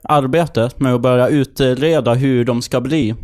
arbetet 0.04 0.80
med 0.80 0.94
att 0.96 1.02
börja 1.02 1.28
utreda 1.28 2.14
hur 2.14 2.46
de 2.46 2.62
ska 2.62 2.82
bli. 2.82 3.16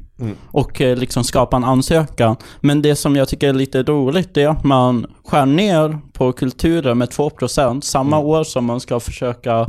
Och 0.52 0.82
eh, 0.82 0.98
liksom 0.98 1.24
skapa 1.24 1.58
en 1.58 1.64
ansökan. 1.64 2.36
Men 2.62 2.82
det 2.82 2.96
som 2.96 3.16
jag 3.16 3.28
tycker 3.28 3.50
är 3.50 3.54
lite 3.54 3.84
roligt, 3.84 4.38
är 4.38 4.48
att 4.48 4.64
man 4.64 5.06
skär 5.26 5.46
ner 5.46 6.00
på 6.14 6.32
kulturen 6.32 6.98
med 6.98 7.10
2% 7.10 7.82
samma 7.82 8.20
år 8.20 8.44
som 8.44 8.66
man 8.66 8.80
ska 8.80 9.00
försöka 9.00 9.68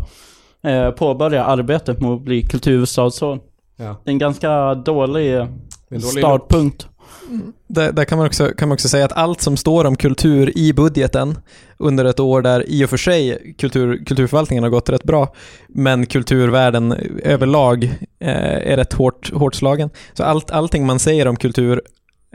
eh, 0.62 0.90
påbörja 0.90 1.44
arbetet 1.44 2.00
med 2.00 2.10
att 2.10 2.20
bli 2.22 2.42
kulturhuvudstadsår. 2.42 3.38
Ja. 3.76 3.96
Det 4.04 4.10
är 4.10 4.12
en 4.12 4.18
ganska 4.18 4.74
dålig 4.74 5.34
en 5.34 5.48
dålig- 5.90 6.02
startpunkt. 6.18 6.88
Där, 7.66 7.92
där 7.92 8.04
kan, 8.04 8.18
man 8.18 8.26
också, 8.26 8.48
kan 8.58 8.68
man 8.68 8.74
också 8.74 8.88
säga 8.88 9.04
att 9.04 9.12
allt 9.12 9.40
som 9.40 9.56
står 9.56 9.84
om 9.84 9.96
kultur 9.96 10.58
i 10.58 10.72
budgeten 10.72 11.38
under 11.78 12.04
ett 12.04 12.20
år 12.20 12.42
där 12.42 12.64
i 12.68 12.84
och 12.84 12.90
för 12.90 12.96
sig 12.96 13.54
kultur, 13.58 14.04
kulturförvaltningen 14.04 14.62
har 14.64 14.70
gått 14.70 14.88
rätt 14.88 15.04
bra, 15.04 15.34
men 15.68 16.06
kulturvärlden 16.06 16.92
överlag 17.22 17.84
eh, 18.18 18.72
är 18.72 18.76
rätt 18.76 18.92
hårt, 18.92 19.32
hårt 19.32 19.54
slagen. 19.54 19.90
Så 20.12 20.24
allt, 20.24 20.50
allting 20.50 20.86
man 20.86 20.98
säger 20.98 21.28
om 21.28 21.36
kultur 21.36 21.82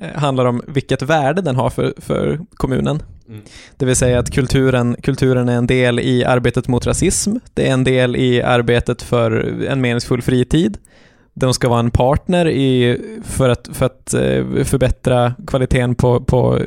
eh, 0.02 0.20
handlar 0.20 0.46
om 0.46 0.62
vilket 0.68 1.02
värde 1.02 1.42
den 1.42 1.56
har 1.56 1.70
för, 1.70 1.94
för 1.98 2.40
kommunen. 2.54 3.04
Mm. 3.28 3.42
Det 3.78 3.86
vill 3.86 3.96
säga 3.96 4.20
att 4.20 4.32
kulturen, 4.32 4.96
kulturen 5.04 5.50
är 5.50 5.58
en 5.58 5.68
del 5.68 6.00
i 6.00 6.24
arbetet 6.26 6.68
mot 6.68 6.86
rasism, 6.86 7.36
det 7.54 7.68
är 7.70 7.74
en 7.74 7.84
del 7.84 8.16
i 8.16 8.42
arbetet 8.42 9.02
för 9.02 9.32
en 9.68 9.82
meningsfull 9.82 10.22
fritid, 10.22 10.78
de 11.34 11.54
ska 11.54 11.70
vara 11.70 11.80
en 11.80 11.91
partner 11.91 12.48
i, 12.48 12.98
för 13.26 13.50
att, 13.50 13.70
för 13.74 13.86
att 13.86 14.13
eh, 14.13 14.63
förbättra 14.63 15.34
kvaliteten 15.48 15.96
på, 15.96 16.22
på 16.22 16.60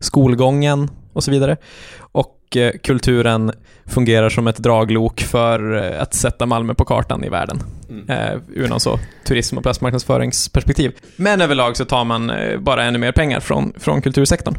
skolgången 0.00 0.90
och 1.12 1.24
så 1.24 1.30
vidare. 1.30 1.56
Och 1.98 2.56
eh, 2.56 2.72
kulturen 2.82 3.52
fungerar 3.86 4.28
som 4.28 4.46
ett 4.46 4.56
draglok 4.56 5.20
för 5.20 5.76
eh, 5.76 6.02
att 6.02 6.14
sätta 6.14 6.46
Malmö 6.46 6.74
på 6.74 6.84
kartan 6.84 7.24
i 7.24 7.28
världen. 7.28 7.62
Eh, 8.08 8.38
ur 8.54 8.68
någon 8.68 8.80
så 8.80 8.98
turism 9.24 9.56
och 9.56 9.62
plastmarknadsföringsperspektiv. 9.62 10.92
Men 11.16 11.40
överlag 11.40 11.76
så 11.76 11.84
tar 11.84 12.04
man 12.04 12.32
bara 12.58 12.84
ännu 12.84 12.98
mer 12.98 13.12
pengar 13.12 13.40
från, 13.40 13.72
från 13.78 14.02
kultursektorn. 14.02 14.54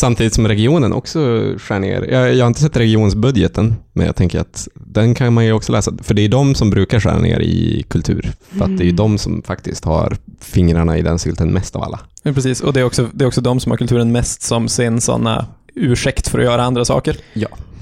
Samtidigt 0.00 0.34
som 0.34 0.48
regionen 0.48 0.92
också 0.92 1.18
skär 1.58 1.78
ner. 1.78 2.02
Jag, 2.10 2.34
jag 2.34 2.44
har 2.44 2.48
inte 2.48 2.60
sett 2.60 2.76
regionsbudgeten, 2.76 3.74
men 3.92 4.06
jag 4.06 4.16
tänker 4.16 4.40
att 4.40 4.68
den 4.74 5.14
kan 5.14 5.32
man 5.32 5.44
ju 5.44 5.52
också 5.52 5.72
läsa. 5.72 5.92
För 6.02 6.14
det 6.14 6.22
är 6.22 6.28
de 6.28 6.54
som 6.54 6.70
brukar 6.70 7.00
skära 7.00 7.18
ner 7.18 7.40
i 7.40 7.84
kultur. 7.88 8.32
För 8.50 8.64
att 8.64 8.76
det 8.78 8.82
är 8.84 8.86
ju 8.86 8.92
de 8.92 9.18
som 9.18 9.42
faktiskt 9.42 9.84
har 9.84 10.16
fingrarna 10.40 10.98
i 10.98 11.02
den 11.02 11.18
sylten 11.18 11.52
mest 11.52 11.76
av 11.76 11.82
alla. 11.82 12.00
Ja, 12.22 12.32
precis, 12.32 12.60
och 12.60 12.72
det 12.72 12.80
är, 12.80 12.84
också, 12.84 13.08
det 13.12 13.24
är 13.24 13.26
också 13.26 13.40
de 13.40 13.60
som 13.60 13.70
har 13.72 13.76
kulturen 13.76 14.12
mest 14.12 14.42
som 14.42 14.68
sin 14.68 15.00
sådana 15.00 15.46
ursäkt 15.74 16.28
för 16.28 16.38
att 16.38 16.44
göra 16.44 16.62
andra 16.62 16.84
saker. 16.84 17.16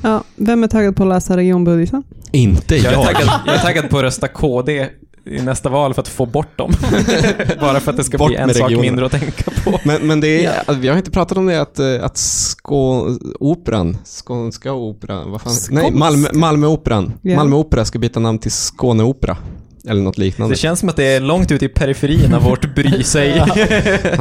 Ja, 0.03 0.25
vem 0.37 0.65
är 0.65 0.69
taggad 0.69 0.97
på 0.97 1.03
att 1.03 1.09
läsa 1.09 1.37
regionbudgeten? 1.37 2.03
Inte 2.33 2.77
Jag 2.77 2.87
är, 2.87 2.93
jag. 2.93 3.05
taggad, 3.05 3.31
jag 3.47 3.55
är 3.55 3.59
taggad 3.61 3.91
på 3.91 3.97
att 3.99 4.03
rösta 4.05 4.29
KD 4.29 4.87
i 5.27 5.43
nästa 5.43 5.69
val 5.69 5.95
för 5.95 6.03
att 6.03 6.09
få 6.09 6.27
bort 6.27 6.59
dem. 6.59 6.73
Bara 7.61 7.81
för 7.81 7.91
att 7.91 7.97
det 7.97 8.05
ska 8.05 8.19
Bort 8.19 8.29
bli 8.29 8.37
en 8.37 8.55
sak 8.55 8.71
mindre 8.71 9.07
att 9.07 9.13
tänka 9.13 9.51
på. 9.65 9.81
Men, 9.85 10.07
men 10.07 10.21
det 10.21 10.45
är, 10.45 10.59
alltså, 10.59 10.75
vi 10.75 10.89
har 10.89 10.97
inte 10.97 11.11
pratat 11.11 11.39
om 11.39 11.47
det 11.47 11.61
att, 11.61 11.79
eh, 11.79 12.05
att 12.05 12.17
Skå, 12.17 13.17
operan, 13.41 13.99
Skånska 14.05 14.73
operan, 14.73 15.31
vad 15.31 15.41
fan? 15.41 15.53
Nej, 15.71 15.83
Skånsk? 15.83 15.99
Malmö, 15.99 16.29
Malmöoperan. 16.33 17.13
Ja. 17.23 17.37
Malmö 17.37 17.57
opera 17.57 17.85
ska 17.85 17.99
byta 17.99 18.21
namn 18.21 18.39
till 18.39 18.53
Skåneopera. 18.53 19.37
Eller 19.89 20.03
något 20.03 20.19
liknande. 20.19 20.55
Det 20.55 20.59
känns 20.59 20.81
som 20.81 20.89
att 20.89 20.97
det 20.97 21.05
är 21.05 21.21
långt 21.21 21.53
ute 21.53 21.65
i 21.65 21.69
periferin 21.69 22.35
av 22.35 22.43
vårt 22.43 22.75
bry 22.75 23.03
sig. 23.03 23.29
Ja, 23.37 23.47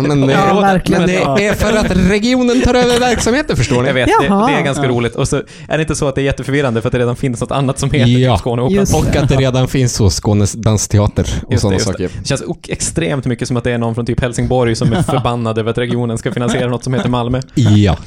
men, 0.02 0.24
eh, 0.24 0.30
Ja, 0.30 0.80
men 0.90 1.08
det 1.08 1.46
är 1.48 1.54
för 1.54 1.78
att 1.78 1.92
regionen 2.10 2.62
tar 2.62 2.74
över 2.74 3.00
verksamheten, 3.00 3.58
förstår 3.58 3.82
ni? 3.82 3.88
Jag 3.88 3.94
vet, 3.94 4.08
det, 4.08 4.28
det 4.28 4.54
är 4.60 4.64
ganska 4.64 4.88
roligt. 4.88 5.16
Och 5.16 5.28
så 5.28 5.36
är 5.68 5.78
det 5.78 5.82
inte 5.82 5.96
så 5.96 6.08
att 6.08 6.16
det 6.16 6.22
är 6.22 6.26
jätteförvirrande 6.26 6.82
för 6.82 6.88
att 6.88 6.92
det 6.92 7.00
redan 7.00 7.16
finns 7.16 7.42
något 7.42 7.52
annat 7.52 7.80
som 7.80 7.92
heter 7.92 8.12
Ja. 8.20 8.38
Skåneoperan. 8.38 8.80
Just 8.80 8.96
Och 8.96 9.16
att 9.16 9.30
det 9.30 9.36
redan 9.36 9.68
finns 9.68 9.94
så 9.94 10.10
Skånes 10.10 10.54
dansteater 10.54 11.28
och 11.44 11.52
det, 11.52 11.58
sådana 11.58 11.80
saker. 11.80 12.10
Det 12.20 12.28
känns 12.28 12.44
extremt 12.68 13.26
mycket 13.26 13.48
som 13.48 13.58
att 13.58 13.64
det 13.64 13.72
är 13.72 13.78
någon 13.78 13.96
från 13.96 14.06
typ 14.06 14.22
Helsingborg 14.22 14.76
som 14.76 14.94
är 14.94 15.02
förbannad 15.12 15.58
över 15.58 15.72
att 15.72 15.78
regionen 15.78 16.18
ska 16.18 16.32
finansiera 16.32 16.68
något 16.68 16.84
som 16.84 16.94
heter 16.94 17.10
Malmö. 17.10 17.42
Ja. 17.56 17.98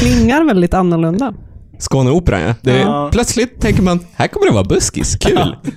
Klingar 0.00 0.44
väldigt 0.44 0.74
annorlunda. 0.74 1.34
Skåneoperan, 1.78 2.40
ja. 2.40 2.54
Det 2.62 2.72
är, 2.72 2.80
Ja. 2.80 3.08
Plötsligt 3.12 3.60
tänker 3.60 3.82
man, 3.82 4.06
här 4.14 4.28
kommer 4.28 4.46
det 4.46 4.52
vara 4.52 4.64
buskis. 4.64 5.16
Kul. 5.20 5.56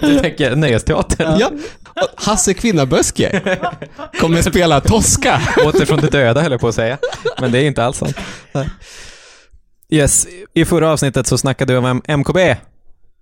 Du 0.00 0.18
tänker 0.18 0.56
Nöjesteatern. 0.56 1.38
Ja. 1.40 1.50
Hasse 2.14 2.54
Kvinnaböske 2.54 3.58
kommer 4.20 4.42
spela 4.42 4.80
Tosca. 4.80 5.40
Åter 5.66 5.84
från 5.86 6.00
de 6.00 6.06
döda 6.06 6.40
höll 6.42 6.52
jag 6.52 6.60
på 6.60 6.68
att 6.68 6.74
säga. 6.74 6.98
Men 7.40 7.52
det 7.52 7.58
är 7.58 7.64
inte 7.66 7.84
alls 7.84 7.96
sant. 7.98 8.16
Yes, 9.90 10.26
i 10.54 10.64
förra 10.64 10.90
avsnittet 10.92 11.26
så 11.26 11.38
snackade 11.38 11.72
vi 11.72 11.78
om 11.78 12.02
MKB 12.18 12.56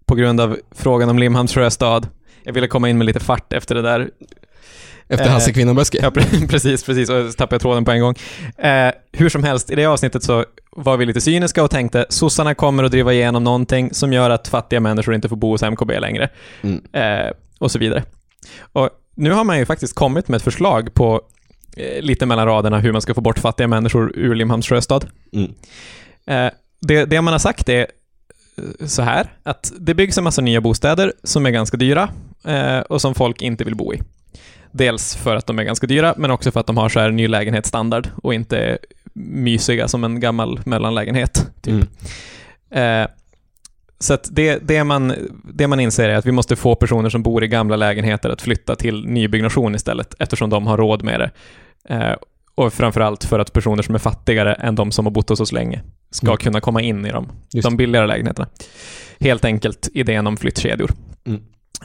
på 0.07 0.15
grund 0.15 0.41
av 0.41 0.59
frågan 0.75 1.09
om 1.09 1.19
Limhamns 1.19 1.55
sjöstad. 1.55 2.09
Jag 2.45 2.53
ville 2.53 2.67
komma 2.67 2.89
in 2.89 2.99
med 2.99 3.05
lite 3.05 3.21
fart 3.21 3.53
efter 3.53 3.75
det 3.75 3.83
där. 3.83 4.09
Efter 5.09 5.27
Eh, 5.27 5.33
Hasse 5.33 5.53
Kvinnaböske. 5.53 5.99
Ja, 6.03 6.11
pre- 6.11 6.49
precis, 6.49 6.85
precis. 6.85 7.11
Och 7.11 7.31
så 7.31 7.37
tappade 7.37 7.55
jag 7.55 7.61
tråden 7.63 7.85
på 7.85 7.91
en 7.91 8.01
gång. 8.01 8.15
Eh, 8.59 8.93
hur 9.13 9.29
som 9.29 9.45
helst, 9.45 9.71
i 9.71 9.75
det 9.75 9.87
avsnittet 9.87 10.23
så 10.23 10.45
var 10.71 10.97
vi 10.97 11.07
lite 11.07 11.21
cyniska 11.21 11.63
och 11.65 11.71
tänkte 11.71 12.07
sossarna 12.09 12.55
kommer 12.55 12.85
att 12.85 12.91
driva 12.91 13.13
igenom 13.13 13.45
någonting 13.45 13.95
som 13.95 14.13
gör 14.13 14.31
att 14.31 14.49
fattiga 14.49 14.81
människor 14.81 15.15
inte 15.15 15.29
får 15.29 15.37
bo 15.37 15.51
hos 15.51 15.63
MKB 15.63 16.01
längre. 16.01 16.29
Mm. 16.63 16.81
Eh, 16.93 17.33
och 17.59 17.71
så 17.71 17.79
vidare. 17.79 18.05
Och 18.73 18.91
nu 19.15 19.31
har 19.31 19.45
man 19.45 19.59
ju 19.59 19.67
faktiskt 19.67 19.95
kommit 19.95 20.29
med 20.29 20.37
ett 20.37 20.43
förslag 20.45 20.95
på 20.95 21.21
eh, 21.77 22.03
lite 22.03 22.27
mellan 22.27 22.47
raderna 22.47 22.79
hur 22.79 22.93
man 22.93 23.03
ska 23.03 23.15
få 23.15 23.21
bort 23.21 23.39
fattiga 23.39 23.69
människor 23.69 24.13
ur 24.15 24.35
Limhamns 24.35 24.67
sjöstad. 24.67 25.07
Mm. 25.33 25.53
Eh, 26.27 26.53
det, 26.81 27.05
det 27.05 27.21
man 27.21 27.35
har 27.35 27.39
sagt 27.39 27.69
är 27.69 27.87
eh, 28.81 28.87
så 28.87 29.03
här, 29.03 29.27
att 29.43 29.73
det 29.79 29.95
byggs 29.95 30.19
en 30.19 30.25
massa 30.25 30.43
nya 30.43 30.61
bostäder 30.61 31.13
som 31.25 31.47
är 31.47 31.51
ganska 31.51 31.77
dyra 31.77 32.09
eh, 32.45 32.79
och 32.79 33.01
som 33.01 33.15
folk 33.15 33.43
inte 33.43 33.65
vill 33.65 33.75
bo 33.75 33.95
i. 33.95 34.03
Dels 34.77 35.17
för 35.17 35.37
att 35.37 35.47
de 35.47 35.59
är 35.59 35.63
ganska 35.65 35.87
dyra, 35.87 36.15
men 36.17 36.31
också 36.31 36.51
för 36.51 36.61
att 36.61 36.67
de 36.67 36.77
har 36.77 36.89
så 36.89 37.01
här 37.01 37.11
ny 37.11 37.29
lägenhetsstandard 37.29 38.09
och 38.23 38.35
inte 38.35 38.59
är 38.59 38.79
mysiga 39.15 39.89
som 39.89 40.05
en 40.05 40.21
gammal 40.21 40.61
mellanlägenhet. 40.65 41.47
Typ. 41.63 41.87
Mm. 42.71 43.03
Eh, 43.03 43.09
så 43.99 44.19
det, 44.31 44.59
det, 44.63 44.85
man, 44.85 45.15
det 45.55 45.67
man 45.67 45.81
inser 45.81 46.09
är 46.09 46.15
att 46.15 46.27
vi 46.27 46.33
måste 46.33 46.57
få 46.57 46.75
personer 46.75 47.09
som 47.11 47.23
bor 47.23 47.45
i 47.45 47.49
gamla 47.49 47.77
lägenheter 47.77 48.31
att 48.31 48.43
flytta 48.43 48.77
till 48.77 49.07
nybyggnation 49.07 49.75
istället, 49.75 50.15
eftersom 50.19 50.51
de 50.51 50.67
har 50.67 50.77
råd 50.77 51.03
med 51.05 51.21
det. 51.21 51.31
Eh, 51.95 52.17
och 52.55 52.73
framförallt 52.73 53.25
för 53.25 53.39
att 53.39 53.53
personer 53.53 53.83
som 53.83 53.95
är 53.95 53.99
fattigare 53.99 54.55
än 54.55 54.75
de 54.75 54.93
som 54.93 55.07
har 55.07 55.11
bott 55.11 55.29
hos 55.29 55.41
oss 55.41 55.53
länge 55.53 55.83
ska 56.11 56.27
Mm. 56.27 56.37
kunna 56.37 56.61
komma 56.61 56.83
in 56.83 57.07
i 57.07 57.11
dem, 57.11 57.29
Just 57.53 57.65
de 57.69 57.77
billigare 57.77 58.07
lägenheterna. 58.07 58.49
Helt 59.21 59.45
enkelt 59.45 59.89
idén 59.95 60.27
om 60.27 60.37
flyttkedjor. 60.37 60.91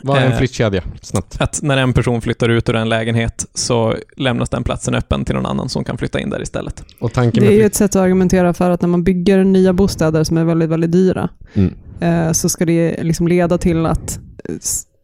Vad 0.02 0.18
är 0.18 0.26
en 0.26 0.32
Eh, 0.32 0.38
flyttkedja? 0.38 0.84
Snabbt. 1.02 1.42
Att 1.42 1.60
när 1.62 1.78
en 1.78 1.94
person 1.94 2.22
flyttar 2.22 2.50
ut 2.50 2.70
ur 2.70 2.76
en 2.76 2.90
lägenhet 2.90 3.46
så 3.54 3.96
lämnas 4.18 4.50
den 4.50 4.64
platsen 4.64 4.96
öppen 4.96 5.26
till 5.26 5.36
någon 5.36 5.46
annan 5.46 5.70
som 5.70 5.84
kan 5.84 5.98
flytta 5.98 6.20
in 6.20 6.30
där 6.30 6.42
istället. 6.42 6.84
Och 7.00 7.14
tanken 7.14 7.44
Det 7.44 7.50
är 7.50 7.58
ju 7.58 7.64
ett 7.66 7.76
sätt 7.76 7.96
att 7.96 8.02
argumentera 8.02 8.54
för 8.54 8.70
att 8.70 8.82
när 8.82 8.90
man 8.90 9.04
bygger 9.04 9.44
nya 9.44 9.74
bostäder 9.74 10.24
som 10.24 10.38
är 10.38 10.44
väldigt, 10.44 10.70
väldigt 10.70 10.92
dyra, 10.92 11.30
Mm. 11.54 11.74
eh, 12.00 12.32
så 12.32 12.50
ska 12.50 12.66
det 12.66 13.04
liksom 13.04 13.28
leda 13.28 13.58
till 13.58 13.86
att, 13.86 14.20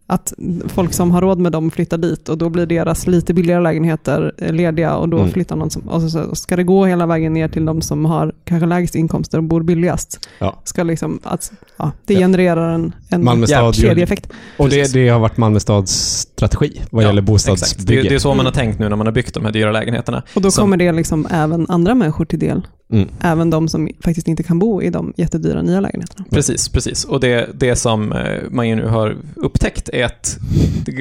att 0.09 0.33
folk 0.67 0.93
som 0.93 1.11
har 1.11 1.21
råd 1.21 1.39
med 1.39 1.51
dem 1.51 1.71
flyttar 1.71 1.97
dit 1.97 2.29
och 2.29 2.37
då 2.37 2.49
blir 2.49 2.65
deras 2.65 3.07
lite 3.07 3.33
billigare 3.33 3.61
lägenheter 3.63 4.33
eh, 4.37 4.53
lediga 4.53 4.95
och 4.95 5.09
då 5.09 5.17
Mm. 5.17 5.29
flyttar 5.31 5.55
någon 5.55 5.69
som, 5.69 5.89
och 5.89 6.01
så- 6.01 6.09
så 6.09 6.35
ska 6.35 6.55
det 6.55 6.63
gå 6.63 6.85
hela 6.85 7.05
vägen 7.05 7.33
ner 7.33 7.47
till 7.47 7.65
de 7.65 7.81
som 7.81 8.05
har 8.05 8.33
kanske 8.43 8.65
lägst 8.67 8.95
inkomster 8.95 9.37
och 9.37 9.43
bor 9.43 9.63
billigast. 9.63 10.19
Ja. 10.39 10.61
Ska 10.63 10.83
liksom, 10.83 11.19
att, 11.23 11.51
ja, 11.77 11.91
det 12.05 12.13
Ja. 12.13 12.19
genererar 12.19 12.73
en, 12.73 12.95
en 13.09 13.23
Malmö 13.23 13.47
stad 13.47 13.75
gör- 13.75 13.89
kedjeeffekt. 13.89 14.29
Och 14.57 14.69
det, 14.69 14.93
det 14.93 15.09
har 15.09 15.19
varit 15.19 15.37
Malmö 15.37 15.59
stads 15.59 15.91
strategi 16.19 16.81
vad 16.89 17.03
Ja, 17.03 17.07
gäller 17.07 17.21
Exakt. 17.21 17.45
Det, 17.45 17.51
bostadsbygge. 17.51 18.09
det 18.09 18.15
är 18.15 18.19
så 18.19 18.33
man 18.33 18.45
har 18.45 18.53
tänkt 18.53 18.79
nu 18.79 18.89
när 18.89 18.95
man 18.95 19.07
har 19.07 19.13
byggt 19.13 19.33
de 19.33 19.45
här 19.45 19.51
dyra 19.51 19.71
lägenheterna. 19.71 20.23
Och 20.35 20.41
då 20.41 20.51
Som- 20.51 20.61
kommer 20.61 20.77
det 20.77 20.91
liksom 20.91 21.27
även 21.31 21.65
andra 21.69 21.95
människor 21.95 22.25
till 22.25 22.39
del. 22.39 22.61
Mm. 22.89 23.09
Även 23.21 23.49
de 23.49 23.67
som 23.67 23.89
faktiskt 24.03 24.27
inte 24.27 24.43
kan 24.43 24.59
bo 24.59 24.81
i 24.81 24.89
de 24.89 25.13
jättedyra 25.17 25.61
nya 25.61 25.79
lägenheterna. 25.79 26.25
Precis, 26.29 26.69
precis. 26.69 27.05
Och 27.05 27.19
det, 27.19 27.49
det 27.53 27.75
som 27.75 28.11
eh, 28.11 28.41
man 28.49 28.69
ju 28.69 28.75
nu 28.75 28.87
har 28.87 29.17
upptäckt 29.35 29.89
är 29.89 30.05
att 30.05 30.37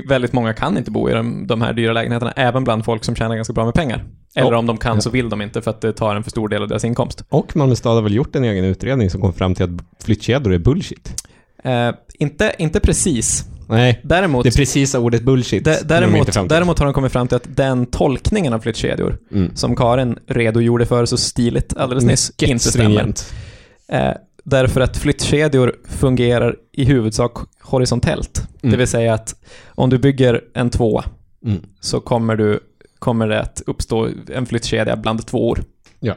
väldigt 0.09 0.33
många 0.33 0.55
kan 0.55 0.79
inte 0.79 0.91
bo 0.91 1.11
i 1.11 1.13
de, 1.13 1.47
de 1.47 1.63
här 1.63 1.73
dyra 1.73 1.93
lägenheterna, 1.93 2.33
även 2.33 2.65
bland 2.65 2.85
folk 2.85 3.05
som 3.05 3.15
tjänar 3.15 3.37
ganska 3.37 3.53
bra 3.53 3.65
med 3.65 3.75
pengar. 3.75 4.05
Eller 4.35 4.53
om 4.53 4.67
de 4.67 4.77
kan 4.77 5.03
så 5.03 5.11
vill 5.11 5.29
de 5.29 5.43
inte 5.43 5.63
för 5.63 5.71
att 5.71 5.81
det 5.81 5.93
tar 5.93 6.17
en 6.17 6.23
för 6.23 6.31
stor 6.31 6.49
del 6.49 6.63
av 6.63 6.69
deras 6.69 6.85
inkomst. 6.85 7.25
Och 7.29 7.57
Malmö 7.57 7.77
stad 7.77 7.95
har 7.95 8.03
väl 8.03 8.15
gjort 8.15 8.37
en 8.37 8.45
egen 8.45 8.65
utredning 8.65 9.11
som 9.11 9.21
kom 9.21 9.33
fram 9.33 9.55
till 9.55 9.65
att 9.65 10.05
flyttkedjor 10.05 10.53
är 10.53 10.59
bullshit. 10.59 11.27
Eh, 11.65 11.91
inte, 12.19 12.55
inte 12.59 12.81
precis. 12.81 13.45
Nej, 13.69 14.01
Däremot, 14.05 14.45
det 14.45 14.57
precisa 14.57 14.99
ordet 14.99 15.23
bullshit. 15.23 15.65
däremot, 15.65 16.49
däremot 16.49 16.79
har 16.79 16.87
de 16.87 16.95
kommit 16.95 17.13
fram 17.13 17.29
till 17.29 17.37
att 17.37 17.57
den 17.57 17.87
tolkningen 17.87 18.53
av 18.53 18.59
flyttkedjor 18.61 19.19
Mm. 19.33 19.57
som 19.57 19.77
Karin 19.77 20.19
redogjorde 20.27 20.87
för 20.87 21.07
så 21.07 21.17
stiligt 21.17 21.77
alldeles 21.77 22.05
nyss 22.05 22.31
Mycket 22.31 22.49
inte 22.49 22.65
stämmer. 22.71 23.13
Eh, 23.89 24.11
därför 24.45 24.81
att 24.81 24.97
flyttkedjor 24.97 25.73
fungerar 25.89 26.57
i 26.73 26.85
huvudsak 26.85 27.33
horisontellt. 27.63 28.39
Mm. 28.63 28.71
Det 28.73 28.77
vill 28.79 28.87
säga 28.89 29.15
att 29.15 29.35
om 29.69 29.91
du 29.91 29.99
bygger 29.99 30.41
en 30.55 30.71
tvåa 30.71 31.05
Mm. 31.47 31.61
så 31.81 32.01
kommer, 32.01 32.37
du, 32.37 32.61
kommer 32.99 33.29
det 33.29 33.41
att 33.41 33.63
uppstå 33.67 34.09
en 34.35 34.47
flyttkedja 34.47 34.97
bland 34.97 35.27
tvåor. 35.27 35.65
Ja. 36.01 36.15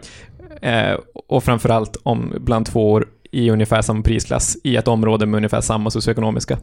Eh, 0.62 0.98
och 1.28 1.44
framförallt 1.44 1.98
om 2.04 2.34
bland 2.40 2.66
tvåor 2.66 3.08
i 3.32 3.50
ungefär 3.50 3.82
samma 3.82 4.02
prisklass 4.04 4.58
i 4.64 4.76
ett 4.76 4.88
område 4.88 5.26
med 5.26 5.38
ungefär 5.38 5.62
samma 5.62 5.90
socioekonomiska 5.92 6.58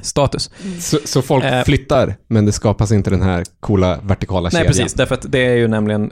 status. 0.00 0.50
Så, 0.80 0.98
så 1.04 1.22
folk 1.22 1.44
Eh. 1.44 1.62
flyttar, 1.64 2.16
men 2.26 2.46
det 2.46 2.52
skapas 2.52 2.92
inte 2.92 3.10
den 3.10 3.22
här 3.22 3.44
coola 3.60 3.98
vertikala 4.02 4.42
Nej, 4.42 4.50
kedjan. 4.50 4.66
precis. 4.66 4.94
Därför 4.94 5.14
att 5.14 5.32
det 5.32 5.38
är 5.46 5.54
ju 5.56 5.68
nämligen, 5.68 6.10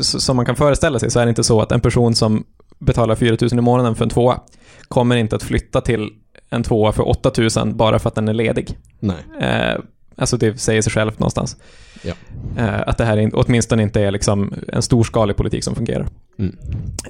som 0.00 0.36
man 0.36 0.46
kan 0.46 0.56
föreställa 0.56 0.98
sig, 0.98 1.10
så 1.10 1.20
är 1.20 1.26
det 1.26 1.28
inte 1.28 1.44
så 1.44 1.60
att 1.60 1.72
en 1.72 1.80
person 1.80 2.14
som 2.14 2.44
betalar 2.78 3.14
4 3.14 3.36
000 3.40 3.52
i 3.52 3.60
månaden 3.60 3.94
för 3.94 4.04
en 4.04 4.10
tvåa 4.10 4.40
kommer 4.88 5.16
inte 5.16 5.36
att 5.36 5.42
flytta 5.42 5.80
till 5.80 6.10
en 6.50 6.62
tvåa 6.62 6.92
för 6.92 7.08
8 7.08 7.30
000 7.56 7.74
bara 7.74 7.98
för 7.98 8.08
att 8.08 8.14
den 8.14 8.28
är 8.28 8.34
ledig. 8.34 8.78
Nej. 9.00 9.16
Eh, 9.40 9.80
alltså 10.16 10.36
det 10.36 10.60
säger 10.60 10.82
sig 10.82 10.92
självt 10.92 11.18
någonstans. 11.18 11.56
Ja. 12.02 12.12
Eh, 12.58 12.80
att 12.86 12.98
det 12.98 13.04
här 13.04 13.16
in, 13.16 13.30
åtminstone 13.34 13.82
inte 13.82 14.00
är 14.00 14.10
liksom 14.10 14.54
en 14.68 14.82
storskalig 14.82 15.36
politik 15.36 15.64
som 15.64 15.74
fungerar. 15.74 16.06
Mm. 16.38 16.56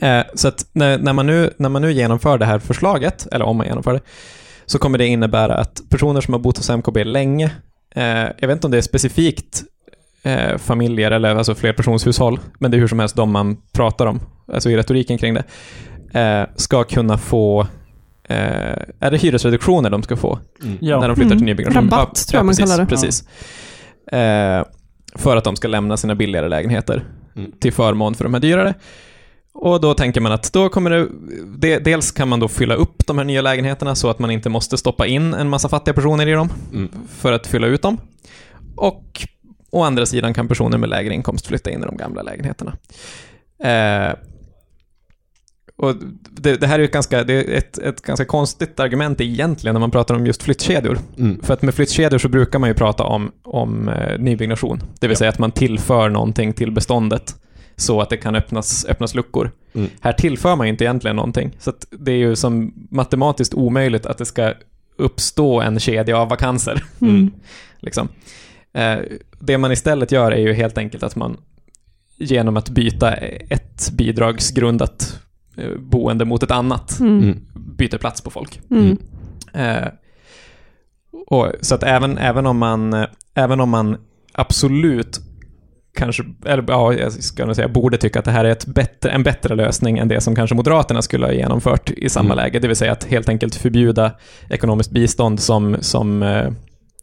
Eh, 0.01 0.27
så 0.35 0.49
att 0.49 0.67
när, 0.73 0.99
när, 0.99 1.13
man 1.13 1.27
nu, 1.27 1.51
när 1.59 1.69
man 1.69 1.83
nu 1.83 1.93
genomför 1.93 2.39
det 2.39 2.45
här 2.47 2.59
förslaget, 2.59 3.27
eller 3.33 3.45
om 3.45 3.57
man 3.57 3.67
genomför 3.67 3.93
det, 3.93 4.01
så 4.67 4.79
kommer 4.79 4.99
det 4.99 5.07
innebära 5.07 5.55
att 5.55 5.81
personer 5.91 6.21
som 6.21 6.35
har 6.35 6.39
bott 6.41 6.57
hos 6.57 6.71
MKB 6.71 7.05
länge, 7.05 7.51
eh, 7.95 8.05
jag 8.39 8.49
vet 8.49 8.51
inte 8.51 8.67
om 8.67 8.71
det 8.71 8.79
är 8.79 8.83
specifikt 8.83 9.63
eh, 10.23 10.59
familjer 10.59 11.11
eller 11.11 11.37
alltså 11.37 11.55
flerpersonshushåll, 11.55 12.41
men 12.59 12.71
det 12.71 12.77
är 12.77 12.79
hur 12.79 12.89
som 12.89 12.99
helst 12.99 13.17
de 13.17 13.31
man 13.31 13.57
pratar 13.73 14.07
om, 14.07 14.21
alltså 14.53 14.71
i 14.71 14.77
retoriken 14.77 15.19
kring 15.19 15.35
det, 15.35 15.45
eh, 16.21 16.47
ska 16.57 16.85
kunna 16.85 17.19
få 17.19 17.61
eh, 18.29 18.37
är 19.01 19.11
det 19.11 19.17
hyresreduktioner 19.17 19.91
de 19.91 20.03
ska 20.03 20.17
få 20.17 20.39
Mm. 20.63 20.79
Ja. 20.81 21.01
när 21.01 21.09
de 21.09 21.17
flyttar 21.17 21.31
till 21.31 21.39
Mm. 21.39 21.47
nybyggnation? 21.47 21.91
Rabatt, 21.91 22.27
tror 22.29 22.39
jag 22.39 22.47
man 22.47 22.55
precis, 22.55 22.65
kallar 22.71 22.85
det. 22.85 22.91
Precis. 22.91 23.25
Eh, 24.13 24.65
för 25.15 25.37
att 25.37 25.45
de 25.45 25.57
ska 25.57 25.69
lämna 25.69 25.97
sina 25.97 26.15
billigare 26.15 26.49
lägenheter 26.49 27.05
Mm. 27.37 27.53
till 27.61 27.73
förmån 27.73 28.15
för 28.15 28.25
de 28.25 28.35
här 28.35 28.41
dyrare. 28.41 28.75
Och 29.59 29.81
då 29.81 29.95
tänker 29.95 30.21
man 30.21 30.33
att 30.33 30.53
då 30.53 30.69
kommer 30.69 30.91
det, 30.91 31.09
det... 31.59 31.79
Dels 31.79 32.11
kan 32.13 32.29
man 32.29 32.41
då 32.41 32.49
fylla 32.49 32.75
upp 32.75 33.07
de 33.07 33.19
här 33.19 33.25
nya 33.25 33.43
lägenheterna 33.43 33.95
så 33.95 34.11
att 34.11 34.19
man 34.19 34.31
inte 34.31 34.49
måste 34.49 34.77
stoppa 34.79 35.07
in 35.07 35.35
en 35.35 35.49
massa 35.49 35.69
fattiga 35.69 35.95
personer 35.95 36.27
i 36.27 36.33
dem 36.33 36.49
Mm. 36.73 36.89
för 37.09 37.33
att 37.33 37.47
fylla 37.47 37.67
ut 37.67 37.83
dem. 37.83 37.99
Och 38.77 39.27
å 39.71 39.83
andra 39.83 40.07
sidan 40.07 40.35
kan 40.35 40.49
personer 40.49 40.79
med 40.79 40.89
lägre 40.89 41.15
inkomst 41.15 41.47
flytta 41.47 41.71
in 41.71 41.83
i 41.83 41.87
de 41.87 41.97
gamla 41.97 42.23
lägenheterna. 42.23 42.77
Eh, 43.65 44.15
och 45.79 45.95
det, 46.31 46.57
det 46.61 46.67
här 46.67 46.75
är 46.75 46.79
ju 46.79 46.85
ett 46.85 46.93
ganska, 46.93 47.25
det 47.25 47.33
är 47.35 47.59
ett, 47.59 47.79
ett 47.79 48.03
ganska 48.03 48.25
konstigt 48.25 48.81
argument 48.81 49.21
egentligen 49.21 49.75
när 49.75 49.81
man 49.81 49.91
pratar 49.91 50.15
om 50.15 50.27
just 50.27 50.43
flyttkedjor. 50.43 50.99
Mm. 51.19 51.41
För 51.43 51.55
att 51.55 51.63
med 51.63 51.75
flyttkedjor 51.75 52.19
så 52.19 52.29
brukar 52.29 52.59
man 52.59 52.69
ju 52.71 52.75
prata 52.75 53.05
om, 53.05 53.33
om 53.45 53.89
eh, 53.89 54.19
nybyggnation. 54.19 54.83
Det 55.01 55.07
vill 55.07 55.15
Ja. 55.15 55.19
säga 55.19 55.29
att 55.29 55.39
man 55.39 55.53
tillför 55.53 56.09
någonting 56.09 56.53
till 56.53 56.71
beståndet 56.73 57.35
så 57.77 58.01
att 58.01 58.11
det 58.11 58.17
kan 58.17 58.35
öppnas, 58.35 58.87
öppnas 58.89 59.15
luckor. 59.15 59.51
Mm. 59.73 59.91
Här 60.01 60.13
tillför 60.13 60.57
man 60.57 60.67
ju 60.67 60.71
inte 60.71 60.85
egentligen 60.85 61.17
någonting. 61.17 61.57
Så 61.59 61.71
att 61.71 61.87
det 61.91 62.13
är 62.13 62.17
ju 62.17 62.37
som 62.37 62.73
matematiskt 62.91 63.55
omöjligt 63.55 64.07
att 64.07 64.19
det 64.19 64.25
ska 64.25 64.55
uppstå 64.97 65.61
en 65.61 65.79
kedja 65.81 66.19
av 66.19 66.29
vakanser. 66.29 66.85
Mm. 67.01 67.31
Liksom. 67.81 68.09
Eh, 68.73 68.97
det 69.41 69.59
man 69.59 69.73
istället 69.73 70.13
gör 70.13 70.33
är 70.33 70.41
ju 70.41 70.53
helt 70.53 70.79
enkelt 70.79 71.03
att 71.03 71.17
man 71.17 71.37
genom 72.17 72.57
att 72.57 72.69
byta 72.69 73.15
ett 73.15 73.91
bidragsgrundat 73.93 75.21
eh, 75.57 75.71
boende 75.79 76.25
mot 76.25 76.43
ett 76.43 76.51
annat 76.51 77.01
Mm. 77.01 77.23
Mm. 77.23 77.39
byter 77.77 77.99
plats 77.99 78.21
på 78.21 78.31
folk. 78.31 78.61
Mm. 78.71 78.99
Eh, 79.53 79.89
och, 81.27 81.53
så 81.61 81.75
att 81.75 81.83
även, 81.83 82.19
även, 82.19 82.47
om 82.47 82.59
man, 82.59 82.93
eh, 82.93 83.07
även 83.35 83.61
om 83.61 83.71
man 83.71 83.97
absolut 84.33 85.21
kanske, 85.97 86.25
eller 86.47 86.65
ja, 86.69 86.95
jag 86.95 87.13
ska 87.13 87.47
nog 87.47 87.57
säga, 87.57 87.69
borde 87.69 87.97
tycka 87.97 88.19
att 88.19 88.25
det 88.25 88.31
här 88.31 88.45
är 88.45 88.51
ett 88.51 88.67
bättre, 88.67 89.11
en 89.11 89.23
bättre 89.23 89.55
lösning 89.55 89.99
än 89.99 90.09
det 90.09 90.21
som 90.21 90.35
kanske 90.35 90.57
Moderaterna 90.57 91.03
skulle 91.03 91.27
ha 91.27 91.33
genomfört 91.33 91.91
i 91.91 92.09
samma 92.09 92.33
Mm. 92.35 92.37
läge, 92.45 92.59
det 92.59 92.69
vill 92.69 92.77
säga 92.77 92.93
att 92.93 93.05
helt 93.05 93.29
enkelt 93.29 93.55
förbjuda 93.55 94.13
ekonomiskt 94.51 94.91
bistånd 94.91 95.41
som, 95.41 95.77
som 95.81 96.23
eh, 96.23 96.49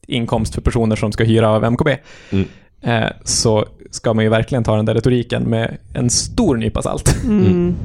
inkomst 0.07 0.55
för 0.55 0.61
personer 0.61 0.95
som 0.95 1.11
ska 1.11 1.23
hyra 1.23 1.49
av 1.49 1.63
MKB, 1.71 1.97
Mm. 2.31 2.45
eh, 2.83 3.09
så 3.23 3.65
ska 3.91 4.13
man 4.13 4.23
ju 4.23 4.29
verkligen 4.29 4.63
ta 4.63 4.75
den 4.75 4.85
där 4.85 4.93
retoriken 4.93 5.43
med 5.43 5.77
en 5.93 6.09
stor 6.09 6.57
nypa 6.57 6.81
salt. 6.81 7.15
Mm. 7.23 7.75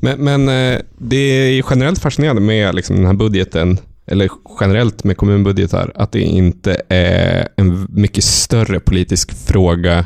Men, 0.00 0.24
men 0.24 0.48
eh, 0.48 0.80
det 0.98 1.16
är 1.16 1.50
ju 1.50 1.62
generellt 1.70 1.98
fascinerande 1.98 2.42
med 2.42 2.74
liksom 2.74 2.96
den 2.96 3.06
här 3.06 3.14
budgeten, 3.14 3.78
eller 4.06 4.28
generellt 4.60 5.04
med 5.04 5.16
kommunbudgetar, 5.16 5.92
att 5.94 6.12
det 6.12 6.20
inte 6.20 6.82
är 6.88 7.48
en 7.56 7.86
mycket 7.90 8.24
större 8.24 8.80
politisk 8.80 9.46
fråga, 9.46 10.04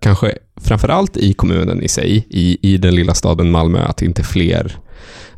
kanske 0.00 0.38
framförallt 0.56 1.16
i 1.16 1.32
kommunen 1.32 1.82
i 1.82 1.88
sig, 1.88 2.26
i, 2.30 2.74
i 2.74 2.76
den 2.76 2.94
lilla 2.94 3.14
staden 3.14 3.50
Malmö, 3.50 3.82
att 3.82 4.02
inte 4.02 4.22
fler 4.22 4.78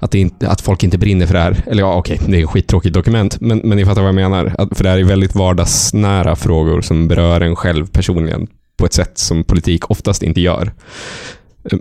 att, 0.00 0.14
inte, 0.14 0.48
att 0.48 0.60
folk 0.60 0.84
inte 0.84 0.98
brinner 0.98 1.26
för 1.26 1.34
det 1.34 1.40
här. 1.40 1.64
Eller 1.66 1.82
ja, 1.82 1.94
okej, 1.94 2.20
det 2.26 2.36
är 2.36 2.42
ett 2.42 2.50
skittråkigt 2.50 2.94
dokument, 2.94 3.40
men, 3.40 3.58
men 3.58 3.78
ni 3.78 3.84
fattar 3.84 4.02
vad 4.02 4.08
jag 4.08 4.14
menar. 4.14 4.54
Att, 4.58 4.76
för 4.76 4.84
det 4.84 4.90
här 4.90 4.98
är 4.98 5.04
väldigt 5.04 5.34
vardagsnära 5.34 6.36
frågor 6.36 6.80
som 6.80 7.08
berör 7.08 7.40
en 7.40 7.56
själv 7.56 7.86
personligen 7.86 8.46
på 8.76 8.86
ett 8.86 8.92
sätt 8.92 9.18
som 9.18 9.44
politik 9.44 9.90
oftast 9.90 10.22
inte 10.22 10.40
gör. 10.40 10.72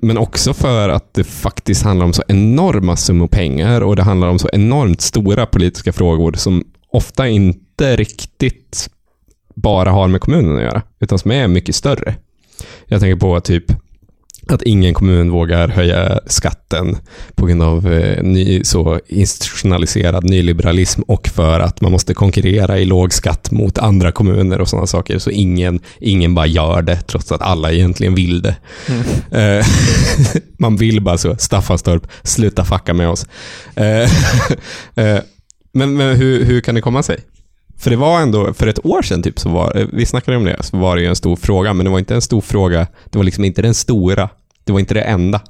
Men 0.02 0.18
också 0.18 0.54
för 0.54 0.90
att 0.90 1.14
det 1.14 1.24
faktiskt 1.24 1.84
handlar 1.84 2.06
om 2.06 2.14
så 2.14 2.24
enorma 2.28 2.96
summor 2.96 3.28
pengar 3.28 3.82
och 3.82 3.96
det 3.96 4.04
handlar 4.04 4.28
om 4.28 4.40
så 4.40 4.50
enormt 4.54 5.02
stora 5.02 5.46
politiska 5.46 5.94
frågor 5.94 6.34
som 6.34 6.64
ofta 6.92 7.28
inte 7.28 7.96
riktigt 7.96 8.90
bara 9.56 9.92
har 9.92 10.08
med 10.08 10.22
kommunen 10.22 10.58
att 10.58 10.64
göra, 10.64 10.82
utan 11.00 11.20
som 11.20 11.32
är 11.32 11.48
mycket 11.48 11.76
större. 11.76 12.16
Jag 12.88 13.00
tänker 13.02 13.20
på 13.20 13.40
typ 13.40 13.72
att 14.54 14.62
ingen 14.62 14.94
kommun 14.94 15.32
vågar 15.32 15.68
höja 15.68 16.20
skatten 16.26 16.98
på 17.36 17.46
grund 17.46 17.64
av 17.64 17.94
eh, 17.94 18.24
ny, 18.24 18.64
så 18.64 19.00
institutionaliserad 19.08 20.24
nyliberalism 20.24 21.02
och 21.02 21.28
för 21.28 21.60
att 21.60 21.82
man 21.82 21.92
måste 21.92 22.14
konkurrera 22.14 22.80
i 22.80 22.86
låg 22.86 23.14
skatt 23.14 23.52
mot 23.52 23.78
andra 23.78 24.12
kommuner 24.12 24.62
och 24.62 24.70
sådana 24.70 24.88
saker. 24.88 25.20
Så 25.20 25.30
ingen, 25.30 25.80
ingen 26.00 26.36
bara 26.36 26.46
gör 26.46 26.82
det, 26.82 26.96
trots 26.96 27.32
att 27.32 27.42
alla 27.42 27.72
egentligen 27.72 28.16
vill 28.16 28.42
det. 28.42 28.56
Eh, 29.32 29.66
man 30.58 30.76
vill 30.76 31.02
bara 31.02 31.18
så, 31.18 31.36
Staffanstorp, 31.38 32.08
sluta 32.24 32.66
fucka 32.66 32.94
med 32.94 33.10
oss. 33.10 33.26
Eh, 33.76 34.10
eh, 34.96 35.20
men 35.72 35.98
men 35.98 36.16
hur, 36.16 36.46
hur 36.46 36.62
kan 36.62 36.76
det 36.76 36.82
komma 36.82 37.04
sig? 37.04 37.18
För 37.80 37.90
det 37.90 37.96
var 37.96 38.22
ändå, 38.22 38.54
för 38.54 38.68
ett 38.68 38.86
år 38.86 39.02
sedan 39.02 39.24
typ, 39.24 39.40
så 39.40 39.50
var, 39.50 39.78
eh, 39.78 39.88
vi 39.94 40.06
snackade 40.06 40.38
om 40.38 40.44
det, 40.44 40.64
så 40.64 40.78
var 40.78 40.96
det 40.96 41.02
ju 41.02 41.08
en 41.08 41.16
stor 41.16 41.36
fråga, 41.36 41.74
men 41.74 41.86
det 41.86 41.92
var 41.92 42.00
inte 42.00 42.16
en 42.16 42.22
stor 42.22 42.42
fråga, 42.42 42.88
det 43.10 43.18
var 43.18 43.24
liksom 43.24 43.44
inte 43.46 43.62
den 43.62 43.74
stora, 43.74 44.30
det 44.64 44.72
var 44.72 44.80
inte 44.80 44.94
det 44.94 45.02
enda. 45.02 45.42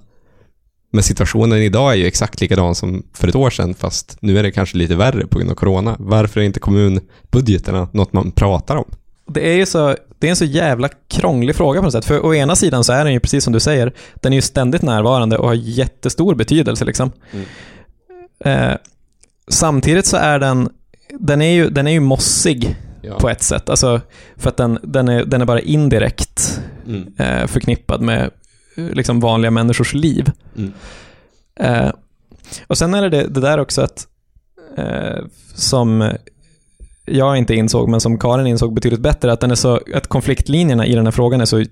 Men 0.92 1.04
situationen 1.04 1.60
idag 1.60 1.92
är 1.92 1.96
ju 1.96 2.06
exakt 2.06 2.42
likadan 2.42 2.76
som 2.76 3.04
för 3.14 3.28
ett 3.28 3.36
år 3.36 3.50
sedan, 3.50 3.74
fast 3.74 4.18
nu 4.22 4.40
är 4.40 4.44
det 4.44 4.52
kanske 4.52 4.78
lite 4.78 4.96
värre 4.96 5.28
på 5.28 5.40
grund 5.40 5.52
av 5.52 5.56
corona. 5.56 5.96
Varför 6.00 6.42
är 6.42 6.46
inte 6.46 6.60
kommunbudgeterna 6.60 7.88
något 7.92 8.14
man 8.14 8.32
pratar 8.32 8.76
om? 8.76 8.92
Det 9.28 9.50
är 9.50 9.54
ju 9.54 9.66
så, 9.66 9.96
det 10.20 10.28
är 10.28 10.30
en 10.30 10.36
så 10.36 10.46
jävla 10.46 10.90
krånglig 11.08 11.56
fråga 11.56 11.80
på 11.80 11.84
något 11.84 11.94
sätt. 11.94 12.06
För 12.06 12.26
å 12.26 12.36
ena 12.36 12.56
sidan 12.56 12.84
så 12.84 12.94
är 12.94 13.04
den 13.04 13.14
ju 13.14 13.20
precis 13.20 13.44
som 13.44 13.54
du 13.54 13.60
säger, 13.60 13.94
den 14.16 14.34
är 14.34 14.38
ju 14.38 14.42
ständigt 14.42 14.82
närvarande 14.82 15.38
och 15.38 15.48
har 15.48 15.54
jättestor 15.54 16.36
betydelse 16.36 16.86
liksom. 16.86 17.12
Eh, 18.46 18.74
samtidigt 19.48 20.06
så 20.06 20.18
är 20.18 20.40
den, 20.40 20.70
den 21.20 21.42
är 21.42 21.54
ju, 21.54 21.70
den 21.70 21.88
är 21.88 21.92
ju 21.92 22.00
mossig 22.00 22.76
Ja. 23.02 23.20
på 23.20 23.30
ett 23.30 23.44
sätt. 23.44 23.70
Alltså, 23.70 24.02
för 24.38 24.50
att 24.50 24.58
den, 24.58 24.80
den, 24.84 25.08
är, 25.10 25.26
den 25.26 25.42
är 25.42 25.46
bara 25.46 25.60
indirekt 25.60 26.62
Mm. 26.88 27.14
eh, 27.18 27.48
förknippad 27.48 28.02
med 28.02 28.32
eh, 28.78 28.84
liksom 28.86 29.20
vanliga 29.20 29.52
människors 29.52 29.94
liv. 29.94 30.32
Mm. 30.58 30.74
Eh, 31.60 31.92
och 32.68 32.78
sen 32.78 32.94
är 32.94 33.02
det 33.02 33.10
det, 33.10 33.28
det 33.28 33.42
där 33.42 33.58
också 33.60 33.82
att 33.82 34.08
eh, 34.78 35.26
som 35.56 36.12
jag 37.06 37.38
inte 37.38 37.56
insåg, 37.56 37.90
men 37.90 38.02
som 38.02 38.18
Karin 38.20 38.48
insåg 38.48 38.74
betydligt 38.74 39.00
bättre, 39.00 39.32
att, 39.32 39.40
den 39.40 39.52
är 39.52 39.56
så, 39.56 39.80
att 39.96 40.08
konfliktlinjerna 40.08 40.86
i 40.86 40.96
den 40.96 41.06
här 41.06 41.12
frågan 41.12 41.42
är 41.42 41.46
så 41.46 41.66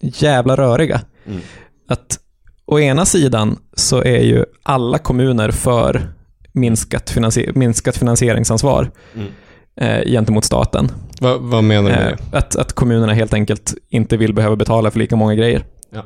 jävla 0.00 0.56
röriga. 0.56 1.00
Mm. 1.26 1.40
Att 1.88 2.18
å 2.64 2.80
ena 2.80 3.04
sidan 3.06 3.58
så 3.74 4.02
är 4.02 4.22
ju 4.22 4.44
alla 4.62 4.98
kommuner 4.98 5.50
för 5.50 6.13
minskat, 6.54 7.10
finansier, 7.10 7.52
minskat 7.54 7.96
finansieringsansvar 7.96 8.90
Mm. 9.14 9.28
eh, 9.76 10.10
gentemot 10.12 10.44
staten. 10.44 10.90
Vad, 11.20 11.40
vad 11.40 11.64
menar 11.64 11.90
du 11.90 11.96
med 11.96 12.12
Eh, 12.12 12.16
det? 12.30 12.38
att, 12.38 12.56
att 12.56 12.72
kommunerna 12.72 13.12
helt 13.12 13.34
enkelt 13.34 13.74
inte 13.88 14.16
vill 14.16 14.34
behöva 14.34 14.56
betala 14.56 14.90
för 14.90 14.98
lika 14.98 15.16
många 15.16 15.34
grejer. 15.34 15.64
Ja. 15.90 16.02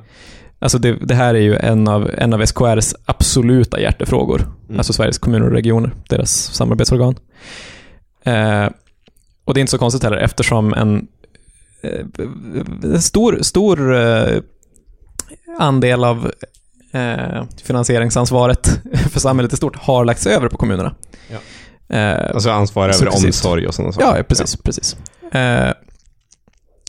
Alltså 0.58 0.78
det, 0.78 0.92
det 0.92 1.14
här 1.14 1.34
är 1.34 1.38
ju 1.40 1.56
en 1.56 1.88
av, 1.88 2.10
en 2.18 2.32
av 2.32 2.46
SKRs 2.46 2.94
absoluta 3.04 3.80
hjärtefrågor. 3.80 4.40
Mm. 4.68 4.78
Alltså 4.78 4.92
Sveriges 4.92 5.18
kommuner 5.18 5.46
och 5.46 5.52
regioner, 5.52 5.90
deras 6.08 6.30
samarbetsorgan. 6.54 7.14
Eh, 8.24 8.66
och 9.44 9.54
det 9.54 9.58
är 9.58 9.60
inte 9.60 9.70
så 9.70 9.78
konstigt 9.78 10.02
heller 10.02 10.16
eftersom 10.16 10.74
en, 10.74 11.06
eh, 11.82 12.00
en 12.82 13.02
stor, 13.02 13.38
stor 13.42 13.94
eh, 13.96 14.40
andel 15.58 16.04
av 16.04 16.32
eh, 16.92 17.44
finansieringsansvaret 17.62 18.80
för 19.10 19.20
samhället 19.20 19.52
i 19.52 19.56
stort 19.56 19.76
har 19.76 20.04
lagts 20.04 20.26
över 20.26 20.48
på 20.48 20.56
kommunerna. 20.56 20.94
Ja. 21.30 21.38
Eh, 21.96 22.30
Alltså 22.34 22.50
ansvar 22.50 22.88
över 22.88 23.08
omsorg 23.26 23.66
och 23.66 23.74
sådana 23.74 23.92
saker. 23.92 24.06
Ja, 24.06 24.16
ja, 24.16 24.22
precis. 24.22 24.56
precis. 24.56 24.96
Eh, 25.32 25.70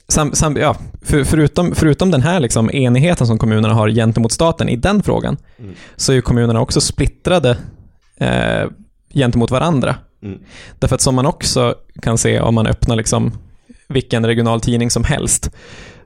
sam, 0.08 0.34
sam, 0.34 0.58
ja, 0.58 0.76
för, 1.02 1.24
förutom, 1.24 1.76
förutom 1.76 2.12
den 2.12 2.22
här 2.22 2.40
liksom 2.40 2.70
enigheten 2.74 3.28
som 3.28 3.38
kommunerna 3.38 3.74
har 3.74 3.90
gentemot 3.90 4.32
staten 4.32 4.70
i 4.70 4.76
den 4.76 5.04
frågan, 5.04 5.38
Mm. 5.60 5.74
så 5.96 6.12
är 6.12 6.16
ju 6.16 6.22
kommunerna 6.22 6.62
också 6.62 6.82
splittrade 6.82 7.58
eh, 8.18 8.68
gentemot 9.14 9.52
varandra. 9.52 9.96
Mm. 10.24 10.40
Därför 10.80 10.96
att 10.96 11.02
som 11.02 11.16
man 11.16 11.26
också 11.26 11.76
kan 12.02 12.18
se 12.18 12.40
om 12.40 12.56
man 12.56 12.68
öppnar 12.68 12.96
liksom 12.96 13.32
vilken 13.88 14.26
regional 14.26 14.62
tidning 14.62 14.92
som 14.92 15.04
helst, 15.04 15.52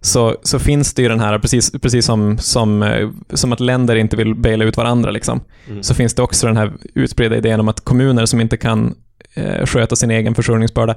så, 0.05 0.35
så 0.43 0.59
finns 0.59 0.93
det 0.93 1.01
ju 1.01 1.07
den 1.09 1.19
här, 1.19 1.39
precis, 1.39 1.71
precis 1.71 2.05
som, 2.05 2.37
som, 2.37 2.83
eh, 2.83 3.09
som 3.33 3.53
att 3.53 3.59
länder 3.59 3.95
inte 3.95 4.15
vill 4.17 4.35
baila 4.35 4.65
ut 4.65 4.77
varandra, 4.77 5.11
liksom, 5.11 5.41
Mm. 5.69 5.83
så 5.83 5.93
finns 5.93 6.13
det 6.13 6.21
också 6.21 6.47
den 6.47 6.57
här 6.57 6.73
utspridda 6.93 7.37
idén 7.37 7.59
om 7.59 7.67
att 7.67 7.79
kommuner 7.81 8.25
som 8.25 8.41
inte 8.41 8.57
kan 8.57 8.95
eh, 9.33 9.65
sköta 9.65 9.95
sin 9.95 10.11
egen 10.11 10.35
försörjningsbörda 10.35 10.95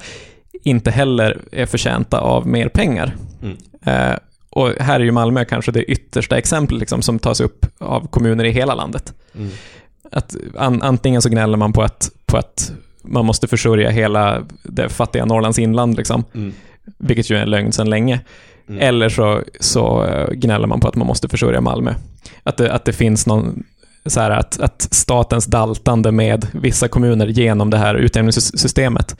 inte 0.64 0.90
heller 0.90 1.38
är 1.52 1.66
förtjänta 1.66 2.20
av 2.20 2.46
mer 2.46 2.68
pengar. 2.68 3.16
Mm. 3.42 3.56
Eh, 3.84 4.16
och 4.50 4.70
här 4.80 5.00
är 5.00 5.04
ju 5.04 5.12
Malmö 5.12 5.44
kanske 5.44 5.72
det 5.72 5.82
yttersta 5.84 6.38
exemplet 6.38 6.80
liksom, 6.80 7.02
som 7.02 7.18
tas 7.18 7.40
upp 7.40 7.66
av 7.78 8.06
kommuner 8.06 8.44
i 8.44 8.50
hela 8.50 8.74
landet. 8.74 9.12
Mm. 9.34 9.48
Att 10.12 10.36
an, 10.56 10.82
antingen 10.82 11.22
så 11.22 11.28
gnäller 11.28 11.56
man 11.56 11.72
på 11.72 11.82
att, 11.82 12.10
på 12.26 12.36
att 12.36 12.72
man 13.02 13.24
måste 13.26 13.46
försörja 13.48 13.90
hela 13.90 14.46
det 14.62 14.88
fattiga 14.88 15.24
Norrlands 15.24 15.58
inland, 15.58 15.96
liksom, 15.96 16.24
Mm. 16.34 16.52
vilket 16.98 17.30
ju 17.30 17.36
är 17.36 17.42
en 17.42 17.50
lögn 17.50 17.72
sedan 17.72 17.90
länge. 17.90 18.20
Mm. 18.68 18.82
Eller 18.82 19.08
så, 19.08 19.40
så 19.60 20.04
eh, 20.04 20.30
gnäller 20.30 20.66
man 20.66 20.80
på 20.80 20.88
att 20.88 20.94
man 20.96 21.06
måste 21.06 21.28
försörja 21.28 21.60
Malmö. 21.60 21.94
Att 22.42 22.56
det, 22.56 22.72
att 22.72 22.84
det 22.84 22.92
finns 22.92 23.26
någon, 23.26 23.62
så 24.06 24.20
här 24.20 24.30
att, 24.30 24.60
att 24.60 24.88
statens 24.90 25.46
daltande 25.46 26.12
med 26.12 26.46
vissa 26.52 26.88
kommuner 26.88 27.26
genom 27.26 27.70
det 27.70 27.78
här 27.78 27.94
utjämningssystemet 27.94 29.16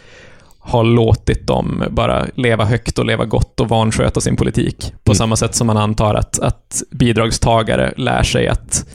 har 0.59 0.85
låtit 0.85 1.47
dem 1.47 1.85
bara 1.91 2.27
leva 2.35 2.65
högt 2.65 2.99
och 2.99 3.07
leva 3.07 3.25
gott 3.25 3.61
och 3.61 3.69
vansköta 3.69 4.21
sin 4.21 4.37
politik. 4.37 4.93
På 5.05 5.13
Mm. 5.13 5.17
samma 5.19 5.37
sätt 5.37 5.55
som 5.55 5.67
man 5.67 5.77
antar 5.77 6.15
att, 6.15 6.39
att 6.39 6.83
bidragstagare 6.91 7.93
lär 7.97 8.23
sig 8.23 8.49
att, 8.49 8.87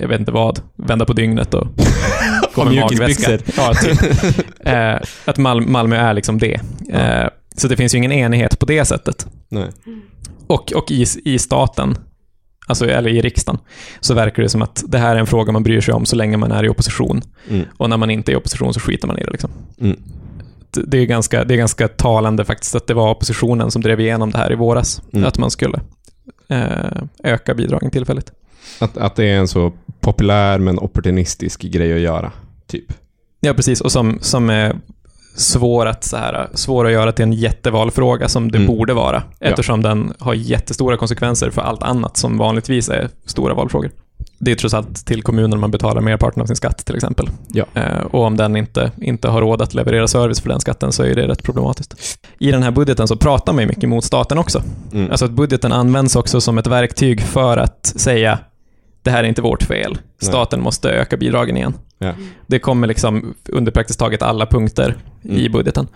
jag 0.00 0.08
vet 0.08 0.20
inte 0.20 0.32
vad, 0.32 0.60
vända 0.76 1.04
på 1.04 1.12
dygnet 1.12 1.54
och 1.54 1.66
gå 2.54 2.64
med 2.64 2.74
magväska. 2.74 3.38
Ja, 3.56 3.74
typ. 3.74 4.00
eh, 4.66 4.94
att 5.24 5.36
Mal 5.36 5.60
Malmö 5.60 5.96
är 5.96 6.14
liksom 6.14 6.38
det. 6.38 6.60
Eh, 6.92 7.28
så 7.56 7.68
det 7.68 7.76
finns 7.76 7.94
ju 7.94 7.98
ingen 7.98 8.12
enighet 8.12 8.58
på 8.58 8.66
det 8.66 8.84
sättet. 8.84 9.26
Nej. 9.48 9.68
Och, 10.46 10.72
och 10.72 10.90
i, 10.90 11.06
i 11.24 11.38
staten, 11.38 11.96
alltså, 12.66 12.86
eller 12.86 13.10
i 13.10 13.20
riksdagen, 13.20 13.60
så 14.00 14.14
verkar 14.14 14.42
det 14.42 14.48
som 14.48 14.62
att 14.62 14.84
det 14.88 14.98
här 14.98 15.16
är 15.16 15.20
en 15.20 15.26
fråga 15.26 15.52
man 15.52 15.62
bryr 15.62 15.80
sig 15.80 15.94
om 15.94 16.06
så 16.06 16.16
länge 16.16 16.36
man 16.36 16.52
är 16.52 16.64
i 16.64 16.68
opposition. 16.68 17.22
Mm. 17.50 17.64
Och 17.76 17.90
när 17.90 17.96
man 17.96 18.10
inte 18.10 18.30
är 18.30 18.34
i 18.34 18.36
opposition 18.36 18.74
så 18.74 18.80
skiter 18.80 19.06
man 19.06 19.18
i 19.18 19.24
det. 19.24 19.30
Liksom. 19.30 19.50
Mm. 19.80 19.96
Det- 20.70 20.82
Det, 20.86 20.98
är 20.98 21.06
ganska, 21.06 21.44
det 21.44 21.54
är 21.54 21.58
ganska 21.58 21.88
talande 21.88 22.44
faktiskt 22.44 22.74
att 22.74 22.86
det 22.86 22.94
var 22.94 23.10
oppositionen 23.10 23.70
som 23.70 23.82
drev 23.82 24.00
igenom 24.00 24.30
det 24.30 24.38
här 24.38 24.52
i 24.52 24.54
våras. 24.54 25.02
Mm. 25.12 25.24
Att 25.28 25.38
man 25.38 25.50
skulle 25.50 25.80
eh, 26.48 27.02
öka 27.24 27.54
bidragen 27.54 27.90
tillfälligt. 27.90 28.32
Att, 28.80 28.96
att 28.96 29.16
det 29.16 29.24
är 29.24 29.38
en 29.38 29.48
så 29.48 29.72
populär 30.00 30.58
men 30.58 30.78
opportunistisk 30.78 31.62
grej 31.62 31.94
att 31.94 32.00
göra, 32.00 32.32
typ. 32.66 32.84
Ja, 33.40 33.54
precis. 33.54 33.80
Och 33.80 33.92
som, 33.92 34.18
som 34.20 34.50
är 34.50 34.76
svår 35.38 35.86
att, 35.86 36.04
så 36.04 36.16
här, 36.16 36.48
svår 36.54 36.86
att 36.86 36.92
göra 36.92 37.12
till 37.12 37.22
en 37.22 37.32
jättevalfråga 37.32 38.28
som 38.28 38.50
det 38.52 38.58
Mm. 38.58 38.66
borde 38.76 38.94
vara. 38.94 39.22
Ja. 39.38 39.46
Eftersom 39.46 39.82
den 39.82 40.12
har 40.18 40.34
jättestora 40.34 40.96
konsekvenser 40.96 41.50
för 41.50 41.62
allt 41.62 41.82
annat 41.82 42.16
som 42.16 42.38
vanligtvis 42.38 42.88
är 42.88 43.08
stora 43.26 43.54
valfrågor. 43.54 43.90
det 44.40 44.50
är 44.50 44.54
trots 44.54 44.74
allt 44.74 45.06
till 45.06 45.22
kommunen 45.22 45.60
man 45.60 45.70
betalar 45.70 46.00
merparten 46.00 46.42
av 46.42 46.46
sin 46.46 46.56
skatt 46.56 46.86
till 46.86 46.96
exempel. 46.96 47.30
Ja. 47.52 47.64
Eh, 47.74 47.98
och 48.10 48.24
om 48.24 48.36
den 48.36 48.56
inte, 48.56 48.90
inte 49.00 49.28
har 49.28 49.40
råd 49.40 49.62
att 49.62 49.74
leverera 49.74 50.08
service 50.08 50.40
för 50.40 50.48
den 50.48 50.60
skatten 50.60 50.92
så 50.92 51.02
är 51.02 51.14
det 51.14 51.28
rätt 51.28 51.42
problematiskt. 51.42 51.94
I 52.38 52.50
den 52.50 52.62
här 52.62 52.70
budgeten 52.70 53.08
så 53.08 53.16
pratar 53.16 53.52
man 53.52 53.66
mycket 53.66 53.88
mot 53.88 54.04
staten 54.04 54.38
också. 54.38 54.62
Mm. 54.92 55.10
Alltså 55.10 55.24
att 55.24 55.30
budgeten 55.30 55.72
används 55.72 56.16
också 56.16 56.40
som 56.40 56.58
ett 56.58 56.66
verktyg 56.66 57.20
för 57.22 57.56
att 57.56 57.92
säga 57.96 58.38
det 59.02 59.10
här 59.10 59.24
är 59.24 59.28
inte 59.28 59.42
vårt 59.42 59.62
fel. 59.62 59.98
Staten 60.20 60.60
måste 60.60 60.90
öka 60.90 61.16
bidragen 61.16 61.56
igen. 61.56 61.74
Ja. 61.98 62.12
Det 62.46 62.58
kommer 62.58 62.86
liksom 62.86 63.34
under 63.48 63.72
praktiskt 63.72 63.98
taget 63.98 64.22
alla 64.22 64.46
punkter 64.46 64.94
i 65.22 65.40
Mm. 65.40 65.52
budgeten. 65.52 65.86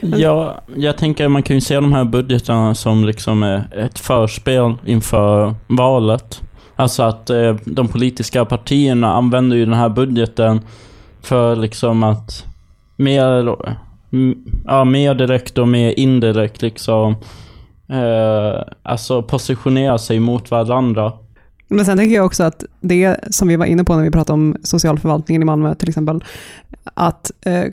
Ja, 0.00 0.60
jag 0.76 0.96
tänker 0.96 1.28
man 1.28 1.42
kan 1.42 1.56
ju 1.56 1.60
se 1.60 1.74
de 1.74 1.92
här 1.92 2.04
budgetarna 2.04 2.74
som 2.74 3.04
liksom 3.04 3.42
ett 3.76 3.98
förspel 3.98 4.74
inför 4.86 5.54
valet. 5.66 6.42
Alltså 6.76 7.02
att 7.02 7.30
eh, 7.30 7.56
de 7.64 7.88
politiska 7.88 8.44
partierna 8.44 9.12
använder 9.14 9.56
ju 9.56 9.64
den 9.64 9.74
här 9.74 9.88
budgeten 9.88 10.60
för 11.22 11.56
liksom 11.56 12.02
att 12.02 12.44
mer, 12.96 13.56
mm, 14.12 14.38
ja, 14.64 14.84
mer 14.84 15.14
direkt 15.14 15.58
och 15.58 15.68
mer 15.68 15.98
indirekt 15.98 16.62
liksom 16.62 17.16
eh, 17.88 18.62
alltså 18.82 19.22
positionera 19.22 19.98
sig 19.98 20.20
mot 20.20 20.50
varandra. 20.50 21.12
Men 21.74 21.84
sen 21.84 21.98
tänker 21.98 22.16
jag 22.16 22.26
också 22.26 22.44
att 22.44 22.64
det 22.80 23.16
som 23.30 23.48
vi 23.48 23.56
var 23.56 23.66
inne 23.66 23.84
på 23.84 23.96
när 23.96 24.02
vi 24.02 24.10
pratade 24.10 24.34
om 24.34 24.56
socialförvaltningen 24.62 25.42
i 25.42 25.44
Malmö 25.44 25.74
till 25.74 25.88
exempel, 25.88 26.24
att 26.94 27.30
eh, 27.40 27.64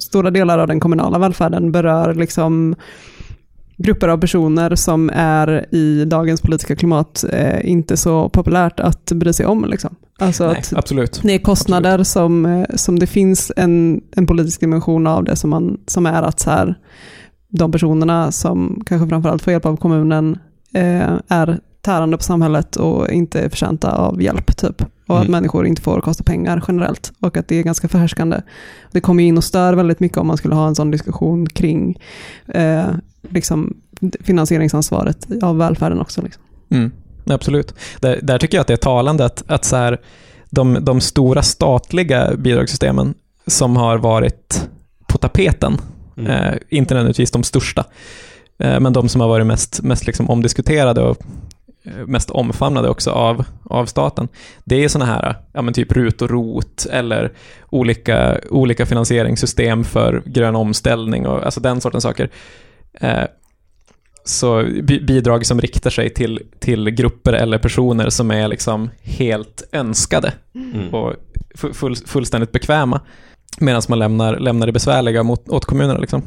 stora 0.00 0.30
delar 0.30 0.58
av 0.58 0.68
den 0.68 0.80
kommunala 0.80 1.18
välfärden 1.18 1.72
berör 1.72 2.14
liksom 2.14 2.74
grupper 3.76 4.08
av 4.08 4.18
personer 4.18 4.74
som 4.74 5.10
är 5.14 5.74
i 5.74 6.04
dagens 6.04 6.40
politiska 6.40 6.76
klimat 6.76 7.24
eh, 7.32 7.70
inte 7.70 7.96
så 7.96 8.28
populärt 8.28 8.80
att 8.80 9.12
bry 9.12 9.32
sig 9.32 9.46
om. 9.46 9.64
Liksom. 9.64 9.96
Alltså 10.18 10.46
Nej, 10.46 10.62
absolut. 10.72 11.20
det 11.22 11.32
är 11.32 11.38
kostnader 11.38 12.02
som, 12.02 12.46
eh, 12.46 12.66
som 12.74 12.98
det 12.98 13.06
finns 13.06 13.52
en, 13.56 14.00
en 14.16 14.26
politisk 14.26 14.60
dimension 14.60 15.06
av 15.06 15.24
det 15.24 15.36
som, 15.36 15.50
man, 15.50 15.80
som 15.86 16.06
är 16.06 16.22
att 16.22 16.40
så 16.40 16.50
här, 16.50 16.74
de 17.48 17.72
personerna 17.72 18.32
som 18.32 18.82
kanske 18.86 19.08
framförallt 19.08 19.42
får 19.42 19.52
hjälp 19.52 19.66
av 19.66 19.76
kommunen 19.76 20.38
eh, 20.74 21.12
är 21.28 21.60
tärande 21.84 22.16
på 22.16 22.22
samhället 22.22 22.76
och 22.76 23.10
inte 23.10 23.40
är 23.40 23.48
förtjänta 23.48 23.92
av 23.96 24.22
hjälp. 24.22 24.56
Typ. 24.56 24.82
Och 25.06 25.16
att 25.16 25.22
Mm. 25.22 25.32
människor 25.32 25.66
inte 25.66 25.82
får 25.82 26.00
kosta 26.00 26.24
pengar 26.24 26.64
generellt. 26.68 27.12
Och 27.20 27.36
att 27.36 27.48
det 27.48 27.56
är 27.56 27.62
ganska 27.62 27.88
förhärskande. 27.88 28.40
Det 28.92 29.00
kommer 29.00 29.22
ju 29.22 29.28
in 29.28 29.36
och 29.36 29.44
stör 29.44 29.72
väldigt 29.72 30.00
mycket 30.00 30.18
om 30.18 30.26
man 30.26 30.36
skulle 30.36 30.54
ha 30.54 30.68
en 30.68 30.74
sån 30.74 30.90
diskussion 30.90 31.46
kring 31.46 31.98
eh, 32.48 32.84
liksom 33.30 33.76
finansieringsansvaret 34.20 35.26
av 35.42 35.58
välfärden 35.58 36.00
också. 36.00 36.22
Liksom. 36.22 36.42
Mm, 36.70 36.90
absolut. 37.26 37.74
Där, 38.00 38.18
där 38.22 38.38
tycker 38.38 38.56
jag 38.56 38.60
att 38.60 38.66
det 38.66 38.72
är 38.72 38.76
talande 38.76 39.24
att, 39.24 39.42
att 39.46 39.64
så 39.64 39.76
här, 39.76 40.00
de, 40.50 40.78
de 40.84 41.00
stora 41.00 41.42
statliga 41.42 42.36
bidragssystemen 42.36 43.14
som 43.46 43.76
har 43.76 43.98
varit 43.98 44.68
på 45.06 45.18
tapeten, 45.18 45.78
Mm. 46.16 46.30
eh, 46.30 46.54
inte 46.68 46.94
nödvändigtvis 46.94 47.30
de 47.30 47.42
största, 47.42 47.84
eh, 48.58 48.80
men 48.80 48.92
de 48.92 49.08
som 49.08 49.20
har 49.20 49.28
varit 49.28 49.46
mest, 49.46 49.82
mest 49.82 50.06
liksom 50.06 50.30
omdiskuterade 50.30 51.00
och 51.02 51.16
mest 52.06 52.30
omfamnade 52.30 52.88
också 52.88 53.10
av, 53.10 53.44
av 53.64 53.86
staten. 53.86 54.28
Det 54.64 54.84
är 54.84 54.88
såna 54.88 55.04
här, 55.04 55.36
ja 55.52 55.62
men 55.62 55.74
typ 55.74 55.92
RUT 55.92 56.22
och 56.22 56.30
ROT 56.30 56.86
eller 56.90 57.32
olika, 57.70 58.40
olika 58.50 58.86
finansieringssystem 58.86 59.84
för 59.84 60.22
grön 60.26 60.56
omställning 60.56 61.26
och 61.26 61.44
alltså 61.44 61.60
den 61.60 61.80
sortens 61.80 62.02
saker. 62.04 62.30
Eh, 63.00 63.22
så 64.24 64.62
bi- 64.82 65.00
bidrag 65.00 65.46
som 65.46 65.60
riktar 65.60 65.90
sig 65.90 66.10
till, 66.14 66.40
till 66.58 66.90
grupper 66.90 67.32
eller 67.32 67.58
personer 67.58 68.08
som 68.10 68.30
är 68.30 68.48
liksom 68.48 68.90
helt 69.02 69.62
önskade 69.72 70.32
Mm. 70.54 70.94
och 70.94 71.14
fu- 71.54 71.72
full, 71.72 71.96
fullständigt 71.96 72.52
bekväma. 72.52 73.00
Medan 73.58 73.82
man 73.88 73.98
lämnar, 73.98 74.36
lämnar 74.38 74.66
det 74.66 74.72
besvärliga 74.72 75.22
mot, 75.22 75.48
åt 75.48 75.64
kommunerna. 75.64 75.98
Liksom. 75.98 76.22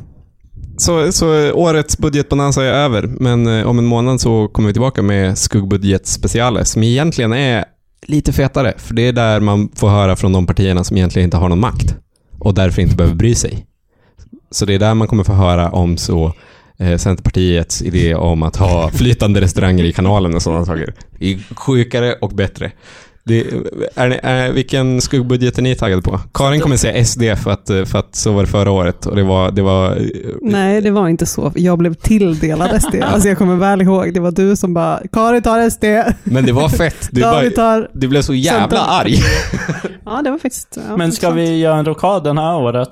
Så, 0.78 1.12
så 1.12 1.52
årets 1.54 1.98
budgetbonanza 1.98 2.64
är 2.64 2.74
över, 2.74 3.08
men 3.08 3.48
eh, 3.48 3.68
om 3.68 3.80
en 3.80 3.86
månad 3.86 4.22
så 4.22 4.48
kommer 4.48 4.68
vi 4.68 4.74
tillbaka 4.74 5.02
med 5.02 5.38
skuggbudgetspecialer 5.38 6.64
som 6.64 6.84
egentligen 6.84 7.34
är 7.34 7.66
lite 8.06 8.34
fetare, 8.34 8.74
för 8.78 8.94
det 8.94 9.02
är 9.02 9.14
där 9.14 9.40
man 9.40 9.70
får 9.76 9.90
höra 9.90 10.16
från 10.16 10.34
de 10.34 10.46
partierna 10.46 10.84
som 10.84 10.98
egentligen 10.98 11.24
inte 11.24 11.38
har 11.38 11.50
någon 11.50 11.60
makt 11.60 11.96
och 12.40 12.54
därför 12.54 12.82
inte 12.82 12.96
behöver 12.96 13.16
bry 13.16 13.36
sig. 13.36 13.66
Så 14.52 14.66
det 14.66 14.74
är 14.74 14.80
där 14.80 14.94
man 14.94 15.08
kommer 15.08 15.24
få 15.24 15.34
höra 15.34 15.72
om 15.72 15.98
så 15.98 16.34
eh, 16.78 16.98
Centerpartiets 16.98 17.82
idé 17.82 18.16
om 18.16 18.44
att 18.44 18.56
ha 18.56 18.90
flytande 18.92 19.42
restauranger 19.42 19.84
i 19.84 19.94
kanalen 19.94 20.36
och 20.36 20.42
sådana 20.42 20.66
saker. 20.66 20.94
Det 21.20 21.34
är 21.34 21.56
sjukare 21.56 22.14
och 22.14 22.30
bättre. 22.30 22.72
Det, 23.28 23.46
är, 23.96 24.20
är, 24.24 24.52
vilken 24.52 25.02
skuggbudget 25.02 25.58
är 25.58 25.62
ni 25.62 25.76
taggade 25.76 26.02
på? 26.02 26.20
Karin 26.34 26.62
kommer 26.62 26.78
säga 26.78 27.06
SD 27.06 27.22
för 27.44 27.52
att, 27.52 27.70
eh, 27.70 27.86
för 27.86 28.00
att 28.00 28.16
så 28.16 28.32
var 28.32 28.42
det 28.42 28.48
förra 28.48 28.72
året 28.72 29.06
och 29.06 29.16
det 29.16 29.24
var, 29.24 29.52
det 29.52 29.62
var 29.62 29.96
eh, 29.96 30.02
Nej, 30.42 30.82
det 30.82 30.92
var 30.92 31.08
inte 31.10 31.26
så. 31.26 31.52
Jag 31.56 31.78
blev 31.78 31.94
tilldelad 31.94 32.82
SD. 32.82 32.96
Alltså 33.02 33.30
jag 33.30 33.38
kommer 33.38 33.56
väl 33.56 33.82
ihåg, 33.82 34.14
det 34.14 34.20
var 34.20 34.32
du 34.32 34.56
som 34.56 34.74
bara, 34.74 35.02
Karin 35.12 35.42
tar 35.42 35.70
SD. 35.70 35.84
Men 36.24 36.46
det 36.46 36.52
var 36.52 36.70
fett. 36.70 37.10
Du, 37.12 37.22
bara, 37.22 37.50
tar... 37.50 37.90
du 37.94 38.08
blev 38.08 38.22
så 38.22 38.34
jävla 38.34 38.60
Centern. 38.78 38.90
arg. 38.90 39.20
Ja, 40.06 40.22
det 40.24 40.32
var 40.32 40.38
faktiskt... 40.38 40.78
Ja, 40.90 40.98
Men 40.98 41.12
ska 41.12 41.30
vi 41.30 41.58
göra 41.60 41.76
en 41.78 41.86
rockad 41.86 42.24
den 42.24 42.38
här 42.38 42.56
året? 42.56 42.90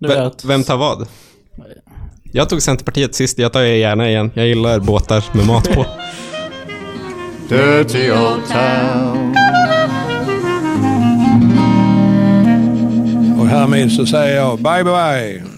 Du 0.00 0.08
Vem, 0.08 0.24
vet. 0.24 0.44
vem 0.44 0.64
tar 0.64 0.76
vad? 0.76 1.06
Jag 2.32 2.48
tog 2.48 2.62
Centerpartiet 2.62 3.14
sist, 3.14 3.38
jag 3.38 3.52
tar 3.52 3.60
er 3.60 3.74
gärna 3.74 4.08
igen. 4.08 4.30
Jag 4.34 4.46
gillar 4.46 4.78
båtar 4.78 5.24
med 5.32 5.46
mat 5.46 5.70
på. 5.74 5.86
Dirty 7.48 8.10
old 8.10 8.46
town. 8.48 9.36
Och 13.52 13.58
härmed 13.58 13.92
så 13.92 14.06
säger 14.06 14.36
jag 14.36 14.58
bye 14.58 14.84
bye. 14.84 15.51